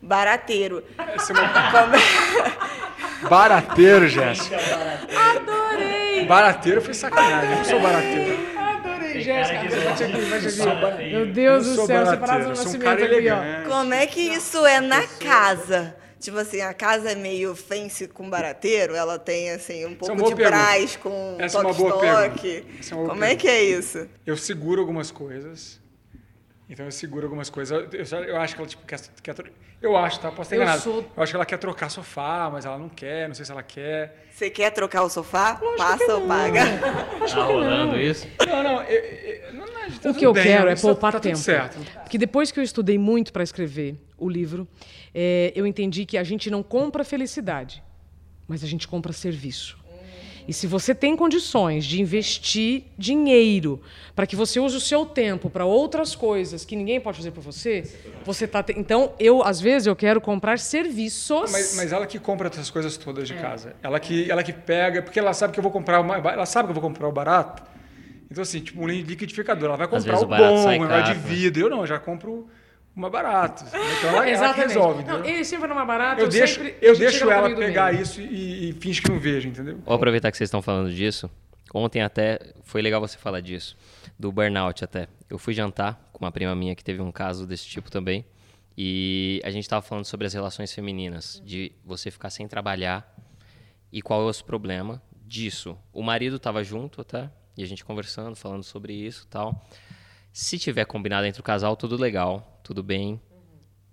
barateiro. 0.00 0.84
É 0.96 1.02
uma- 1.02 1.12
Como- 1.72 3.28
Barateiro, 3.28 4.08
Jéssica. 4.08 4.56
Adorei! 5.36 6.24
Barateiro 6.26 6.80
foi 6.82 6.94
sacanagem, 6.94 7.50
eu 7.50 7.56
não 7.58 7.64
sou 7.64 7.80
barateiro. 7.80 8.38
Jéssica. 9.20 9.58
Bate 9.58 10.04
aqui, 10.04 10.24
bate 10.30 10.46
aqui. 10.46 10.58
barateiro. 10.80 11.16
Meu 11.18 11.26
Deus 11.32 11.66
Eu 11.66 11.76
do 11.76 11.86
céu, 11.86 12.06
separado 12.06 12.40
do 12.40 12.46
um 12.46 12.48
nascimento 12.50 13.04
aqui, 13.04 13.28
ó. 13.28 13.68
Como 13.68 13.94
é 13.94 14.06
que 14.06 14.20
isso 14.20 14.64
é 14.66 14.80
na 14.80 15.06
casa? 15.06 15.96
Tipo 16.20 16.38
assim, 16.38 16.60
a 16.60 16.72
casa 16.72 17.10
é 17.10 17.14
meio 17.16 17.56
fancy 17.56 18.06
com 18.06 18.30
barateiro, 18.30 18.94
ela 18.94 19.18
tem 19.18 19.50
assim 19.50 19.84
um 19.84 19.90
é 19.90 19.94
pouco 19.96 20.14
boa 20.14 20.28
de 20.30 20.36
pergunta. 20.36 20.56
brás 20.56 20.94
com 20.96 21.36
Essa 21.36 21.58
é 21.58 21.60
uma 21.60 21.70
toque 21.70 21.80
boa 21.82 22.00
pergunta. 22.00 22.28
toque. 22.30 22.64
Essa 22.78 22.94
é 22.94 22.96
uma 22.96 23.02
boa 23.02 23.08
Como 23.14 23.24
é 23.24 23.34
que 23.34 23.48
é 23.48 23.64
isso? 23.64 24.08
Eu 24.24 24.36
seguro 24.36 24.80
algumas 24.80 25.10
coisas. 25.10 25.81
Então 26.72 26.86
eu 26.86 26.90
seguro 26.90 27.26
algumas 27.26 27.50
coisas. 27.50 27.70
Eu, 27.92 28.18
eu- 28.18 28.24
eu 28.24 28.36
acho 28.38 28.54
que 28.54 28.60
ela 28.62 28.68
tipo, 28.68 28.86
quer, 28.86 28.98
quer 29.22 29.34
Eu 29.82 29.94
acho, 29.94 30.18
tá? 30.20 30.30
Posso 30.30 30.54
estar 30.54 30.74
Eu 30.74 30.80
sou- 30.80 31.04
Eu 31.14 31.22
acho 31.22 31.30
que 31.32 31.36
ela 31.36 31.44
quer 31.44 31.58
trocar 31.58 31.90
sofá, 31.90 32.48
mas 32.50 32.64
ela 32.64 32.78
não 32.78 32.88
quer, 32.88 33.28
não 33.28 33.34
sei 33.34 33.44
se 33.44 33.52
ela 33.52 33.62
quer. 33.62 34.26
Você 34.30 34.48
quer 34.48 34.70
trocar 34.70 35.02
o 35.02 35.10
sofá? 35.10 35.60
Passa 35.76 36.14
ou 36.14 36.26
paga? 36.26 36.62
Tá 37.30 37.42
rolando 37.44 38.00
isso? 38.00 38.26
Não, 38.48 38.62
não, 38.62 38.82
eu, 38.84 39.00
eu- 39.04 39.52
não, 39.52 39.66
não, 39.66 39.90
tá 40.00 40.10
O 40.10 40.14
que 40.14 40.24
eu 40.24 40.32
bem, 40.32 40.44
quero 40.44 40.70
é 40.70 40.74
poupar 40.76 41.12
tá 41.12 41.20
tempo. 41.20 41.36
Tudo 41.36 41.44
certo. 41.44 41.78
Porque 42.00 42.16
depois 42.16 42.50
que 42.50 42.58
eu 42.58 42.64
estudei 42.64 42.96
muito 42.96 43.34
para 43.34 43.42
escrever 43.42 43.96
o 44.16 44.26
livro, 44.30 44.66
é, 45.14 45.52
eu 45.54 45.66
entendi 45.66 46.06
que 46.06 46.16
a 46.16 46.24
gente 46.24 46.50
não 46.50 46.62
compra 46.62 47.04
felicidade, 47.04 47.84
mas 48.48 48.64
a 48.64 48.66
gente 48.66 48.88
compra 48.88 49.12
serviço. 49.12 49.81
E 50.46 50.52
se 50.52 50.66
você 50.66 50.94
tem 50.94 51.16
condições 51.16 51.84
de 51.84 52.00
investir 52.00 52.84
dinheiro 52.98 53.80
para 54.14 54.26
que 54.26 54.34
você 54.34 54.58
use 54.58 54.76
o 54.76 54.80
seu 54.80 55.06
tempo 55.06 55.48
para 55.48 55.64
outras 55.64 56.14
coisas 56.16 56.64
que 56.64 56.74
ninguém 56.76 57.00
pode 57.00 57.16
fazer 57.18 57.30
por 57.30 57.42
você, 57.42 57.84
você 58.24 58.46
tá. 58.46 58.62
te- 58.62 58.74
Então, 58.76 59.12
eu 59.18 59.42
às 59.42 59.60
vezes 59.60 59.86
eu 59.86 59.94
quero 59.96 60.20
comprar 60.20 60.58
serviços. 60.58 61.50
Mas, 61.52 61.74
mas 61.76 61.92
ela 61.92 62.06
que 62.06 62.18
compra 62.18 62.48
essas 62.48 62.70
coisas 62.70 62.96
todas 62.96 63.30
É. 63.30 63.34
de 63.34 63.40
casa. 63.40 63.76
Ela 63.82 63.98
que, 64.00 64.30
ela 64.30 64.42
que 64.42 64.52
pega, 64.52 65.00
porque 65.02 65.18
ela 65.18 65.32
sabe 65.32 65.52
que 65.52 65.58
eu 65.58 65.62
vou 65.62 65.72
comprar 65.72 66.00
o 66.00 66.04
mais 66.04 66.22
ba- 66.22 66.32
ela 66.32 66.46
sabe 66.46 66.66
que 66.66 66.70
eu 66.70 66.80
vou 66.80 66.82
comprar 66.82 67.08
o 67.08 67.12
barato. 67.12 67.62
Então, 68.30 68.42
assim, 68.42 68.60
tipo 68.60 68.82
um 68.82 68.88
liquidificador. 68.88 69.68
Ela 69.68 69.76
vai 69.76 69.86
comprar 69.88 70.18
o 70.18 70.22
o 70.22 70.26
barato 70.26 70.54
bom, 70.54 70.62
sai 70.62 70.78
negócio 70.78 71.04
de 71.14 71.20
né? 71.20 71.24
vidro. 71.26 71.62
Eu 71.62 71.70
não, 71.70 71.80
eu 71.80 71.86
já 71.86 71.98
compro 71.98 72.48
o 72.94 73.00
mais 73.00 73.12
barato. 73.12 73.64
Então 73.66 74.10
ela, 74.10 74.28
ela 74.28 74.52
resolve, 74.52 75.04
Não, 75.04 75.24
ele 75.24 75.44
sempre 75.44 75.66
vai 75.66 75.76
mais 75.76 75.86
barato. 75.86 76.20
Eu, 76.20 76.28
deixo, 76.28 76.54
sempre, 76.56 76.76
eu 76.80 76.96
deixo 76.96 77.30
ela 77.30 77.54
pegar 77.54 77.94
isso 77.94 78.20
e, 78.20 78.70
e 78.70 78.72
finge 78.74 79.00
que 79.00 79.10
não 79.10 79.18
vejo, 79.18 79.48
entendeu? 79.48 79.78
Vou 79.84 79.94
aproveitar 79.94 80.30
que 80.30 80.36
vocês 80.36 80.48
estão 80.48 80.62
falando 80.62 80.92
disso. 80.92 81.30
Ontem 81.74 82.02
até 82.02 82.38
foi 82.62 82.82
legal 82.82 83.00
você 83.00 83.16
falar 83.16 83.40
disso, 83.40 83.76
do 84.18 84.30
burnout 84.30 84.84
até. 84.84 85.08
Eu 85.28 85.38
fui 85.38 85.54
jantar 85.54 86.10
com 86.12 86.24
uma 86.24 86.30
prima 86.30 86.54
minha 86.54 86.74
que 86.74 86.84
teve 86.84 87.00
um 87.00 87.10
caso 87.10 87.46
desse 87.46 87.66
tipo 87.66 87.90
também. 87.90 88.24
E 88.76 89.40
a 89.44 89.50
gente 89.50 89.64
estava 89.64 89.82
falando 89.82 90.04
sobre 90.04 90.26
as 90.26 90.32
relações 90.32 90.72
femininas, 90.72 91.42
de 91.44 91.72
você 91.84 92.10
ficar 92.10 92.30
sem 92.30 92.46
trabalhar 92.48 93.14
e 93.90 94.00
qual 94.00 94.26
é 94.26 94.30
o 94.30 94.44
problema 94.44 95.02
disso. 95.26 95.78
O 95.92 96.02
marido 96.02 96.36
estava 96.36 96.64
junto 96.64 97.00
até, 97.00 97.30
e 97.56 97.62
a 97.62 97.66
gente 97.66 97.84
conversando, 97.84 98.34
falando 98.34 98.62
sobre 98.62 98.94
isso 98.94 99.24
e 99.24 99.28
tal. 99.28 99.62
Se 100.32 100.58
tiver 100.58 100.84
combinado 100.86 101.26
entre 101.26 101.40
o 101.40 101.44
casal, 101.44 101.76
tudo 101.76 101.96
legal, 101.96 102.60
tudo 102.62 102.82
bem. 102.82 103.20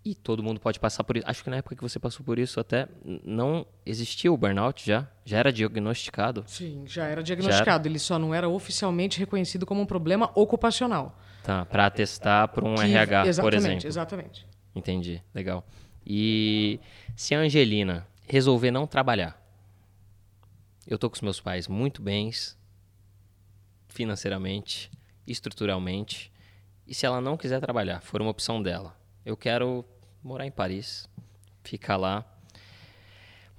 E 0.06 0.16
todo 0.16 0.42
mundo 0.42 0.60
pode 0.60 0.80
passar 0.80 1.04
por 1.04 1.18
isso. 1.18 1.28
Acho 1.28 1.44
que 1.44 1.50
na 1.50 1.58
época 1.58 1.76
que 1.76 1.82
você 1.82 2.00
passou 2.00 2.26
por 2.26 2.40
isso 2.40 2.60
até 2.60 2.88
não 3.04 3.66
existia 3.86 4.32
o 4.32 4.38
burnout 4.38 4.86
já? 4.86 5.06
Já 5.26 5.38
era 5.38 5.52
diagnosticado? 5.52 6.46
Sim, 6.48 6.86
já 6.88 7.06
era 7.06 7.22
diagnosticado. 7.22 7.66
Já 7.66 7.74
era? 7.76 7.88
Ele 7.88 8.00
só 8.00 8.18
não 8.18 8.34
era 8.34 8.48
oficialmente 8.48 9.20
reconhecido 9.20 9.66
como 9.66 9.82
um 9.82 9.86
problema 9.86 10.32
ocupacional. 10.34 11.20
Tá, 11.44 11.66
para 11.66 11.86
atestar 11.86 12.48
por 12.48 12.64
um 12.64 12.76
que, 12.76 12.82
RH, 12.84 13.42
por 13.42 13.54
exemplo. 13.54 13.86
Exatamente. 13.86 14.48
Entendi, 14.74 15.22
legal. 15.36 15.68
E 16.06 16.80
se 17.16 17.36
a 17.36 17.40
Angelina 17.40 18.08
resolver 18.28 18.72
não 18.72 18.88
trabalhar, 18.88 19.38
eu 20.88 20.98
tô 20.98 21.10
com 21.10 21.16
os 21.16 21.22
meus 21.22 21.42
pais 21.42 21.68
muito 21.68 22.02
bens, 22.02 22.58
financeiramente, 23.90 24.90
estruturalmente, 25.28 26.29
e 26.90 26.96
se 26.96 27.06
ela 27.06 27.22
não 27.22 27.38
quiser 27.38 27.60
trabalhar, 27.60 28.02
for 28.02 28.20
uma 28.20 28.32
opção 28.32 28.64
dela, 28.64 28.96
eu 29.24 29.38
quero 29.38 29.86
morar 30.24 30.48
em 30.48 30.52
Paris, 30.52 31.08
ficar 31.64 31.98
lá, 31.98 32.26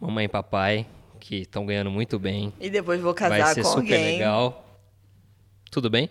mamãe 0.00 0.24
e 0.24 0.28
papai, 0.28 0.84
que 1.20 1.42
estão 1.42 1.64
ganhando 1.64 1.92
muito 1.92 2.18
bem. 2.18 2.52
E 2.58 2.68
depois 2.68 3.00
vou 3.00 3.14
casar 3.14 3.38
Vai 3.38 3.54
ser 3.54 3.62
com 3.62 3.68
super 3.68 3.94
alguém. 3.94 4.18
legal. 4.18 4.66
Tudo 5.70 5.88
bem? 5.88 6.10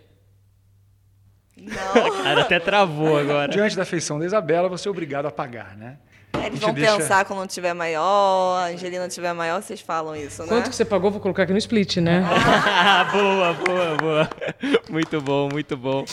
Não. 1.58 1.74
cara 2.24 2.42
até 2.42 2.58
travou 2.58 3.18
agora. 3.18 3.52
Diante 3.52 3.76
da 3.76 3.84
feição 3.84 4.18
da 4.18 4.26
Isabela, 4.26 4.70
você 4.70 4.88
é 4.88 4.92
obrigado 4.92 5.26
a 5.26 5.32
pagar, 5.32 5.76
né? 5.76 5.98
Eles 6.46 6.60
vão 6.60 6.74
deixa... 6.74 6.96
pensar 6.96 7.26
quando 7.26 7.50
tiver 7.50 7.74
maior, 7.74 8.60
a 8.60 8.68
Angelina 8.68 9.10
tiver 9.10 9.34
maior, 9.34 9.62
vocês 9.62 9.82
falam 9.82 10.16
isso, 10.16 10.44
né? 10.44 10.48
Quanto 10.48 10.70
que 10.70 10.76
você 10.76 10.86
pagou? 10.86 11.12
Vou 11.12 11.20
colocar 11.20 11.44
aqui 11.44 11.52
no 11.52 11.58
split, 11.58 11.98
né? 11.98 12.24
boa, 13.12 13.54
boa, 13.54 13.98
boa. 13.98 14.30
Muito 14.90 15.20
bom, 15.20 15.50
muito 15.52 15.76
bom. 15.76 16.06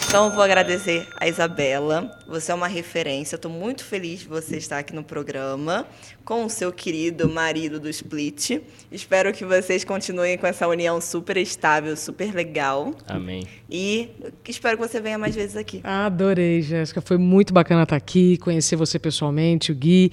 Então, 0.00 0.30
vou 0.30 0.42
agradecer 0.42 1.06
a 1.18 1.28
Isabela. 1.28 2.10
Você 2.26 2.52
é 2.52 2.54
uma 2.54 2.66
referência. 2.66 3.36
Estou 3.36 3.50
muito 3.50 3.84
feliz 3.84 4.20
de 4.20 4.28
você 4.28 4.56
estar 4.56 4.78
aqui 4.78 4.94
no 4.94 5.02
programa 5.02 5.86
com 6.24 6.44
o 6.44 6.50
seu 6.50 6.72
querido 6.72 7.28
marido 7.28 7.80
do 7.80 7.88
Split. 7.88 8.60
Espero 8.90 9.32
que 9.32 9.44
vocês 9.44 9.84
continuem 9.84 10.36
com 10.38 10.46
essa 10.46 10.66
união 10.68 11.00
super 11.00 11.36
estável, 11.36 11.96
super 11.96 12.34
legal. 12.34 12.94
Amém. 13.06 13.46
E 13.70 14.10
espero 14.46 14.76
que 14.76 14.86
você 14.86 15.00
venha 15.00 15.18
mais 15.18 15.34
vezes 15.34 15.56
aqui. 15.56 15.80
Adorei, 15.82 16.62
Jéssica. 16.62 17.00
Foi 17.00 17.16
muito 17.16 17.52
bacana 17.52 17.82
estar 17.82 17.96
aqui, 17.96 18.36
conhecer 18.38 18.76
você 18.76 18.98
pessoalmente, 18.98 19.72
o 19.72 19.74
Gui. 19.74 20.12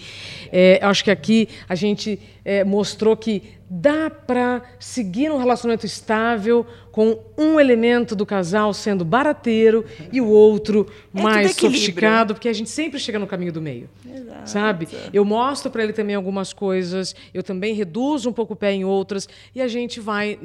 É, 0.51 0.79
acho 0.81 1.03
que 1.03 1.11
aqui 1.11 1.49
a 1.67 1.75
gente 1.75 2.19
é, 2.43 2.63
mostrou 2.63 3.15
que 3.15 3.58
dá 3.69 4.09
para 4.09 4.63
seguir 4.79 5.31
um 5.31 5.37
relacionamento 5.37 5.85
estável 5.85 6.65
com 6.91 7.19
um 7.37 7.59
elemento 7.59 8.15
do 8.15 8.25
casal 8.25 8.73
sendo 8.73 9.05
barateiro 9.05 9.85
e 10.11 10.19
o 10.19 10.27
outro 10.27 10.87
é 11.13 11.21
mais 11.21 11.55
sofisticado, 11.55 12.33
porque 12.33 12.49
a 12.49 12.53
gente 12.53 12.69
sempre 12.69 12.99
chega 12.99 13.19
no 13.19 13.27
caminho 13.27 13.53
do 13.53 13.61
meio. 13.61 13.87
Exato. 14.11 14.49
Sabe? 14.49 14.87
Eu 15.13 15.23
mostro 15.23 15.69
para 15.69 15.83
ele 15.83 15.93
também 15.93 16.15
algumas 16.15 16.51
coisas, 16.51 17.15
eu 17.31 17.43
também 17.43 17.75
reduzo 17.75 18.29
um 18.29 18.33
pouco 18.33 18.53
o 18.53 18.55
pé 18.55 18.73
em 18.73 18.83
outras 18.83 19.29
e 19.53 19.61
a 19.61 19.67
gente 19.67 19.99
vai 19.99 20.39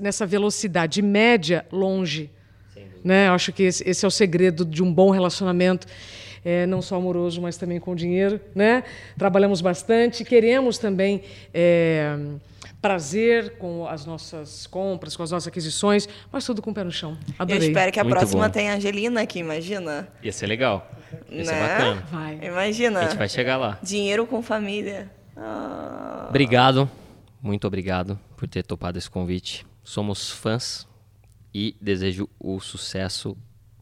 nessa 0.00 0.26
velocidade 0.26 1.00
média 1.00 1.64
longe. 1.70 2.30
Né? 3.04 3.28
Eu 3.28 3.32
acho 3.32 3.52
que 3.52 3.62
esse, 3.64 3.88
esse 3.88 4.04
é 4.04 4.08
o 4.08 4.10
segredo 4.10 4.64
de 4.64 4.82
um 4.82 4.92
bom 4.92 5.10
relacionamento 5.10 5.86
é, 6.44 6.66
não 6.66 6.82
só 6.82 6.96
amoroso, 6.96 7.40
mas 7.40 7.56
também 7.56 7.80
com 7.80 7.94
dinheiro. 7.94 8.40
Né? 8.54 8.84
Trabalhamos 9.16 9.60
bastante, 9.60 10.24
queremos 10.24 10.76
também 10.76 11.22
é, 11.52 12.16
prazer 12.82 13.56
com 13.56 13.86
as 13.88 14.04
nossas 14.04 14.66
compras, 14.66 15.16
com 15.16 15.22
as 15.22 15.30
nossas 15.30 15.48
aquisições, 15.48 16.06
mas 16.30 16.44
tudo 16.44 16.60
com 16.60 16.70
o 16.70 16.74
pé 16.74 16.84
no 16.84 16.92
chão. 16.92 17.16
Adorei. 17.38 17.62
Eu 17.62 17.68
espero 17.68 17.90
que 17.90 17.98
a 17.98 18.04
Muito 18.04 18.16
próxima 18.16 18.46
bom. 18.46 18.52
tenha 18.52 18.72
a 18.72 18.76
Angelina 18.76 19.22
aqui, 19.22 19.38
imagina. 19.38 20.06
Ia 20.22 20.32
ser 20.32 20.46
legal. 20.46 20.90
Ia 21.30 21.38
né? 21.38 21.44
ser 21.44 21.60
bacana. 21.60 22.06
Vai. 22.10 22.38
Imagina. 22.42 23.00
A 23.00 23.04
gente 23.04 23.16
vai 23.16 23.28
chegar 23.28 23.56
lá. 23.56 23.78
Dinheiro 23.82 24.26
com 24.26 24.42
família. 24.42 25.10
Ah. 25.36 26.26
Obrigado. 26.28 26.88
Muito 27.40 27.66
obrigado 27.66 28.18
por 28.36 28.46
ter 28.48 28.62
topado 28.62 28.98
esse 28.98 29.08
convite. 29.08 29.66
Somos 29.82 30.30
fãs 30.30 30.86
e 31.52 31.76
desejo 31.80 32.28
o 32.38 32.58
sucesso 32.60 33.36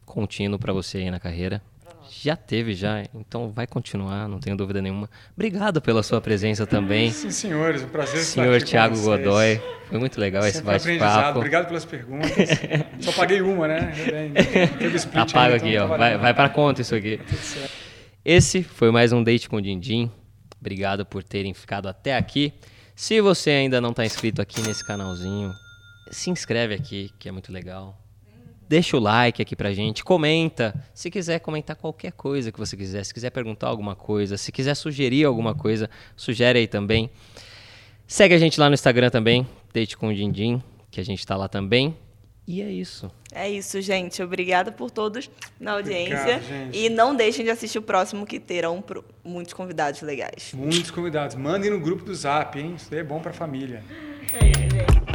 contínuo 0.05 0.59
para 0.59 0.73
você 0.73 0.99
aí 0.99 1.09
na 1.09 1.19
carreira 1.19 1.61
já 2.09 2.35
teve 2.35 2.73
já, 2.73 3.03
então 3.13 3.51
vai 3.51 3.67
continuar, 3.67 4.27
não 4.27 4.39
tenho 4.39 4.55
dúvida 4.55 4.81
nenhuma. 4.81 5.09
Obrigado 5.33 5.81
pela 5.81 6.03
sua 6.03 6.19
presença 6.19 6.65
também. 6.65 7.11
Sim, 7.11 7.31
senhores, 7.31 7.83
um 7.83 7.87
prazer 7.87 8.21
Senhor 8.21 8.55
estar 8.55 8.67
Tiago 8.67 8.99
Godoy, 8.99 9.61
foi 9.87 9.99
muito 9.99 10.19
legal 10.19 10.45
esse 10.45 10.61
bate-papo. 10.61 11.39
Obrigado 11.39 11.67
pelas 11.67 11.85
perguntas. 11.85 12.49
Só 12.99 13.11
paguei 13.13 13.41
uma, 13.41 13.67
né? 13.67 13.93
Tá 15.11 15.25
pago 15.25 15.55
aqui, 15.55 15.75
então 15.75 15.91
ó. 15.91 15.97
Vai, 15.97 16.17
vai 16.17 16.33
para 16.33 16.49
conta 16.49 16.81
isso 16.81 16.95
aqui. 16.95 17.19
Esse 18.25 18.63
foi 18.63 18.91
mais 18.91 19.11
um 19.11 19.23
Date 19.23 19.49
com 19.49 19.61
Dindim. 19.61 20.11
Obrigado 20.59 21.05
por 21.05 21.23
terem 21.23 21.53
ficado 21.53 21.87
até 21.87 22.15
aqui. 22.15 22.53
Se 22.95 23.19
você 23.21 23.49
ainda 23.49 23.81
não 23.81 23.89
está 23.89 24.05
inscrito 24.05 24.41
aqui 24.41 24.61
nesse 24.61 24.85
canalzinho, 24.85 25.51
se 26.11 26.29
inscreve 26.29 26.73
aqui, 26.73 27.11
que 27.19 27.27
é 27.27 27.31
muito 27.31 27.51
legal 27.51 28.02
deixa 28.67 28.97
o 28.97 28.99
like 28.99 29.41
aqui 29.41 29.55
pra 29.55 29.73
gente, 29.73 30.03
comenta. 30.03 30.73
Se 30.93 31.09
quiser 31.09 31.39
comentar 31.39 31.75
qualquer 31.75 32.11
coisa 32.11 32.51
que 32.51 32.59
você 32.59 32.75
quiser, 32.75 33.03
se 33.03 33.13
quiser 33.13 33.29
perguntar 33.29 33.67
alguma 33.67 33.95
coisa, 33.95 34.37
se 34.37 34.51
quiser 34.51 34.75
sugerir 34.75 35.25
alguma 35.25 35.53
coisa, 35.53 35.89
sugere 36.15 36.59
aí 36.59 36.67
também. 36.67 37.09
Segue 38.07 38.35
a 38.35 38.37
gente 38.37 38.59
lá 38.59 38.67
no 38.69 38.73
Instagram 38.73 39.09
também, 39.09 39.47
Date 39.73 39.97
com 39.97 40.09
o 40.09 40.13
Dindim, 40.13 40.61
que 40.91 40.99
a 40.99 41.05
gente 41.05 41.25
tá 41.25 41.35
lá 41.35 41.47
também. 41.47 41.95
E 42.45 42.61
é 42.61 42.69
isso. 42.69 43.09
É 43.33 43.49
isso, 43.49 43.81
gente. 43.81 44.21
Obrigada 44.21 44.71
por 44.71 44.91
todos 44.91 45.31
na 45.59 45.73
audiência. 45.73 46.41
Obrigado, 46.43 46.75
e 46.75 46.89
não 46.89 47.15
deixem 47.15 47.45
de 47.45 47.51
assistir 47.51 47.79
o 47.79 47.81
próximo, 47.81 48.25
que 48.25 48.37
terão 48.39 48.83
muitos 49.23 49.53
convidados 49.53 50.01
legais. 50.01 50.51
Muitos 50.53 50.91
convidados. 50.91 51.37
Mandem 51.37 51.71
no 51.71 51.79
grupo 51.79 52.03
do 52.03 52.13
Zap, 52.13 52.59
hein? 52.59 52.73
Isso 52.75 52.93
é 52.93 53.01
bom 53.01 53.21
pra 53.21 53.31
família. 53.31 53.81
É 54.33 54.45
isso, 54.45 54.69
gente. 54.69 55.12